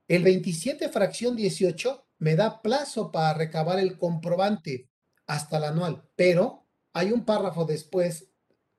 El 0.09 0.25
27 0.25 0.89
fracción 0.89 1.37
18 1.37 2.07
me 2.19 2.37
da 2.37 2.63
plazo 2.63 3.13
para 3.13 3.35
recabar 3.35 3.79
el 3.79 3.99
comprobante 3.99 4.89
hasta 5.27 5.59
el 5.59 5.65
anual, 5.65 6.03
pero 6.17 6.67
hay 6.93 7.13
un 7.13 7.25
párrafo 7.25 7.65
después 7.65 8.29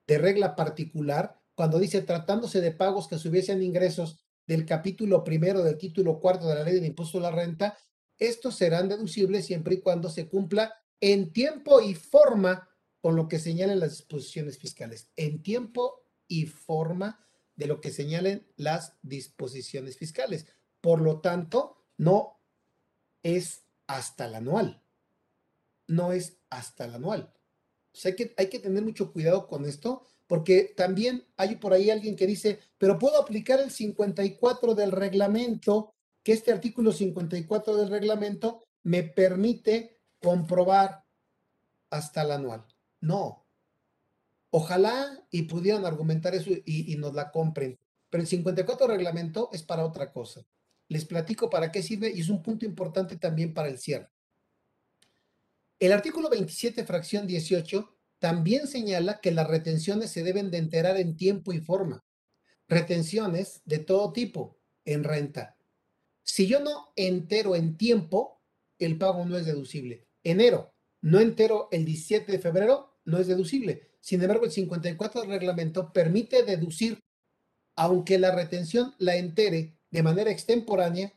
de 0.08 0.18
regla 0.18 0.56
particular 0.56 1.40
cuando 1.56 1.80
dice 1.80 2.02
tratándose 2.02 2.60
de 2.60 2.72
pagos 2.72 3.08
que 3.08 3.18
subiesen 3.18 3.62
ingresos 3.64 4.26
del 4.48 4.66
capítulo 4.66 5.24
primero 5.24 5.64
del 5.64 5.78
título 5.78 6.20
cuarto 6.20 6.48
de 6.48 6.56
la 6.56 6.64
ley 6.64 6.76
del 6.76 6.86
impuesto 6.86 7.18
a 7.20 7.22
la 7.22 7.32
renta, 7.32 7.78
estos 8.18 8.56
serán 8.56 8.88
deducibles 8.90 9.46
siempre 9.46 9.76
y 9.76 9.82
cuando 9.82 10.10
se 10.10 10.28
cumpla 10.28 10.74
en 11.00 11.34
tiempo 11.34 11.82
y 11.82 11.96
forma 11.96 12.70
con 13.02 13.16
lo 13.16 13.28
que 13.28 13.40
señalen 13.40 13.80
las 13.80 13.98
disposiciones 13.98 14.60
fiscales. 14.60 15.10
En 15.16 15.42
tiempo 15.42 16.06
y 16.28 16.46
forma 16.46 17.26
de 17.56 17.68
lo 17.68 17.82
que 17.82 17.92
señalen 17.92 18.48
las 18.56 18.98
disposiciones 19.02 19.98
fiscales. 19.98 20.46
Por 20.80 21.02
lo 21.02 21.20
tanto, 21.20 21.84
no 21.98 22.40
es 23.24 23.64
hasta 23.88 24.26
el 24.26 24.36
anual. 24.36 24.84
No 25.88 26.12
es 26.12 26.38
hasta 26.50 26.86
el 26.86 26.96
anual. 26.96 27.34
Hay 28.06 28.16
que, 28.16 28.34
hay 28.38 28.50
que 28.50 28.60
tener 28.60 28.84
mucho 28.84 29.12
cuidado 29.12 29.48
con 29.48 29.66
esto, 29.66 30.06
porque 30.32 30.74
también 30.78 31.28
hay 31.36 31.58
por 31.58 31.74
ahí 31.74 31.90
alguien 31.90 32.16
que 32.16 32.26
dice, 32.26 32.58
pero 32.78 32.98
puedo 32.98 33.22
aplicar 33.22 33.60
el 33.60 33.70
54 33.70 34.76
del 34.76 34.94
reglamento, 34.94 35.94
que 36.24 36.32
este 36.32 36.54
artículo 36.54 36.94
54 36.94 37.76
del 37.76 37.90
reglamento 37.90 38.64
me 38.84 39.04
permite 39.04 40.00
comprobar 40.22 41.04
hasta 41.90 42.22
el 42.22 42.32
anual. 42.32 42.66
No. 43.02 43.46
Ojalá 44.52 45.22
y 45.32 45.42
pudieran 45.42 45.86
argumentar 45.86 46.34
eso 46.34 46.50
y, 46.64 46.96
nos 46.96 47.14
la 47.14 47.30
compren, 47.30 47.78
pero 48.10 48.22
el 48.22 48.28
54 48.30 48.88
del 48.88 48.96
reglamento 48.96 49.50
es 49.52 49.64
para 49.64 49.86
otra 49.86 50.14
cosa. 50.14 50.46
Les 50.88 51.04
platico 51.04 51.50
para 51.50 51.74
qué 51.74 51.84
sirve 51.84 52.10
y 52.10 52.22
es 52.22 52.30
un 52.30 52.42
punto 52.42 52.64
importante 52.64 53.18
también 53.18 53.54
para 53.54 53.68
el 53.68 53.80
cierre. 53.80 54.10
El 55.78 55.92
artículo 55.92 56.30
27, 56.30 56.86
fracción 56.86 57.28
18, 57.28 57.98
también 58.22 58.68
señala 58.68 59.20
que 59.20 59.32
las 59.32 59.48
retenciones 59.48 60.12
se 60.12 60.22
deben 60.22 60.52
de 60.52 60.60
enterar 60.60 60.96
en 60.98 61.18
tiempo 61.18 61.54
y 61.54 61.60
forma. 61.60 62.06
Retenciones 62.68 63.64
de 63.66 63.80
todo 63.80 64.14
tipo 64.14 64.60
en 64.86 65.04
renta. 65.04 65.58
Si 66.22 66.46
yo 66.46 66.60
no 66.60 66.94
entero 66.96 67.56
en 67.56 67.78
tiempo, 67.78 68.40
el 68.78 69.00
pago 69.00 69.26
no 69.26 69.38
es 69.38 69.48
deducible. 69.48 70.08
enero, 70.24 70.72
no 71.02 71.20
entero 71.20 71.68
el 71.72 71.84
17 71.84 72.32
de 72.32 72.38
febrero, 72.38 73.00
no 73.06 73.18
es 73.18 73.26
deducible. 73.26 73.90
Sin 74.02 74.22
embargo, 74.22 74.46
el 74.46 74.52
54 74.52 75.22
del 75.22 75.32
reglamento 75.32 75.92
permite 75.92 76.44
deducir, 76.44 77.00
aunque 77.76 78.20
la 78.20 78.36
retención 78.36 78.94
la 79.00 79.16
entere 79.16 79.80
de 79.90 80.04
manera 80.04 80.30
extemporánea, 80.30 81.12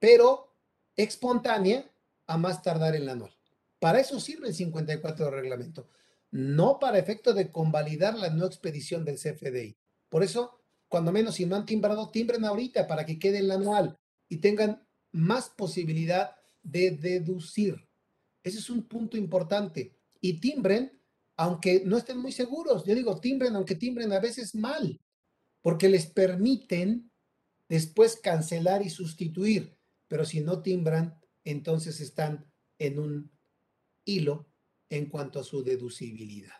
pero 0.00 0.56
espontánea 0.96 1.88
a 2.26 2.36
más 2.36 2.62
tardar 2.62 2.96
en 2.96 3.06
la 3.06 3.12
anual. 3.12 3.36
Para 3.78 4.00
eso 4.00 4.18
sirve 4.18 4.48
el 4.48 4.54
54 4.54 5.26
del 5.26 5.34
reglamento, 5.34 5.88
no 6.30 6.78
para 6.78 6.98
efecto 6.98 7.34
de 7.34 7.50
convalidar 7.50 8.16
la 8.16 8.30
no 8.30 8.46
expedición 8.46 9.04
del 9.04 9.16
CFDI. 9.16 9.76
Por 10.08 10.22
eso, 10.22 10.60
cuando 10.88 11.12
menos 11.12 11.36
si 11.36 11.46
no 11.46 11.56
han 11.56 11.66
timbrado, 11.66 12.10
timbren 12.10 12.44
ahorita 12.44 12.86
para 12.86 13.04
que 13.04 13.18
quede 13.18 13.38
el 13.38 13.50
anual 13.50 13.98
y 14.28 14.38
tengan 14.38 14.86
más 15.12 15.50
posibilidad 15.50 16.36
de 16.62 16.90
deducir. 16.90 17.88
Ese 18.42 18.58
es 18.58 18.70
un 18.70 18.82
punto 18.82 19.16
importante. 19.16 19.94
Y 20.20 20.40
timbren, 20.40 20.92
aunque 21.36 21.82
no 21.84 21.96
estén 21.96 22.18
muy 22.18 22.32
seguros. 22.32 22.84
Yo 22.84 22.94
digo, 22.94 23.20
timbren, 23.20 23.54
aunque 23.56 23.74
timbren 23.74 24.12
a 24.12 24.20
veces 24.20 24.54
mal, 24.54 25.00
porque 25.62 25.88
les 25.88 26.06
permiten 26.06 27.10
después 27.68 28.16
cancelar 28.16 28.82
y 28.82 28.90
sustituir. 28.90 29.76
Pero 30.08 30.24
si 30.24 30.40
no 30.40 30.62
timbran, 30.62 31.18
entonces 31.44 32.00
están 32.00 32.46
en 32.78 32.98
un 32.98 33.30
hilo 34.04 34.46
en 34.90 35.06
cuanto 35.06 35.40
a 35.40 35.44
su 35.44 35.62
deducibilidad. 35.62 36.54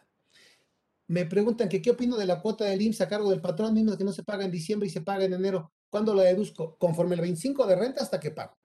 Me 1.09 1.25
preguntan 1.25 1.69
que 1.69 1.81
qué 1.81 1.91
opino 1.91 2.17
de 2.17 2.27
la 2.27 2.41
cuota 2.43 2.67
del 2.67 2.83
IMSS 2.83 3.01
a 3.01 3.09
cargo 3.09 3.31
del 3.31 3.41
patrón, 3.41 3.75
mismo 3.75 3.97
que 3.97 4.05
no 4.05 4.13
se 4.13 4.25
paga 4.25 4.45
en 4.45 4.51
diciembre 4.51 4.89
y 4.89 4.91
se 4.91 5.01
paga 5.01 5.25
en 5.25 5.33
enero. 5.33 5.73
¿Cuándo 5.89 6.15
la 6.15 6.25
deduzco? 6.25 6.77
Conforme 6.77 7.15
al 7.15 7.23
25 7.23 7.67
de 7.67 7.77
renta 7.77 8.03
hasta 8.03 8.21
que 8.21 8.31
pago. 8.31 8.59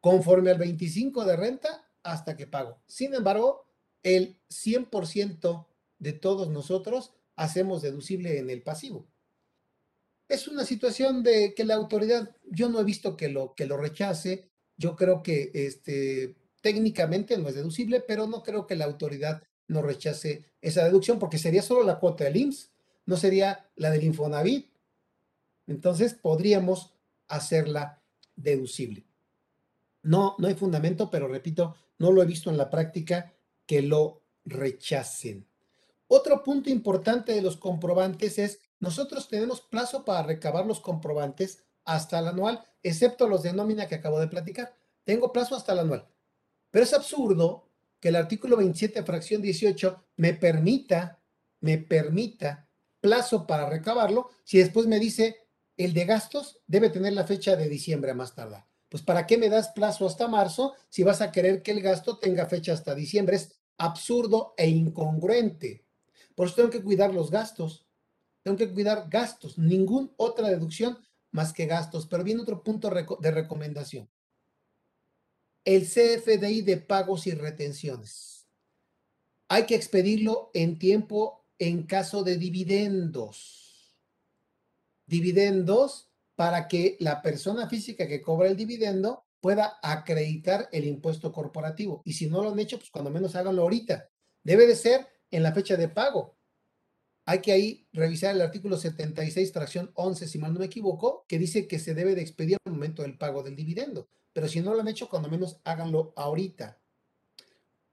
Conforme 0.00 0.50
al 0.50 0.58
25 0.58 1.24
de 1.24 1.36
renta 1.36 1.90
hasta 2.02 2.36
que 2.36 2.46
pago. 2.46 2.82
Sin 2.86 3.14
embargo, 3.14 3.66
el 4.02 4.38
100% 4.50 5.66
de 5.98 6.12
todos 6.12 6.50
nosotros 6.50 7.14
hacemos 7.36 7.80
deducible 7.80 8.38
en 8.38 8.50
el 8.50 8.62
pasivo. 8.62 9.08
Es 10.28 10.48
una 10.48 10.64
situación 10.64 11.22
de 11.22 11.54
que 11.54 11.64
la 11.64 11.74
autoridad, 11.74 12.36
yo 12.44 12.68
no 12.68 12.80
he 12.80 12.84
visto 12.84 13.16
que 13.16 13.28
lo, 13.28 13.54
que 13.54 13.66
lo 13.66 13.78
rechace, 13.78 14.50
yo 14.76 14.96
creo 14.96 15.22
que 15.22 15.50
este, 15.54 16.36
técnicamente 16.64 17.36
no 17.36 17.46
es 17.50 17.56
deducible, 17.56 18.00
pero 18.00 18.26
no 18.26 18.42
creo 18.42 18.66
que 18.66 18.74
la 18.74 18.86
autoridad 18.86 19.42
no 19.68 19.82
rechace 19.82 20.46
esa 20.62 20.82
deducción 20.82 21.18
porque 21.18 21.36
sería 21.36 21.60
solo 21.60 21.84
la 21.84 21.98
cuota 21.98 22.24
del 22.24 22.38
IMSS, 22.38 22.70
no 23.04 23.18
sería 23.18 23.68
la 23.76 23.90
del 23.90 24.02
Infonavit. 24.02 24.72
Entonces 25.66 26.14
podríamos 26.14 26.94
hacerla 27.28 28.02
deducible. 28.34 29.04
No, 30.02 30.36
no 30.38 30.48
hay 30.48 30.54
fundamento, 30.54 31.10
pero 31.10 31.28
repito, 31.28 31.76
no 31.98 32.12
lo 32.12 32.22
he 32.22 32.26
visto 32.26 32.48
en 32.48 32.56
la 32.56 32.70
práctica 32.70 33.34
que 33.66 33.82
lo 33.82 34.22
rechacen. 34.46 35.46
Otro 36.06 36.42
punto 36.42 36.70
importante 36.70 37.32
de 37.32 37.42
los 37.42 37.58
comprobantes 37.58 38.38
es, 38.38 38.60
nosotros 38.80 39.28
tenemos 39.28 39.60
plazo 39.60 40.02
para 40.06 40.22
recabar 40.22 40.64
los 40.64 40.80
comprobantes 40.80 41.62
hasta 41.84 42.20
el 42.20 42.28
anual, 42.28 42.64
excepto 42.82 43.28
los 43.28 43.42
de 43.42 43.52
nómina 43.52 43.86
que 43.86 43.96
acabo 43.96 44.18
de 44.18 44.28
platicar. 44.28 44.74
Tengo 45.04 45.30
plazo 45.30 45.56
hasta 45.56 45.74
el 45.74 45.80
anual. 45.80 46.08
Pero 46.74 46.82
es 46.82 46.92
absurdo 46.92 47.68
que 48.00 48.08
el 48.08 48.16
artículo 48.16 48.56
27, 48.56 49.04
fracción 49.04 49.40
18, 49.40 50.06
me 50.16 50.34
permita, 50.34 51.22
me 51.60 51.78
permita 51.78 52.68
plazo 53.00 53.46
para 53.46 53.70
recabarlo 53.70 54.30
si 54.42 54.58
después 54.58 54.88
me 54.88 54.98
dice 54.98 55.36
el 55.76 55.94
de 55.94 56.04
gastos 56.04 56.58
debe 56.66 56.90
tener 56.90 57.12
la 57.12 57.28
fecha 57.28 57.54
de 57.54 57.68
diciembre 57.68 58.10
a 58.10 58.14
más 58.14 58.34
tardar. 58.34 58.66
Pues 58.88 59.04
¿para 59.04 59.24
qué 59.24 59.38
me 59.38 59.48
das 59.50 59.68
plazo 59.68 60.04
hasta 60.04 60.26
marzo 60.26 60.74
si 60.88 61.04
vas 61.04 61.20
a 61.20 61.30
querer 61.30 61.62
que 61.62 61.70
el 61.70 61.80
gasto 61.80 62.18
tenga 62.18 62.46
fecha 62.46 62.72
hasta 62.72 62.92
diciembre? 62.96 63.36
Es 63.36 63.54
absurdo 63.78 64.54
e 64.56 64.68
incongruente. 64.68 65.86
Por 66.34 66.48
eso 66.48 66.56
tengo 66.56 66.70
que 66.70 66.82
cuidar 66.82 67.14
los 67.14 67.30
gastos. 67.30 67.86
Tengo 68.42 68.56
que 68.56 68.72
cuidar 68.72 69.06
gastos, 69.08 69.58
ninguna 69.58 70.10
otra 70.16 70.48
deducción 70.48 70.98
más 71.30 71.52
que 71.52 71.66
gastos. 71.66 72.08
Pero 72.08 72.24
viene 72.24 72.42
otro 72.42 72.64
punto 72.64 72.90
de 72.90 73.30
recomendación. 73.30 74.10
El 75.64 75.86
CFDI 75.86 76.62
de 76.62 76.76
pagos 76.76 77.26
y 77.26 77.32
retenciones. 77.32 78.48
Hay 79.48 79.66
que 79.66 79.74
expedirlo 79.74 80.50
en 80.54 80.78
tiempo 80.78 81.46
en 81.58 81.84
caso 81.84 82.22
de 82.22 82.36
dividendos 82.36 83.64
dividendos 85.06 86.10
para 86.34 86.68
que 86.68 86.96
la 87.00 87.22
persona 87.22 87.68
física 87.68 88.08
que 88.08 88.22
cobra 88.22 88.48
el 88.48 88.56
dividendo 88.56 89.24
pueda 89.40 89.78
acreditar 89.82 90.68
el 90.72 90.86
impuesto 90.86 91.32
corporativo. 91.32 92.02
Y 92.04 92.14
si 92.14 92.28
no 92.28 92.42
lo 92.42 92.50
han 92.50 92.58
hecho, 92.58 92.78
pues 92.78 92.90
cuando 92.90 93.10
menos 93.10 93.36
háganlo 93.36 93.62
ahorita. 93.62 94.08
Debe 94.42 94.66
de 94.66 94.74
ser 94.74 95.06
en 95.30 95.42
la 95.42 95.52
fecha 95.52 95.76
de 95.76 95.88
pago. 95.88 96.36
Hay 97.26 97.40
que 97.40 97.52
ahí 97.52 97.88
revisar 97.92 98.34
el 98.34 98.42
artículo 98.42 98.76
76, 98.76 99.52
fracción 99.52 99.90
11, 99.94 100.28
si 100.28 100.38
mal 100.38 100.52
no 100.52 100.60
me 100.60 100.66
equivoco, 100.66 101.24
que 101.28 101.38
dice 101.38 101.66
que 101.66 101.78
se 101.78 101.94
debe 101.94 102.14
de 102.14 102.22
expedir 102.22 102.58
al 102.64 102.72
momento 102.72 103.02
del 103.02 103.16
pago 103.16 103.42
del 103.42 103.56
dividendo. 103.56 104.08
Pero 104.34 104.48
si 104.48 104.60
no 104.60 104.74
lo 104.74 104.80
han 104.80 104.88
hecho, 104.88 105.08
cuando 105.08 105.30
menos 105.30 105.58
háganlo 105.64 106.12
ahorita. 106.16 106.78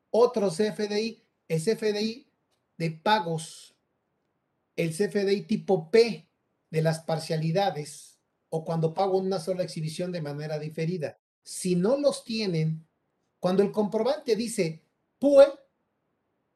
Otro 0.09 0.49
CFDI, 0.49 1.23
el 1.47 1.61
CFDI 1.61 2.27
de 2.77 2.91
pagos, 2.91 3.77
el 4.75 4.91
CFDI 4.91 5.43
tipo 5.43 5.89
P, 5.89 6.27
de 6.71 6.81
las 6.81 6.99
parcialidades 6.99 8.17
o 8.49 8.65
cuando 8.65 8.93
pago 8.93 9.17
una 9.17 9.39
sola 9.39 9.63
exhibición 9.63 10.11
de 10.11 10.21
manera 10.21 10.57
diferida. 10.57 11.19
Si 11.43 11.75
no 11.75 11.97
los 11.97 12.23
tienen, 12.23 12.87
cuando 13.39 13.61
el 13.61 13.71
comprobante 13.71 14.35
dice 14.35 14.83
PUE, 15.19 15.45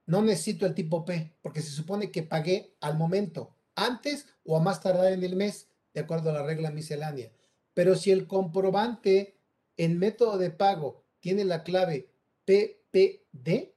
no 0.08 0.22
necesito 0.22 0.66
el 0.66 0.74
tipo 0.74 1.06
P, 1.06 1.38
porque 1.42 1.62
se 1.62 1.72
supone 1.72 2.12
que 2.12 2.24
pagué 2.24 2.76
al 2.82 2.98
momento, 2.98 3.56
antes 3.76 4.26
o 4.44 4.58
a 4.58 4.62
más 4.62 4.82
tardar 4.82 5.12
en 5.14 5.24
el 5.24 5.36
mes, 5.36 5.70
de 5.94 6.02
acuerdo 6.02 6.30
a 6.30 6.34
la 6.34 6.44
regla 6.44 6.72
miscelánea. 6.72 7.32
Pero 7.74 7.96
si 7.96 8.12
el 8.12 8.28
comprobante 8.28 9.35
en 9.78 10.00
método 10.00 10.38
de 10.38 10.52
pago 10.52 11.06
tiene 11.20 11.46
la 11.46 11.64
clave 11.64 12.10
PPD, 12.46 13.74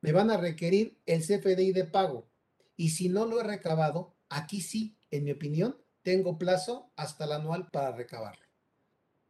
me 0.00 0.12
van 0.12 0.30
a 0.30 0.36
requerir 0.36 1.00
el 1.06 1.22
CFDI 1.22 1.72
de 1.72 1.84
pago. 1.84 2.28
Y 2.76 2.90
si 2.90 3.08
no 3.08 3.26
lo 3.26 3.40
he 3.40 3.44
recabado, 3.44 4.16
aquí 4.28 4.60
sí 4.60 4.98
en 5.10 5.24
mi 5.24 5.32
opinión, 5.32 5.76
tengo 6.02 6.38
plazo 6.38 6.92
hasta 6.96 7.24
el 7.24 7.32
anual 7.32 7.70
para 7.70 7.92
recabarlo. 7.92 8.44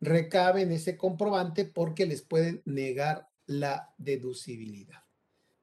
Recaben 0.00 0.72
ese 0.72 0.96
comprobante 0.96 1.64
porque 1.64 2.06
les 2.06 2.22
pueden 2.22 2.62
negar 2.64 3.30
la 3.46 3.94
deducibilidad. 3.98 5.04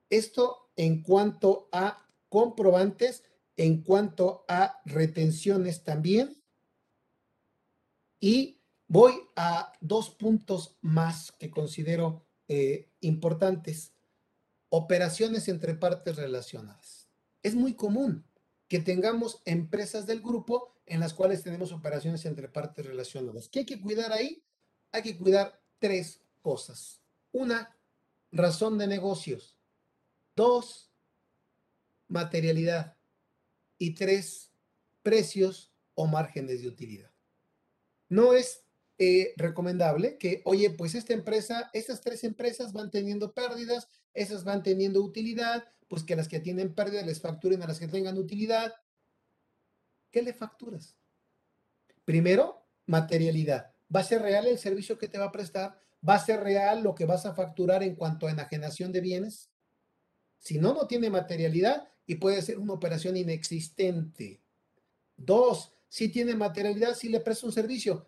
Esto 0.09 0.71
en 0.75 1.03
cuanto 1.03 1.69
a 1.71 2.07
comprobantes, 2.29 3.23
en 3.57 3.83
cuanto 3.83 4.45
a 4.47 4.81
retenciones 4.85 5.83
también. 5.83 6.41
Y 8.19 8.58
voy 8.89 9.13
a 9.35 9.71
dos 9.79 10.09
puntos 10.09 10.75
más 10.81 11.31
que 11.31 11.49
considero 11.49 12.25
eh, 12.49 12.89
importantes. 12.99 13.93
Operaciones 14.67 15.47
entre 15.47 15.75
partes 15.75 16.17
relacionadas. 16.17 17.07
Es 17.41 17.55
muy 17.55 17.75
común 17.75 18.25
que 18.67 18.79
tengamos 18.79 19.41
empresas 19.45 20.05
del 20.05 20.21
grupo 20.21 20.75
en 20.85 20.99
las 20.99 21.13
cuales 21.13 21.43
tenemos 21.43 21.71
operaciones 21.71 22.25
entre 22.25 22.49
partes 22.49 22.85
relacionadas. 22.85 23.47
¿Qué 23.47 23.59
hay 23.59 23.65
que 23.65 23.79
cuidar 23.79 24.11
ahí? 24.11 24.43
Hay 24.91 25.03
que 25.03 25.17
cuidar 25.17 25.61
tres 25.79 26.21
cosas. 26.41 27.01
Una, 27.31 27.75
razón 28.31 28.77
de 28.77 28.87
negocios. 28.87 29.55
Dos, 30.35 30.91
materialidad. 32.07 32.97
Y 33.77 33.93
tres, 33.93 34.51
precios 35.03 35.71
o 35.93 36.07
márgenes 36.07 36.61
de 36.61 36.67
utilidad. 36.67 37.11
No 38.09 38.33
es 38.33 38.65
eh, 39.01 39.33
recomendable 39.37 40.17
que, 40.17 40.41
oye, 40.43 40.69
pues 40.71 40.93
esta 40.93 41.13
empresa, 41.13 41.69
estas 41.71 42.01
tres 42.01 42.25
empresas 42.25 42.73
van 42.73 42.91
teniendo 42.91 43.33
pérdidas, 43.33 43.87
esas 44.13 44.43
van 44.43 44.61
teniendo 44.61 45.01
utilidad, 45.01 45.63
pues 45.87 46.03
que 46.03 46.17
las 46.17 46.27
que 46.27 46.41
tienen 46.41 46.75
pérdida 46.75 47.01
les 47.01 47.21
facturen 47.21 47.63
a 47.63 47.67
las 47.67 47.79
que 47.79 47.87
tengan 47.87 48.17
utilidad. 48.17 48.73
¿Qué 50.11 50.21
le 50.21 50.33
facturas? 50.33 50.97
Primero, 52.03 52.67
materialidad. 52.87 53.73
¿Va 53.93 54.01
a 54.01 54.03
ser 54.03 54.21
real 54.21 54.47
el 54.47 54.57
servicio 54.57 54.97
que 54.97 55.07
te 55.07 55.17
va 55.17 55.25
a 55.25 55.31
prestar? 55.31 55.81
¿Va 56.07 56.15
a 56.15 56.25
ser 56.25 56.41
real 56.41 56.83
lo 56.83 56.93
que 56.93 57.05
vas 57.05 57.25
a 57.25 57.33
facturar 57.33 57.83
en 57.83 57.95
cuanto 57.95 58.27
a 58.27 58.31
enajenación 58.31 58.91
de 58.91 58.99
bienes? 58.99 59.49
Si 60.39 60.57
no, 60.57 60.73
no 60.73 60.87
tiene 60.87 61.09
materialidad 61.09 61.87
y 62.05 62.15
puede 62.15 62.41
ser 62.41 62.59
una 62.59 62.73
operación 62.73 63.15
inexistente. 63.15 64.41
Dos, 65.15 65.71
si 65.87 66.09
tiene 66.09 66.35
materialidad, 66.35 66.95
si 66.95 67.07
le 67.07 67.21
presto 67.21 67.45
un 67.45 67.53
servicio, 67.53 68.05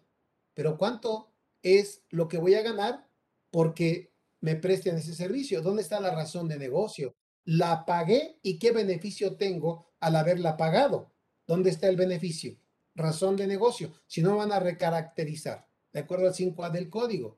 pero 0.54 0.78
¿cuánto 0.78 1.32
es 1.62 2.04
lo 2.10 2.28
que 2.28 2.38
voy 2.38 2.56
a 2.56 2.62
ganar 2.62 3.08
porque 3.50 4.12
me 4.40 4.56
presten 4.56 4.98
ese 4.98 5.14
servicio? 5.14 5.62
¿Dónde 5.62 5.82
está 5.82 6.00
la 6.00 6.14
razón 6.14 6.48
de 6.48 6.58
negocio? 6.58 7.16
La 7.46 7.86
pagué 7.86 8.40
y 8.42 8.60
qué 8.60 8.72
beneficio 8.72 9.36
tengo 9.36 9.94
al 10.00 10.16
haberla 10.16 10.58
pagado. 10.58 11.12
¿Dónde 11.48 11.70
está 11.70 11.88
el 11.88 11.96
beneficio? 11.96 12.58
Razón 12.96 13.36
de 13.36 13.48
negocio. 13.48 13.94
Si 14.08 14.22
no, 14.22 14.38
van 14.38 14.52
a 14.52 14.60
recaracterizar, 14.60 15.68
de 15.94 16.00
acuerdo 16.00 16.28
al 16.28 16.34
5A 16.34 16.72
del 16.72 16.90
código. 16.90 17.38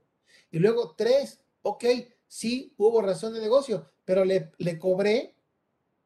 Y 0.51 0.59
luego, 0.59 0.95
tres, 0.95 1.39
ok, 1.61 1.85
sí 2.27 2.73
hubo 2.77 3.01
razón 3.01 3.33
de 3.33 3.41
negocio, 3.41 3.89
pero 4.05 4.25
le, 4.25 4.51
le 4.57 4.77
cobré 4.77 5.35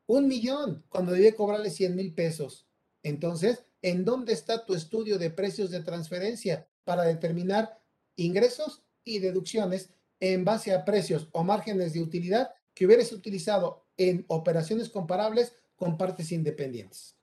un 0.06 0.28
millón 0.28 0.86
cuando 0.90 1.12
debía 1.12 1.36
cobrarle 1.36 1.70
100 1.70 1.96
mil 1.96 2.14
pesos. 2.14 2.68
Entonces, 3.04 3.66
¿en 3.82 4.06
dónde 4.06 4.34
está 4.34 4.66
tu 4.66 4.74
estudio 4.74 5.18
de 5.18 5.30
precios 5.30 5.70
de 5.70 5.82
transferencia 5.82 6.68
para 6.88 7.04
determinar 7.04 7.78
ingresos 8.16 8.82
y 9.04 9.20
deducciones 9.20 9.90
en 10.22 10.46
base 10.46 10.74
a 10.74 10.86
precios 10.86 11.28
o 11.34 11.44
márgenes 11.44 11.92
de 11.92 12.02
utilidad 12.02 12.52
que 12.74 12.86
hubieras 12.86 13.12
utilizado 13.12 13.86
en 13.98 14.24
operaciones 14.30 14.88
comparables 14.88 15.52
con 15.76 15.98
partes 15.98 16.32
independientes? 16.32 17.18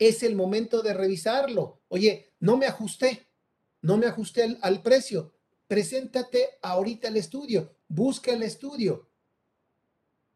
Es 0.00 0.24
el 0.24 0.34
momento 0.34 0.82
de 0.82 0.94
revisarlo. 0.94 1.80
Oye, 1.86 2.32
no 2.40 2.56
me 2.56 2.66
ajusté, 2.66 3.28
no 3.82 3.96
me 3.98 4.06
ajusté 4.06 4.42
al, 4.42 4.58
al 4.62 4.82
precio. 4.82 5.32
Preséntate 5.68 6.58
ahorita 6.60 7.06
al 7.06 7.16
estudio, 7.16 7.76
busca 7.86 8.32
el 8.32 8.42
estudio, 8.42 9.08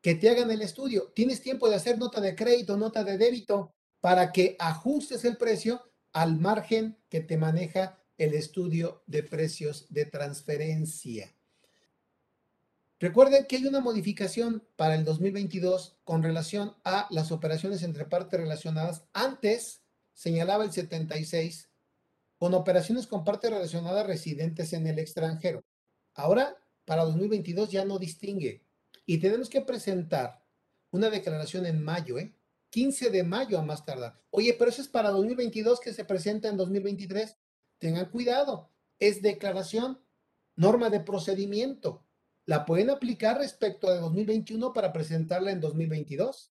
que 0.00 0.14
te 0.14 0.30
hagan 0.30 0.52
el 0.52 0.62
estudio. 0.62 1.10
Tienes 1.16 1.40
tiempo 1.40 1.68
de 1.68 1.74
hacer 1.74 1.98
nota 1.98 2.20
de 2.20 2.36
crédito, 2.36 2.76
nota 2.76 3.02
de 3.02 3.18
débito, 3.18 3.74
para 4.00 4.30
que 4.30 4.54
ajustes 4.60 5.24
el 5.24 5.36
precio 5.36 5.82
al 6.12 6.38
margen 6.38 6.98
que 7.08 7.20
te 7.20 7.36
maneja 7.36 7.98
el 8.18 8.34
estudio 8.34 9.02
de 9.06 9.22
precios 9.22 9.86
de 9.88 10.04
transferencia. 10.04 11.34
Recuerden 13.00 13.46
que 13.46 13.56
hay 13.56 13.66
una 13.66 13.80
modificación 13.80 14.62
para 14.76 14.94
el 14.94 15.04
2022 15.04 15.96
con 16.04 16.22
relación 16.22 16.76
a 16.84 17.08
las 17.10 17.32
operaciones 17.32 17.82
entre 17.82 18.04
partes 18.04 18.38
relacionadas. 18.38 19.04
Antes 19.12 19.82
señalaba 20.14 20.64
el 20.64 20.72
76 20.72 21.68
con 22.38 22.54
operaciones 22.54 23.06
con 23.06 23.24
partes 23.24 23.50
relacionadas 23.50 24.06
residentes 24.06 24.72
en 24.72 24.86
el 24.86 24.98
extranjero. 25.00 25.64
Ahora, 26.14 26.56
para 26.84 27.04
2022 27.04 27.70
ya 27.70 27.84
no 27.84 27.98
distingue. 27.98 28.62
Y 29.06 29.18
tenemos 29.18 29.48
que 29.48 29.62
presentar 29.62 30.44
una 30.90 31.10
declaración 31.10 31.66
en 31.66 31.82
mayo, 31.82 32.18
¿eh? 32.18 32.32
15 32.72 33.10
de 33.10 33.22
mayo 33.22 33.58
a 33.58 33.62
más 33.62 33.84
tardar. 33.84 34.18
Oye, 34.30 34.56
pero 34.58 34.70
eso 34.70 34.80
es 34.80 34.88
para 34.88 35.10
2022 35.10 35.78
que 35.78 35.92
se 35.92 36.06
presenta 36.06 36.48
en 36.48 36.56
2023. 36.56 37.36
Tengan 37.78 38.08
cuidado. 38.08 38.70
Es 38.98 39.20
declaración, 39.20 40.00
norma 40.56 40.88
de 40.88 41.00
procedimiento. 41.00 42.02
La 42.46 42.64
pueden 42.64 42.88
aplicar 42.88 43.36
respecto 43.36 43.88
a 43.88 43.96
2021 43.96 44.72
para 44.72 44.90
presentarla 44.90 45.52
en 45.52 45.60
2022. 45.60 46.50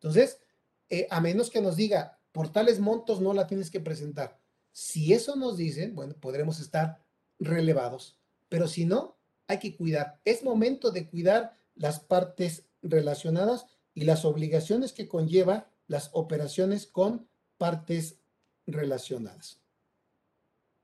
Entonces, 0.00 0.40
eh, 0.88 1.06
a 1.10 1.20
menos 1.20 1.50
que 1.50 1.60
nos 1.60 1.76
diga, 1.76 2.18
por 2.32 2.50
tales 2.50 2.80
montos 2.80 3.20
no 3.20 3.34
la 3.34 3.46
tienes 3.46 3.70
que 3.70 3.80
presentar. 3.80 4.40
Si 4.72 5.12
eso 5.12 5.36
nos 5.36 5.58
dicen, 5.58 5.94
bueno, 5.94 6.14
podremos 6.14 6.58
estar 6.58 7.04
relevados. 7.38 8.18
Pero 8.48 8.66
si 8.66 8.86
no, 8.86 9.18
hay 9.46 9.58
que 9.58 9.76
cuidar. 9.76 10.22
Es 10.24 10.42
momento 10.42 10.90
de 10.90 11.06
cuidar 11.06 11.52
las 11.74 12.00
partes 12.00 12.64
relacionadas 12.80 13.66
y 13.94 14.04
las 14.04 14.24
obligaciones 14.24 14.92
que 14.92 15.08
conlleva 15.08 15.70
las 15.86 16.10
operaciones 16.12 16.86
con 16.86 17.28
partes 17.58 18.18
relacionadas. 18.66 19.60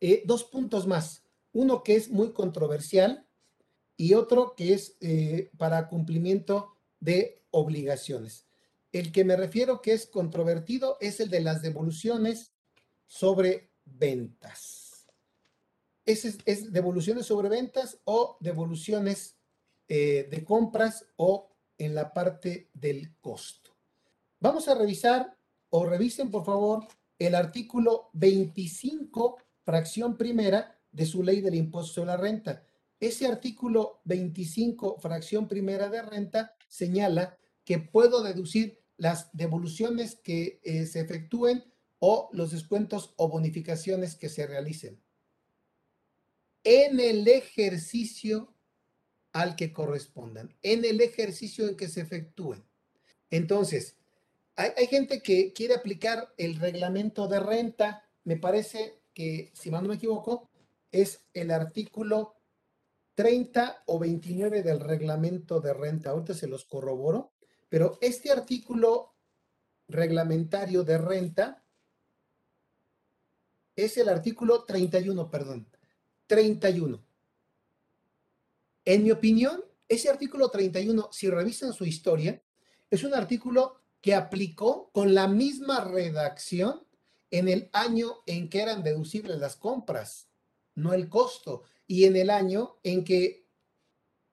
Eh, 0.01 0.23
dos 0.27 0.45
puntos 0.45 0.87
más. 0.87 1.25
Uno 1.53 1.83
que 1.83 1.97
es 1.97 2.11
muy 2.11 2.33
controversial 2.33 3.27
y 3.97 4.15
otro 4.15 4.55
que 4.55 4.75
es 4.75 4.97
eh, 5.01 5.51
para 5.57 5.89
cumplimiento 5.89 6.75
de 7.01 7.43
obligaciones. 7.51 8.47
El 8.93 9.13
que 9.13 9.25
me 9.25 9.37
refiero 9.37 9.81
que 9.83 9.93
es 9.93 10.07
controvertido 10.07 10.99
es 11.01 11.21
el 11.21 11.31
de 11.31 11.41
las 11.41 11.63
devoluciones 11.63 12.53
sobre 13.07 13.71
ventas 13.85 14.89
es, 16.09 16.73
devoluciones 16.73 17.27
sobre 17.27 17.49
ventas 17.49 17.99
o 18.05 18.39
devoluciones 18.41 19.37
eh, 19.89 20.27
de 20.31 20.45
compras 20.45 21.07
o 21.17 21.51
en 21.79 21.95
la 21.95 22.13
parte 22.13 22.69
del 22.75 23.17
costo. 23.21 23.77
Vamos 24.41 24.69
a 24.69 24.75
revisar 24.75 25.37
o 25.71 25.87
revisen 25.87 26.31
por 26.31 26.45
favor 26.45 26.87
el 27.19 27.35
artículo 27.35 28.11
25, 28.13 29.39
fracción 29.65 30.17
primera 30.17 30.79
de 30.93 31.07
su 31.07 31.23
ley 31.23 31.41
del 31.41 31.55
impuesto 31.55 31.95
sobre 31.95 32.09
la 32.09 32.17
renta. 32.17 32.63
Ese 33.01 33.27
artículo 33.27 34.01
25, 34.05 34.99
fracción 34.99 35.49
primera 35.49 35.89
de 35.89 36.03
renta, 36.03 36.57
señala 36.69 37.37
que 37.65 37.79
puedo 37.79 38.23
deducir 38.23 38.81
las 38.97 39.31
devoluciones 39.33 40.17
que 40.17 40.61
eh, 40.65 40.87
se 40.87 41.01
efectúen 41.01 41.65
o 42.01 42.29
los 42.33 42.51
descuentos 42.51 43.15
o 43.17 43.29
bonificaciones 43.29 44.17
que 44.17 44.29
se 44.29 44.47
realicen 44.47 45.01
en 46.69 47.01
el 47.01 47.27
ejercicio 47.29 48.53
al 49.33 49.57
que 49.57 49.73
correspondan, 49.73 50.55
en 50.63 50.85
el 50.85 51.01
ejercicio 51.01 51.69
en 51.69 51.77
que 51.77 51.89
se 51.89 52.01
efectúen. 52.01 52.65
Entonces, 53.31 53.97
hay, 54.57 54.87
gente 54.89 55.23
que 55.23 55.53
quiere 55.53 55.75
aplicar 55.75 56.35
el 56.37 56.57
reglamento 56.57 57.29
de 57.29 57.39
renta, 57.39 58.09
me 58.25 58.37
parece 58.37 59.01
que, 59.15 59.53
si 59.55 59.71
mal 59.71 59.83
no 59.83 59.91
me 59.91 59.95
equivoco, 59.95 60.51
es 60.91 61.21
el 61.33 61.53
artículo 61.53 62.35
30 63.15 63.85
o 63.87 63.99
29 63.99 64.63
del 64.63 64.81
reglamento 64.81 65.61
de 65.61 65.75
renta. 65.75 66.11
Ahorita 66.11 66.35
se 66.35 66.49
los 66.49 66.65
corroboro, 66.65 67.33
pero 67.69 67.99
este 68.01 68.33
artículo 68.33 69.15
reglamentario 69.87 70.83
de 70.83 70.99
renta 70.99 71.65
es 73.77 73.97
el 73.97 74.09
artículo 74.09 74.65
31, 74.65 75.31
perdón. 75.31 75.69
31. 76.27 77.08
En 78.89 79.03
mi 79.03 79.11
opinión, 79.11 79.63
ese 79.87 80.09
artículo 80.09 80.49
31, 80.49 81.11
si 81.13 81.29
revisan 81.29 81.75
su 81.75 81.85
historia, 81.85 82.43
es 82.91 83.05
un 83.05 83.13
artículo 83.13 83.83
que 84.01 84.15
aplicó 84.15 84.89
con 84.95 85.13
la 85.13 85.29
misma 85.29 85.85
redacción 85.85 86.87
en 87.31 87.49
el 87.49 87.69
año 87.75 88.23
en 88.25 88.49
que 88.49 88.63
eran 88.63 88.83
deducibles 88.83 89.39
las 89.41 89.57
compras, 89.57 90.31
no 90.75 90.95
el 90.95 91.11
costo, 91.11 91.65
y 91.87 92.05
en 92.05 92.17
el 92.17 92.31
año 92.31 92.79
en 92.83 93.05
que 93.05 93.45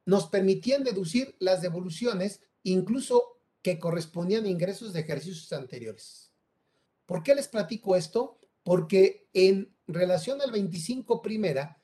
nos 0.06 0.28
permitían 0.28 0.86
deducir 0.86 1.36
las 1.40 1.62
devoluciones, 1.62 2.40
incluso 2.64 3.42
que 3.62 3.78
correspondían 3.78 4.46
a 4.46 4.50
ingresos 4.50 4.94
de 4.94 5.02
ejercicios 5.02 5.52
anteriores. 5.52 6.32
¿Por 7.06 7.24
qué 7.24 7.36
les 7.36 7.50
platico 7.50 7.98
esto? 7.98 8.40
Porque 8.64 9.28
en 9.34 9.76
relación 9.86 10.42
al 10.42 10.54
25 10.54 11.22
primera, 11.22 11.82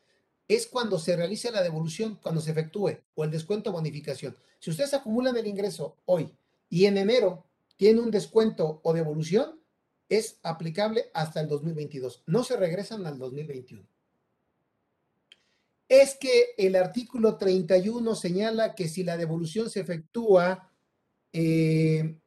es 0.56 0.68
cuando 0.68 1.00
se 1.00 1.16
realice 1.16 1.52
la 1.52 1.64
devolución, 1.64 2.20
cuando 2.22 2.42
se 2.42 2.52
efectúe, 2.52 2.98
o 3.16 3.24
el 3.24 3.32
descuento 3.32 3.70
o 3.70 3.74
bonificación. 3.74 4.36
Si 4.60 4.70
ustedes 4.70 4.94
acumulan 4.94 5.38
el 5.38 5.48
ingreso 5.48 5.98
hoy 6.06 6.34
y 6.70 6.86
en 6.86 6.98
enero 6.98 7.46
tiene 7.78 8.02
un 8.02 8.12
descuento 8.12 8.82
o 8.84 8.94
devolución, 8.94 9.60
es 10.10 10.40
aplicable 10.44 11.10
hasta 11.14 11.40
el 11.40 11.48
2022. 11.48 12.24
No 12.26 12.44
se 12.44 12.58
regresan 12.58 13.06
al 13.06 13.18
2021. 13.18 13.88
Es 15.88 16.16
que 16.16 16.48
el 16.58 16.76
artículo 16.76 17.38
31 17.38 18.14
señala 18.16 18.76
que 18.76 18.90
si 18.90 19.04
la 19.04 19.18
devolución 19.18 19.70
se 19.70 19.80
efectúa 19.80 20.70
eh, 21.32 22.18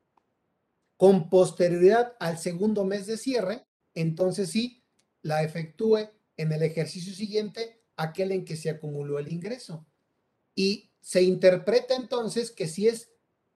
con 0.97 1.29
posterioridad 1.29 2.15
al 2.21 2.39
segundo 2.39 2.85
mes 2.85 3.07
de 3.07 3.19
cierre, 3.19 3.67
entonces 3.95 4.51
sí, 4.51 4.83
la 5.21 5.43
efectúe 5.43 6.09
en 6.37 6.53
el 6.53 6.63
ejercicio 6.63 7.15
siguiente 7.15 7.84
aquel 7.97 8.33
en 8.33 8.45
que 8.45 8.57
se 8.57 8.71
acumuló 8.71 9.19
el 9.19 9.33
ingreso. 9.33 9.87
Y 10.55 10.91
se 11.01 11.23
interpreta 11.23 11.95
entonces 11.97 12.51
que 12.51 12.69
si 12.69 12.89
es 12.89 13.11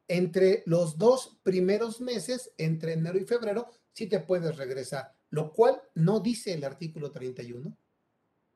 entre 0.08 0.62
los 0.66 0.98
dos 0.98 1.38
primeros 1.42 2.00
meses, 2.00 2.52
entre 2.56 2.94
enero 2.94 3.18
y 3.18 3.24
febrero, 3.24 3.70
sí 3.92 4.06
te 4.06 4.20
puedes 4.20 4.56
regresar, 4.56 5.14
lo 5.30 5.52
cual 5.52 5.80
no 5.94 6.20
dice 6.20 6.54
el 6.54 6.64
artículo 6.64 7.10
31. 7.10 7.76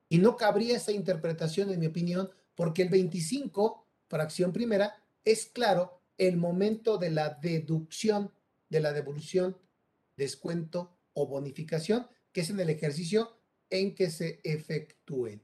Y 0.09 0.19
no 0.19 0.37
cabría 0.37 0.77
esa 0.77 0.93
interpretación, 0.93 1.71
en 1.71 1.81
mi 1.81 1.87
opinión, 1.87 2.31
porque 2.55 2.83
el 2.83 2.89
25, 2.89 3.87
fracción 4.09 4.53
primera, 4.53 5.03
es 5.25 5.47
claro 5.47 6.01
el 6.19 6.37
momento 6.37 6.99
de 6.99 7.11
la 7.11 7.31
deducción, 7.31 8.33
de 8.69 8.81
la 8.81 8.93
devolución, 8.93 9.57
descuento 10.17 10.97
o 11.15 11.27
bonificación, 11.27 12.07
que 12.33 12.43
es 12.43 12.51
en 12.51 12.61
el 12.61 12.71
ejercicio 12.71 13.37
en 13.71 13.95
que 13.95 14.11
se 14.11 14.41
efectúen. 14.45 15.43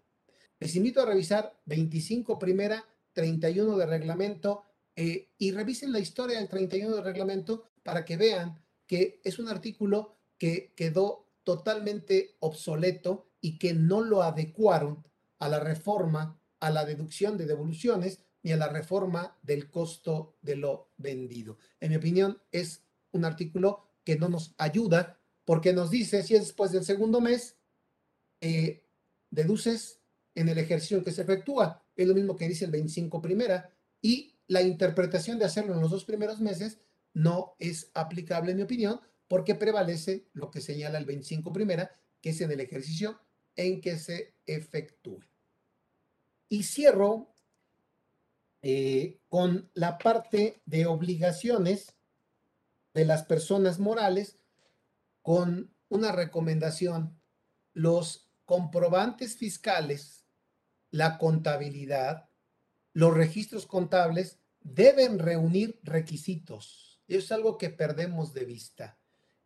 Les 0.61 0.75
invito 0.77 1.01
a 1.01 1.07
revisar 1.07 1.61
25 1.67 2.39
primera, 2.39 2.85
31 3.13 3.77
de 3.77 3.87
reglamento 3.87 4.65
eh, 4.97 5.31
y 5.39 5.53
revisen 5.53 5.93
la 5.93 6.01
historia 6.01 6.39
del 6.39 6.49
31 6.49 6.97
de 6.97 7.03
reglamento 7.03 7.65
para 7.83 8.05
que 8.05 8.17
vean 8.17 8.61
que 8.87 9.21
es 9.25 9.39
un 9.39 9.49
artículo 9.49 10.17
que 10.39 10.73
quedó 10.75 11.29
totalmente 11.45 12.37
obsoleto 12.41 13.31
y 13.41 13.59
que 13.59 13.75
no 13.75 14.03
lo 14.03 14.23
adecuaron 14.23 15.07
a 15.39 15.49
la 15.49 15.61
reforma, 15.61 16.41
a 16.61 16.71
la 16.71 16.85
deducción 16.85 17.37
de 17.37 17.47
devoluciones 17.47 18.21
ni 18.43 18.53
a 18.53 18.57
la 18.57 18.69
reforma 18.69 19.39
del 19.43 19.71
costo 19.71 20.37
de 20.43 20.57
lo 20.57 20.91
vendido. 20.97 21.59
En 21.81 21.91
mi 21.91 21.97
opinión, 21.97 22.43
es 22.51 22.83
un 23.13 23.25
artículo 23.25 23.85
que 24.05 24.17
no 24.17 24.29
nos 24.29 24.55
ayuda 24.59 25.21
porque 25.45 25.73
nos 25.73 25.91
dice 25.91 26.23
si 26.23 26.35
es 26.35 26.43
después 26.43 26.73
del 26.73 26.85
segundo 26.85 27.21
mes, 27.21 27.57
eh, 28.41 28.85
deduces 29.31 29.98
en 30.39 30.49
el 30.49 30.59
ejercicio 30.59 31.03
que 31.03 31.11
se 31.11 31.23
efectúa 31.23 31.83
es 31.97 32.07
lo 32.07 32.15
mismo 32.15 32.37
que 32.37 32.49
dice 32.49 32.65
el 32.65 32.71
25 32.71 33.21
primera, 33.21 33.71
y 34.01 34.37
la 34.47 34.63
interpretación 34.63 35.37
de 35.37 35.45
hacerlo 35.45 35.75
en 35.75 35.81
los 35.81 35.91
dos 35.91 36.05
primeros 36.05 36.41
meses 36.41 36.79
no 37.13 37.57
es 37.59 37.91
aplicable, 37.93 38.53
en 38.53 38.59
mi 38.59 38.63
opinión, 38.63 39.01
porque 39.27 39.57
prevalece 39.57 40.29
lo 40.35 40.53
que 40.53 40.61
señala 40.61 40.99
el 40.99 41.07
25 41.07 41.53
primera, 41.53 41.91
que 42.21 42.31
es 42.31 42.41
en 42.41 42.53
el 42.53 42.61
ejercicio 42.61 43.19
en 43.57 43.81
que 43.81 43.99
se 43.99 44.35
efectúe. 44.47 45.25
Y 46.49 46.63
cierro 46.63 47.35
eh, 48.63 49.19
con 49.29 49.69
la 49.75 49.99
parte 49.99 50.63
de 50.67 50.87
obligaciones 50.87 51.97
de 52.95 53.05
las 53.05 53.25
personas 53.25 53.81
morales 53.81 54.39
con 55.23 55.75
una 55.89 56.13
recomendación. 56.13 57.21
Los 57.75 58.31
comprobantes 58.45 59.37
fiscales, 59.37 60.18
la 60.91 61.19
contabilidad, 61.19 62.29
los 62.93 63.15
registros 63.15 63.67
contables 63.67 64.39
deben 64.61 65.19
reunir 65.19 65.79
requisitos. 65.83 67.01
Eso 67.07 67.19
es 67.19 67.33
algo 67.33 67.59
que 67.59 67.71
perdemos 67.71 68.35
de 68.35 68.45
vista. 68.45 68.99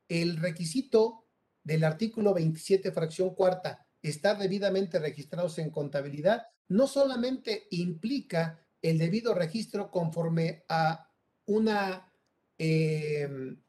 El 0.09 0.36
requisito 0.36 1.26
del 1.62 1.84
artículo 1.84 2.34
27, 2.34 2.93
fracción 2.93 3.34
cuarta, 3.34 3.86
estar 4.03 4.38
debidamente 4.38 4.99
registrados 4.99 5.59
en 5.59 5.70
contabilidad, 5.70 6.47
no 6.68 6.86
solamente 6.86 7.68
implica 7.70 8.59
el 8.80 8.99
debido 8.99 9.34
registro 9.34 9.90
conforme 9.90 10.64
a 10.68 11.09
una 11.47 12.11
em, 12.59 13.61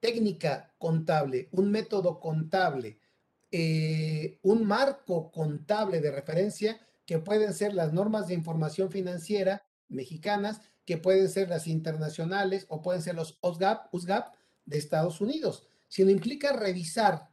técnica 0.00 0.74
contable, 0.78 1.48
un 1.52 1.70
método 1.70 2.18
contable, 2.18 2.98
eh, 3.50 4.38
un 4.42 4.64
marco 4.64 5.30
contable 5.30 6.00
de 6.00 6.10
referencia 6.10 6.85
que 7.06 7.18
pueden 7.18 7.54
ser 7.54 7.72
las 7.72 7.92
normas 7.92 8.26
de 8.26 8.34
información 8.34 8.90
financiera 8.90 9.64
mexicanas, 9.88 10.60
que 10.84 10.98
pueden 10.98 11.28
ser 11.28 11.48
las 11.48 11.66
internacionales 11.66 12.66
o 12.68 12.82
pueden 12.82 13.02
ser 13.02 13.14
los 13.14 13.38
USGAP, 13.40 13.92
USGAP 13.94 14.34
de 14.64 14.78
Estados 14.78 15.20
Unidos, 15.20 15.66
sino 15.88 16.10
implica 16.10 16.52
revisar 16.52 17.30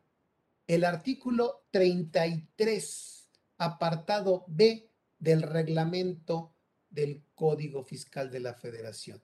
el 0.67 0.85
artículo 0.85 1.65
33, 1.71 3.29
apartado 3.57 4.45
B 4.47 4.89
del 5.19 5.41
reglamento 5.41 6.55
del 6.89 7.23
Código 7.33 7.83
Fiscal 7.83 8.29
de 8.31 8.39
la 8.39 8.53
Federación. 8.53 9.21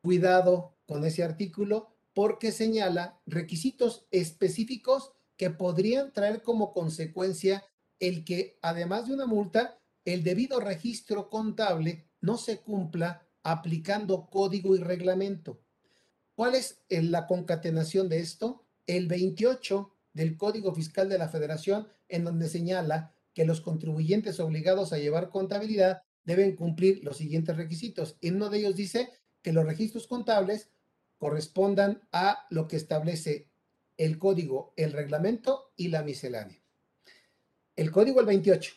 Cuidado 0.00 0.76
con 0.86 1.04
ese 1.04 1.22
artículo 1.22 1.94
porque 2.14 2.50
señala 2.50 3.20
requisitos 3.26 4.06
específicos 4.10 5.12
que 5.36 5.50
podrían 5.50 6.12
traer 6.12 6.42
como 6.42 6.72
consecuencia 6.72 7.64
el 8.00 8.24
que, 8.24 8.58
además 8.62 9.06
de 9.06 9.14
una 9.14 9.26
multa, 9.26 9.78
el 10.04 10.22
debido 10.22 10.60
registro 10.60 11.28
contable 11.28 12.06
no 12.20 12.36
se 12.38 12.60
cumpla 12.60 13.26
aplicando 13.42 14.28
código 14.30 14.74
y 14.74 14.78
reglamento. 14.78 15.60
¿Cuál 16.34 16.54
es 16.54 16.82
la 16.88 17.26
concatenación 17.26 18.08
de 18.08 18.20
esto? 18.20 18.64
El 18.86 19.08
28 19.08 19.94
del 20.12 20.36
Código 20.36 20.74
Fiscal 20.74 21.08
de 21.08 21.18
la 21.18 21.28
Federación, 21.28 21.88
en 22.08 22.24
donde 22.24 22.48
señala 22.48 23.14
que 23.34 23.44
los 23.44 23.60
contribuyentes 23.60 24.40
obligados 24.40 24.92
a 24.92 24.98
llevar 24.98 25.30
contabilidad 25.30 26.02
deben 26.24 26.56
cumplir 26.56 27.02
los 27.04 27.16
siguientes 27.16 27.56
requisitos. 27.56 28.16
En 28.20 28.36
uno 28.36 28.50
de 28.50 28.58
ellos 28.58 28.76
dice 28.76 29.10
que 29.42 29.52
los 29.52 29.64
registros 29.64 30.06
contables 30.06 30.70
correspondan 31.18 32.02
a 32.12 32.46
lo 32.50 32.68
que 32.68 32.76
establece 32.76 33.50
el 33.96 34.18
código, 34.18 34.72
el 34.76 34.92
reglamento 34.92 35.72
y 35.76 35.88
la 35.88 36.02
miscelánea. 36.02 36.62
El 37.78 37.90
código 37.90 38.20
el 38.20 38.26
28, 38.26 38.74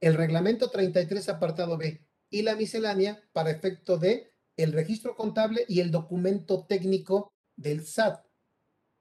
el 0.00 0.14
reglamento 0.14 0.70
33 0.70 1.28
apartado 1.28 1.76
B 1.76 2.04
y 2.30 2.42
la 2.42 2.56
miscelánea 2.56 3.22
para 3.32 3.50
efecto 3.50 3.98
de 3.98 4.32
el 4.56 4.72
registro 4.72 5.14
contable 5.14 5.64
y 5.68 5.80
el 5.80 5.90
documento 5.90 6.64
técnico 6.66 7.32
del 7.56 7.86
SAT. 7.86 8.26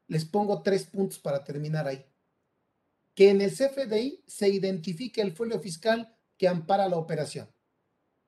Les 0.08 0.26
pongo 0.26 0.62
tres 0.62 0.86
puntos 0.86 1.20
para 1.20 1.44
terminar 1.44 1.88
ahí. 1.88 2.06
Que 3.16 3.30
en 3.30 3.42
el 3.42 3.52
CFDI 3.52 4.24
se 4.28 4.50
identifique 4.50 5.22
el 5.22 5.32
folio 5.32 5.60
fiscal 5.60 6.16
que 6.38 6.48
ampara 6.48 6.88
la 6.90 6.98
operación 6.98 7.50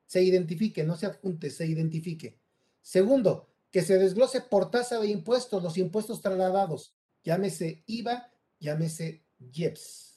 se 0.09 0.23
identifique, 0.23 0.83
no 0.83 0.97
se 0.97 1.05
adjunte, 1.05 1.51
se 1.51 1.67
identifique. 1.67 2.41
Segundo, 2.81 3.47
que 3.69 3.83
se 3.83 3.99
desglose 3.99 4.41
por 4.41 4.71
tasa 4.71 4.99
de 4.99 5.07
impuestos 5.07 5.61
los 5.61 5.77
impuestos 5.77 6.19
trasladados, 6.19 6.95
llámese 7.23 7.83
IVA, 7.85 8.33
llámese 8.59 9.23
IEPS. 9.37 10.08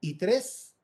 Y 0.00 0.14
tres, 0.14 0.76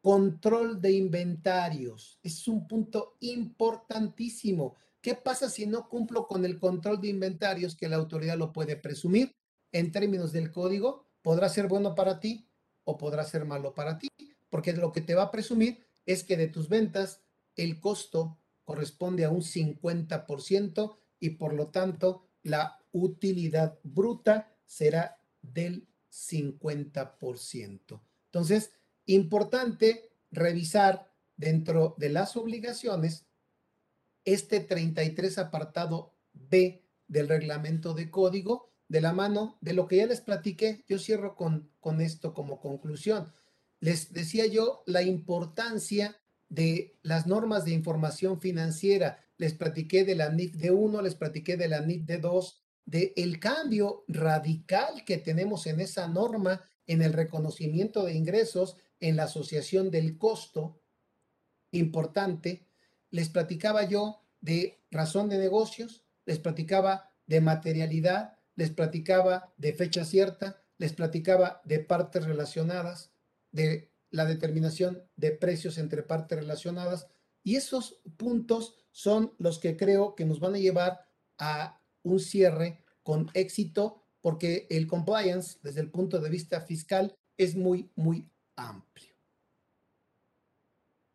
control 0.00 0.80
de 0.80 0.92
inventarios. 0.92 2.18
Es 2.22 2.46
un 2.48 2.66
punto 2.68 3.16
importantísimo. 3.20 4.76
¿Qué 5.00 5.14
pasa 5.14 5.48
si 5.48 5.66
no 5.66 5.88
cumplo 5.88 6.26
con 6.26 6.44
el 6.44 6.58
control 6.58 7.00
de 7.00 7.08
inventarios 7.08 7.76
que 7.76 7.88
la 7.88 7.96
autoridad 7.96 8.36
lo 8.36 8.52
puede 8.52 8.76
presumir? 8.76 9.34
En 9.72 9.92
términos 9.92 10.32
del 10.32 10.50
código, 10.50 11.04
podrá 11.22 11.48
ser 11.48 11.68
bueno 11.68 11.94
para 11.94 12.20
ti 12.20 12.48
o 12.84 12.96
podrá 12.96 13.24
ser 13.24 13.44
malo 13.44 13.74
para 13.74 13.98
ti, 13.98 14.08
porque 14.48 14.72
lo 14.72 14.92
que 14.92 15.02
te 15.02 15.14
va 15.14 15.24
a 15.24 15.30
presumir 15.30 15.84
es 16.06 16.24
que 16.24 16.36
de 16.36 16.48
tus 16.48 16.68
ventas 16.68 17.20
el 17.54 17.80
costo 17.80 18.38
corresponde 18.64 19.24
a 19.24 19.30
un 19.30 19.42
50% 19.42 20.96
y 21.20 21.30
por 21.30 21.52
lo 21.52 21.68
tanto 21.68 22.28
la 22.42 22.78
utilidad 22.92 23.78
bruta 23.82 24.56
será 24.64 25.20
del 25.42 25.86
50%. 26.10 28.00
Entonces, 28.32 28.72
importante 29.06 30.10
revisar 30.30 31.12
dentro 31.36 31.94
de 31.98 32.10
las 32.10 32.36
obligaciones 32.36 33.26
este 34.24 34.60
33 34.60 35.38
apartado 35.38 36.14
B 36.32 36.84
del 37.06 37.28
reglamento 37.28 37.94
de 37.94 38.10
código 38.10 38.70
de 38.88 39.00
la 39.00 39.12
mano 39.12 39.58
de 39.60 39.72
lo 39.72 39.86
que 39.86 39.96
ya 39.96 40.06
les 40.06 40.20
platiqué. 40.20 40.84
Yo 40.88 40.98
cierro 40.98 41.36
con, 41.36 41.70
con 41.80 42.00
esto 42.00 42.34
como 42.34 42.60
conclusión. 42.60 43.32
Les 43.80 44.12
decía 44.12 44.46
yo 44.46 44.82
la 44.86 45.02
importancia 45.02 46.16
de 46.48 46.98
las 47.02 47.26
normas 47.26 47.64
de 47.64 47.72
información 47.72 48.40
financiera. 48.40 49.24
Les 49.36 49.54
platiqué 49.54 50.04
de 50.04 50.16
la 50.16 50.30
NIF 50.30 50.56
de 50.56 50.70
1, 50.70 51.02
les 51.02 51.14
platiqué 51.14 51.56
de 51.56 51.68
la 51.68 51.80
NIF 51.80 52.04
de 52.04 52.18
2, 52.18 52.62
de 52.86 53.12
el 53.16 53.38
cambio 53.38 54.04
radical 54.08 55.04
que 55.04 55.18
tenemos 55.18 55.66
en 55.66 55.80
esa 55.80 56.08
norma 56.08 56.62
en 56.88 57.02
el 57.02 57.12
reconocimiento 57.12 58.04
de 58.04 58.14
ingresos, 58.14 58.76
en 58.98 59.14
la 59.14 59.24
asociación 59.24 59.92
del 59.92 60.18
costo 60.18 60.80
importante. 61.70 62.66
Les 63.10 63.28
platicaba 63.28 63.84
yo 63.84 64.24
de 64.40 64.80
razón 64.90 65.28
de 65.28 65.38
negocios, 65.38 66.04
les 66.24 66.40
platicaba 66.40 67.12
de 67.26 67.40
materialidad, 67.40 68.38
les 68.56 68.70
platicaba 68.70 69.52
de 69.56 69.72
fecha 69.74 70.04
cierta, 70.04 70.60
les 70.78 70.92
platicaba 70.92 71.60
de 71.64 71.78
partes 71.78 72.24
relacionadas, 72.24 73.12
de 73.52 73.92
la 74.10 74.24
determinación 74.24 75.04
de 75.16 75.32
precios 75.32 75.78
entre 75.78 76.02
partes 76.02 76.38
relacionadas. 76.38 77.06
Y 77.44 77.56
esos 77.56 78.00
puntos 78.16 78.74
son 78.90 79.34
los 79.38 79.58
que 79.58 79.76
creo 79.76 80.14
que 80.14 80.24
nos 80.24 80.40
van 80.40 80.54
a 80.54 80.58
llevar 80.58 81.06
a 81.38 81.80
un 82.02 82.18
cierre 82.18 82.82
con 83.02 83.30
éxito 83.34 84.02
porque 84.20 84.66
el 84.70 84.86
compliance 84.86 85.58
desde 85.62 85.80
el 85.80 85.90
punto 85.90 86.20
de 86.20 86.30
vista 86.30 86.60
fiscal 86.60 87.14
es 87.36 87.54
muy, 87.54 87.90
muy 87.94 88.28
amplio. 88.56 89.14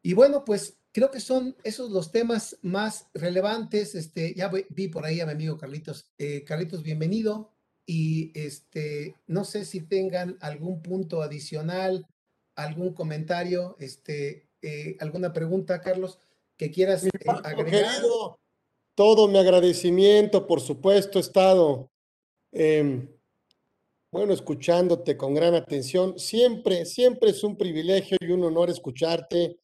Y 0.01 0.13
bueno, 0.13 0.43
pues 0.45 0.77
creo 0.91 1.11
que 1.11 1.19
son 1.19 1.55
esos 1.63 1.91
los 1.91 2.11
temas 2.11 2.57
más 2.61 3.07
relevantes. 3.13 3.95
Este, 3.95 4.33
ya 4.33 4.49
vi 4.69 4.87
por 4.87 5.05
ahí 5.05 5.21
a 5.21 5.25
mi 5.25 5.31
amigo 5.31 5.57
Carlitos. 5.57 6.05
Eh, 6.17 6.43
Carlitos, 6.43 6.83
bienvenido. 6.83 7.51
Y 7.85 8.31
este, 8.39 9.15
no 9.27 9.43
sé 9.43 9.65
si 9.65 9.81
tengan 9.81 10.37
algún 10.39 10.81
punto 10.81 11.21
adicional 11.21 12.07
algún 12.55 12.93
comentario, 12.93 13.75
este, 13.79 14.49
eh, 14.61 14.97
alguna 14.99 15.33
pregunta, 15.33 15.81
Carlos, 15.81 16.19
que 16.57 16.71
quieras 16.71 17.05
eh, 17.05 17.09
agregar. 17.43 18.01
todo 18.95 19.27
mi 19.27 19.37
agradecimiento, 19.37 20.45
por 20.45 20.61
supuesto, 20.61 21.19
estado, 21.19 21.89
em, 22.53 23.09
bueno, 24.11 24.33
escuchándote 24.33 25.17
con 25.17 25.33
gran 25.33 25.55
atención. 25.55 26.17
Siempre, 26.17 26.85
siempre 26.85 27.31
es 27.31 27.43
un 27.43 27.57
privilegio 27.57 28.17
y 28.21 28.31
un 28.31 28.43
honor 28.43 28.69
escucharte. 28.69 29.57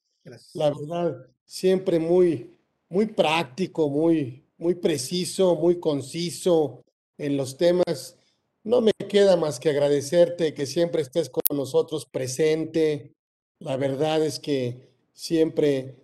La 0.53 0.69
verdad, 0.69 1.15
siempre 1.45 1.99
muy, 1.99 2.57
muy 2.89 3.05
práctico, 3.05 3.89
muy, 3.89 4.43
muy 4.57 4.75
preciso, 4.75 5.55
muy 5.55 5.79
conciso 5.79 6.83
en 7.17 7.37
los 7.37 7.55
temas 7.57 8.19
no 8.63 8.81
me 8.81 8.91
queda 8.93 9.35
más 9.35 9.59
que 9.59 9.69
agradecerte 9.69 10.53
que 10.53 10.65
siempre 10.65 11.01
estés 11.01 11.29
con 11.29 11.41
nosotros 11.55 12.05
presente. 12.05 13.13
La 13.59 13.77
verdad 13.77 14.23
es 14.23 14.39
que 14.39 14.91
siempre, 15.13 15.95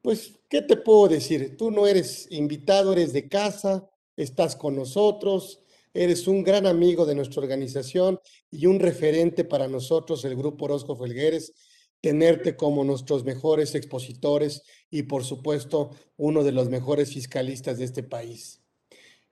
pues, 0.00 0.34
¿qué 0.48 0.62
te 0.62 0.76
puedo 0.76 1.08
decir? 1.08 1.56
Tú 1.56 1.70
no 1.70 1.86
eres 1.86 2.26
invitado, 2.30 2.92
eres 2.92 3.12
de 3.12 3.28
casa, 3.28 3.88
estás 4.16 4.56
con 4.56 4.76
nosotros, 4.76 5.60
eres 5.94 6.26
un 6.26 6.42
gran 6.42 6.66
amigo 6.66 7.06
de 7.06 7.14
nuestra 7.14 7.40
organización 7.40 8.20
y 8.50 8.66
un 8.66 8.80
referente 8.80 9.44
para 9.44 9.68
nosotros, 9.68 10.24
el 10.24 10.36
Grupo 10.36 10.66
Orozco 10.66 10.96
Felgueres. 10.96 11.54
tenerte 12.00 12.54
como 12.54 12.84
nuestros 12.84 13.24
mejores 13.24 13.74
expositores 13.74 14.62
y 14.90 15.04
por 15.04 15.24
supuesto 15.24 15.90
uno 16.18 16.44
de 16.44 16.52
los 16.52 16.68
mejores 16.68 17.14
fiscalistas 17.14 17.78
de 17.78 17.86
este 17.86 18.02
país. 18.02 18.60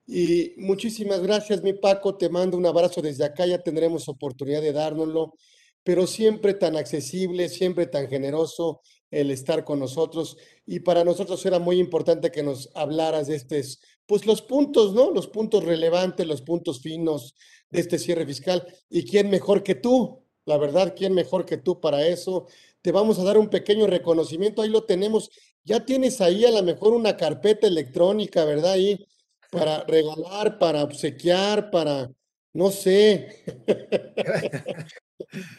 Y 0.07 0.53
muchísimas 0.57 1.21
gracias, 1.21 1.61
mi 1.61 1.73
Paco, 1.73 2.17
te 2.17 2.29
mando 2.29 2.57
un 2.57 2.65
abrazo 2.65 2.99
desde 3.01 3.25
acá, 3.25 3.45
ya 3.45 3.61
tendremos 3.61 4.09
oportunidad 4.09 4.63
de 4.63 4.73
dárnoslo, 4.73 5.35
pero 5.83 6.07
siempre 6.07 6.55
tan 6.55 6.75
accesible, 6.75 7.47
siempre 7.47 7.85
tan 7.85 8.07
generoso 8.07 8.81
el 9.13 9.31
estar 9.31 9.63
con 9.63 9.79
nosotros. 9.79 10.37
Y 10.65 10.79
para 10.79 11.03
nosotros 11.03 11.45
era 11.45 11.59
muy 11.59 11.79
importante 11.79 12.31
que 12.31 12.43
nos 12.43 12.69
hablaras 12.73 13.27
de 13.27 13.35
estos, 13.35 13.79
pues 14.05 14.25
los 14.25 14.41
puntos, 14.41 14.93
¿no? 14.93 15.11
Los 15.11 15.27
puntos 15.27 15.63
relevantes, 15.63 16.27
los 16.27 16.41
puntos 16.41 16.81
finos 16.81 17.35
de 17.69 17.79
este 17.79 17.99
cierre 17.99 18.25
fiscal. 18.25 18.65
¿Y 18.89 19.05
quién 19.05 19.29
mejor 19.29 19.63
que 19.63 19.75
tú? 19.75 20.23
La 20.45 20.57
verdad, 20.57 20.93
¿quién 20.97 21.13
mejor 21.13 21.45
que 21.45 21.57
tú 21.57 21.79
para 21.79 22.05
eso? 22.07 22.47
Te 22.81 22.91
vamos 22.91 23.19
a 23.19 23.23
dar 23.23 23.37
un 23.37 23.49
pequeño 23.49 23.87
reconocimiento, 23.87 24.61
ahí 24.61 24.69
lo 24.69 24.83
tenemos. 24.83 25.29
Ya 25.63 25.85
tienes 25.85 26.19
ahí 26.19 26.43
a 26.45 26.51
lo 26.51 26.63
mejor 26.63 26.93
una 26.93 27.15
carpeta 27.15 27.67
electrónica, 27.67 28.43
¿verdad? 28.43 28.73
Ahí 28.73 29.05
para 29.49 29.83
regalar, 29.85 30.57
para 30.57 30.83
obsequiar, 30.83 31.69
para, 31.69 32.11
no 32.53 32.71
sé. 32.71 33.43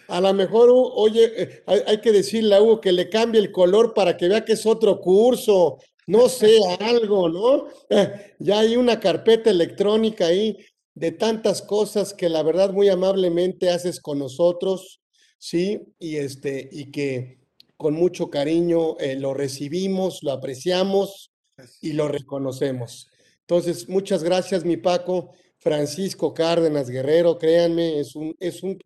a 0.09 0.20
lo 0.20 0.32
mejor, 0.32 0.70
oye, 0.72 1.42
eh, 1.42 1.62
hay, 1.66 2.01
que 2.01 2.12
decirle 2.12 2.55
a 2.55 2.62
Hugo 2.62 2.80
que 2.80 2.92
le 2.92 3.09
cambie 3.09 3.40
el 3.40 3.51
color 3.51 3.95
para 3.95 4.16
que 4.16 4.28
vea 4.28 4.45
que 4.45 4.53
es 4.53 4.64
otro 4.64 5.01
curso, 5.01 5.78
no 6.07 6.28
sé, 6.28 6.59
algo, 6.80 7.28
¿no? 7.28 7.68
ya 8.38 8.61
hay 8.61 8.76
una 8.76 9.01
carpeta 9.01 9.51
electrónica 9.51 10.26
ahí 10.26 10.57
de 10.95 11.11
tantas 11.12 11.62
cosas 11.62 12.14
que 12.14 12.28
la 12.28 12.42
verdad 12.42 12.70
muy 12.70 12.88
amablemente 12.88 13.70
haces 13.70 14.01
con 14.01 14.18
nosotros, 14.18 15.01
¿sí? 15.38 15.80
Y, 15.99 16.16
este, 16.16 16.68
y 16.70 16.90
que 16.92 17.40
con 17.76 17.95
mucho 17.95 18.30
cariño 18.30 18.97
eh, 18.99 19.16
lo 19.16 19.34
recibimos, 19.34 20.22
lo 20.22 20.30
apreciamos 20.30 21.32
y 21.80 21.95
lo 21.95 22.09
reconocemos. 22.09 23.09
Entonces, 23.40 23.88
muchas 23.88 24.22
gracias, 24.22 24.64
mi 24.64 24.76
Paco. 24.76 25.32
Francisco 25.65 26.33
Cárdenas 26.33 26.89
Guerrero, 26.89 27.39
créanme, 27.39 27.99
es 27.99 28.15
un, 28.15 28.37
es 28.39 28.62
un, 28.62 28.79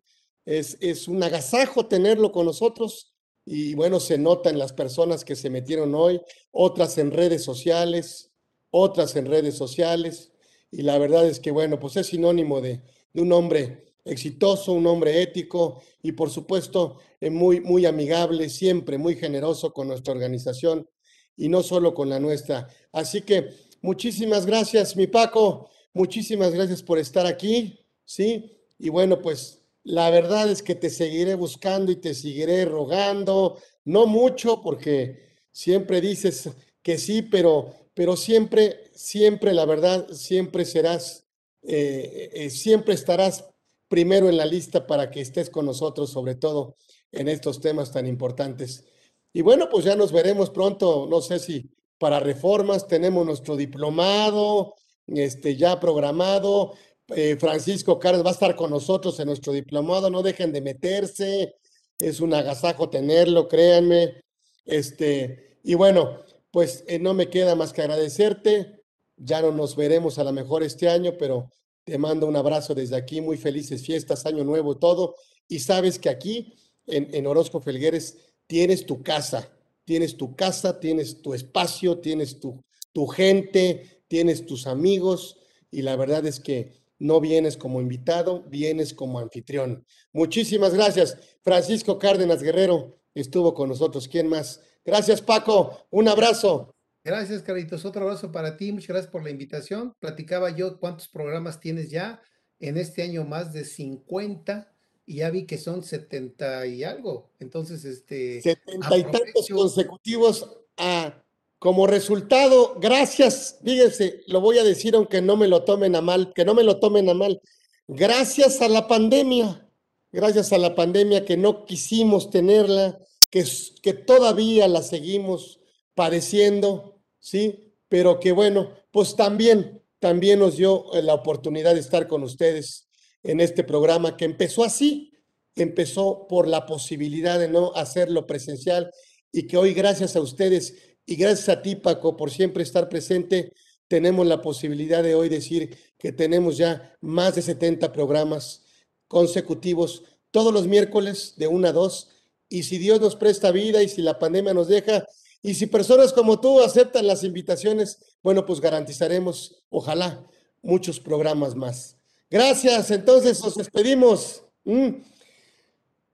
es, 0.45 0.77
es 0.81 1.07
un 1.07 1.21
agasajo 1.21 1.85
tenerlo 1.85 2.31
con 2.31 2.47
nosotros. 2.47 3.13
Y 3.45 3.75
bueno, 3.75 3.99
se 3.99 4.17
nota 4.17 4.49
en 4.49 4.57
las 4.57 4.73
personas 4.73 5.23
que 5.23 5.35
se 5.35 5.51
metieron 5.51 5.93
hoy, 5.93 6.19
otras 6.51 6.97
en 6.97 7.11
redes 7.11 7.43
sociales, 7.43 8.31
otras 8.71 9.15
en 9.15 9.27
redes 9.27 9.55
sociales 9.55 10.31
y 10.71 10.83
la 10.83 10.97
verdad 10.97 11.27
es 11.27 11.39
que, 11.39 11.51
bueno, 11.51 11.79
pues 11.79 11.97
es 11.97 12.07
sinónimo 12.07 12.61
de, 12.61 12.81
un 13.15 13.31
hombre 13.31 13.85
exitoso, 14.05 14.71
un 14.71 14.87
hombre 14.87 15.21
ético 15.21 15.81
y 16.01 16.13
por 16.13 16.29
supuesto 16.29 16.99
eh, 17.19 17.29
muy, 17.29 17.59
muy 17.59 17.85
amigable, 17.85 18.49
siempre 18.49 18.97
muy 18.97 19.15
generoso 19.15 19.73
con 19.73 19.87
nuestra 19.87 20.13
organización 20.13 20.87
y 21.35 21.49
no 21.49 21.63
solo 21.63 21.93
con 21.93 22.09
la 22.09 22.19
nuestra. 22.19 22.67
Así 22.93 23.21
que 23.23 23.49
muchísimas 23.81 24.45
gracias, 24.45 24.95
mi 24.95 25.07
Paco, 25.07 25.69
muchísimas 25.93 26.53
gracias 26.53 26.83
por 26.83 26.99
estar 26.99 27.25
aquí, 27.25 27.79
¿sí? 28.05 28.57
Y 28.77 28.89
bueno, 28.89 29.21
pues 29.21 29.61
la 29.83 30.09
verdad 30.09 30.49
es 30.49 30.61
que 30.63 30.75
te 30.75 30.89
seguiré 30.89 31.35
buscando 31.35 31.91
y 31.91 31.95
te 31.95 32.13
seguiré 32.13 32.65
rogando, 32.65 33.57
no 33.85 34.05
mucho 34.05 34.61
porque 34.61 35.37
siempre 35.51 36.01
dices 36.01 36.49
que 36.81 36.97
sí, 36.97 37.21
pero 37.21 37.73
pero 37.99 38.15
siempre, 38.15 38.89
siempre, 38.93 39.53
la 39.53 39.65
verdad, 39.65 40.07
siempre 40.13 40.63
serás, 40.63 41.27
eh, 41.63 42.29
eh, 42.33 42.49
siempre 42.49 42.93
estarás 42.93 43.43
primero 43.89 44.29
en 44.29 44.37
la 44.37 44.45
lista 44.45 44.87
para 44.87 45.11
que 45.11 45.19
estés 45.19 45.49
con 45.49 45.65
nosotros, 45.65 46.09
sobre 46.09 46.35
todo 46.35 46.77
en 47.11 47.27
estos 47.27 47.59
temas 47.59 47.91
tan 47.91 48.07
importantes. 48.07 48.85
Y 49.33 49.41
bueno, 49.41 49.67
pues 49.69 49.83
ya 49.83 49.97
nos 49.97 50.13
veremos 50.13 50.49
pronto, 50.49 51.07
no 51.09 51.19
sé 51.19 51.39
si 51.39 51.71
para 51.97 52.21
reformas 52.21 52.87
tenemos 52.87 53.25
nuestro 53.25 53.57
diplomado, 53.57 54.75
este, 55.15 55.55
ya 55.55 55.79
programado. 55.79 56.73
Eh, 57.09 57.37
Francisco 57.39 57.99
Carlos 57.99 58.23
va 58.23 58.29
a 58.29 58.33
estar 58.33 58.55
con 58.55 58.69
nosotros 58.69 59.19
en 59.19 59.27
nuestro 59.27 59.51
diplomado, 59.53 60.09
no 60.09 60.21
dejen 60.21 60.51
de 60.51 60.61
meterse, 60.61 61.55
es 61.97 62.19
un 62.19 62.33
agasajo 62.33 62.89
tenerlo, 62.89 63.47
créanme. 63.47 64.21
Este, 64.65 65.59
y 65.63 65.73
bueno, 65.73 66.21
pues 66.51 66.83
eh, 66.87 66.99
no 66.99 67.13
me 67.13 67.29
queda 67.29 67.55
más 67.55 67.73
que 67.73 67.81
agradecerte. 67.81 68.83
Ya 69.17 69.41
no 69.41 69.51
nos 69.51 69.75
veremos 69.75 70.17
a 70.19 70.23
lo 70.23 70.31
mejor 70.31 70.63
este 70.63 70.87
año, 70.87 71.17
pero 71.17 71.51
te 71.83 71.97
mando 71.97 72.27
un 72.27 72.35
abrazo 72.35 72.73
desde 72.73 72.95
aquí, 72.95 73.21
muy 73.21 73.37
felices 73.37 73.85
fiestas, 73.85 74.25
año 74.25 74.43
nuevo, 74.43 74.77
todo. 74.77 75.15
Y 75.47 75.59
sabes 75.59 75.99
que 75.99 76.09
aquí 76.09 76.53
en, 76.85 77.13
en 77.13 77.27
Orozco 77.27 77.59
Felgueres 77.59 78.17
tienes 78.47 78.85
tu 78.85 79.03
casa, 79.03 79.49
tienes 79.83 80.15
tu 80.15 80.35
casa, 80.35 80.79
tienes 80.79 81.21
tu 81.21 81.33
espacio, 81.33 81.97
tienes 81.97 82.39
tu, 82.39 82.63
tu 82.93 83.07
gente, 83.07 83.98
tienes 84.09 84.45
tus 84.45 84.67
amigos 84.67 85.37
y 85.71 85.83
la 85.83 85.95
verdad 85.95 86.25
es 86.25 86.41
que 86.41 86.73
no 86.97 87.21
vienes 87.21 87.55
como 87.55 87.79
invitado, 87.79 88.43
vienes 88.49 88.93
como 88.93 89.19
anfitrión. 89.19 89.85
Muchísimas 90.11 90.73
gracias. 90.73 91.17
Francisco 91.41 91.97
Cárdenas 91.97 92.43
Guerrero 92.43 92.99
estuvo 93.13 93.53
con 93.53 93.69
nosotros. 93.69 94.09
¿Quién 94.09 94.27
más? 94.27 94.61
Gracias, 94.83 95.21
Paco. 95.21 95.87
Un 95.91 96.09
abrazo. 96.09 96.75
Gracias, 97.03 97.41
Caritos. 97.41 97.85
Otro 97.85 98.01
abrazo 98.01 98.31
para 98.31 98.57
ti. 98.57 98.73
Muchas 98.73 98.89
gracias 98.89 99.11
por 99.11 99.23
la 99.23 99.29
invitación. 99.29 99.93
Platicaba 99.99 100.49
yo 100.49 100.79
cuántos 100.79 101.07
programas 101.07 101.61
tienes 101.61 101.89
ya. 101.89 102.21
En 102.59 102.75
este 102.75 103.03
año 103.03 103.23
más 103.23 103.53
de 103.53 103.63
50 103.63 104.73
y 105.05 105.15
ya 105.17 105.29
vi 105.29 105.45
que 105.45 105.57
son 105.57 105.83
70 105.83 106.65
y 106.67 106.83
algo. 106.83 107.31
Entonces, 107.39 107.85
este... 107.85 108.41
70 108.41 108.97
y 108.97 109.03
tantos 109.03 109.47
consecutivos 109.49 110.59
a, 110.75 111.23
como 111.59 111.87
resultado, 111.87 112.75
gracias, 112.79 113.59
fíjense, 113.63 114.23
lo 114.27 114.39
voy 114.39 114.57
a 114.57 114.63
decir 114.63 114.95
aunque 114.95 115.21
no 115.21 115.35
me 115.35 115.49
lo 115.49 115.63
tomen 115.63 115.95
a 115.95 116.01
mal, 116.01 116.31
que 116.33 116.45
no 116.45 116.53
me 116.53 116.63
lo 116.63 116.79
tomen 116.79 117.09
a 117.09 117.13
mal, 117.13 117.41
gracias 117.87 118.61
a 118.61 118.69
la 118.69 118.87
pandemia, 118.87 119.69
gracias 120.11 120.53
a 120.53 120.57
la 120.57 120.73
pandemia 120.73 121.25
que 121.25 121.35
no 121.35 121.65
quisimos 121.65 122.29
tenerla, 122.29 122.97
que, 123.29 123.45
que 123.81 123.93
todavía 123.93 124.69
la 124.69 124.81
seguimos 124.81 125.59
padeciendo, 125.95 126.97
¿sí? 127.19 127.73
Pero 127.89 128.21
que 128.21 128.31
bueno, 128.31 128.71
pues 128.91 129.17
también, 129.17 129.83
también 129.99 130.39
nos 130.39 130.55
dio 130.55 130.93
eh, 130.93 131.03
la 131.03 131.13
oportunidad 131.13 131.73
de 131.73 131.81
estar 131.81 132.07
con 132.07 132.23
ustedes 132.23 132.87
en 133.21 133.41
este 133.41 133.65
programa 133.65 134.15
que 134.15 134.23
empezó 134.23 134.63
así, 134.63 135.11
empezó 135.55 136.25
por 136.27 136.47
la 136.47 136.65
posibilidad 136.65 137.37
de 137.37 137.49
no 137.49 137.73
hacerlo 137.75 138.25
presencial 138.25 138.91
y 139.31 139.45
que 139.45 139.57
hoy 139.57 139.73
gracias 139.73 140.15
a 140.15 140.21
ustedes 140.21 140.88
y 141.09 141.15
gracias 141.15 141.49
a 141.49 141.63
ti, 141.63 141.75
Paco, 141.75 142.15
por 142.15 142.29
siempre 142.29 142.61
estar 142.61 142.87
presente, 142.87 143.51
tenemos 143.87 144.27
la 144.27 144.43
posibilidad 144.43 145.01
de 145.01 145.15
hoy 145.15 145.27
decir 145.27 145.75
que 145.97 146.11
tenemos 146.11 146.55
ya 146.55 146.95
más 147.01 147.33
de 147.33 147.41
70 147.41 147.91
programas 147.91 148.61
consecutivos 149.07 150.03
todos 150.29 150.53
los 150.53 150.67
miércoles 150.67 151.33
de 151.37 151.47
1 151.47 151.67
a 151.67 151.71
2 151.71 152.09
y 152.49 152.61
si 152.61 152.77
Dios 152.77 153.01
nos 153.01 153.15
presta 153.15 153.51
vida 153.51 153.81
y 153.81 153.89
si 153.89 154.03
la 154.03 154.19
pandemia 154.19 154.53
nos 154.53 154.67
deja 154.67 155.03
y 155.41 155.55
si 155.55 155.65
personas 155.65 156.13
como 156.13 156.39
tú 156.39 156.61
aceptan 156.61 157.07
las 157.07 157.23
invitaciones, 157.23 157.97
bueno, 158.21 158.45
pues 158.45 158.61
garantizaremos, 158.61 159.63
ojalá, 159.71 160.23
muchos 160.61 160.99
programas 160.99 161.55
más. 161.55 161.97
Gracias, 162.29 162.91
entonces 162.91 163.43
nos 163.43 163.55
despedimos. 163.55 164.43
Mm. 164.63 164.89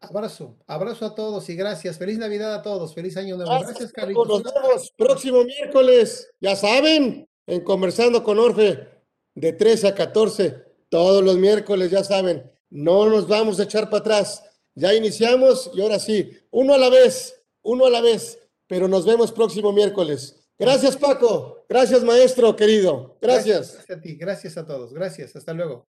Abrazo, 0.10 0.58
abrazo 0.68 1.06
a 1.06 1.16
todos 1.16 1.50
y 1.50 1.56
gracias. 1.56 1.98
Feliz 1.98 2.18
Navidad 2.18 2.54
a 2.54 2.62
todos, 2.62 2.94
feliz 2.94 3.18
año 3.18 3.38
nuevo. 3.38 3.52
Gracias, 3.60 3.92
Carlitos. 3.92 4.28
Nos 4.28 4.44
vemos 4.44 4.92
próximo 4.98 5.44
miércoles, 5.44 6.32
ya 6.40 6.56
saben, 6.56 7.28
en 7.48 7.64
Conversando 7.64 8.24
con 8.24 8.40
Orfe, 8.40 8.88
de 9.36 9.54
13 9.54 9.90
a 9.90 9.96
14, 9.96 10.64
todos 10.90 11.24
los 11.24 11.38
miércoles, 11.38 11.92
ya 11.92 12.04
saben, 12.04 12.52
no 12.70 13.10
nos 13.10 13.28
vamos 13.28 13.60
a 13.60 13.64
echar 13.64 13.90
para 13.90 14.00
atrás. 14.00 14.44
Ya 14.76 14.94
iniciamos 14.94 15.72
y 15.74 15.82
ahora 15.82 16.00
sí, 16.00 16.32
uno 16.52 16.74
a 16.74 16.78
la 16.78 16.90
vez, 16.90 17.42
uno 17.62 17.86
a 17.86 17.90
la 17.90 18.02
vez, 18.02 18.40
pero 18.68 18.88
nos 18.88 19.06
vemos 19.06 19.32
próximo 19.32 19.72
miércoles. 19.72 20.48
Gracias 20.58 20.96
Paco, 20.96 21.66
gracias 21.68 22.04
maestro 22.04 22.56
querido, 22.56 23.18
gracias. 23.22 23.74
Gracias 23.74 23.98
a 23.98 24.02
ti, 24.02 24.16
gracias 24.16 24.58
a 24.58 24.66
todos, 24.66 24.94
gracias, 24.94 25.36
hasta 25.36 25.54
luego. 25.54 25.88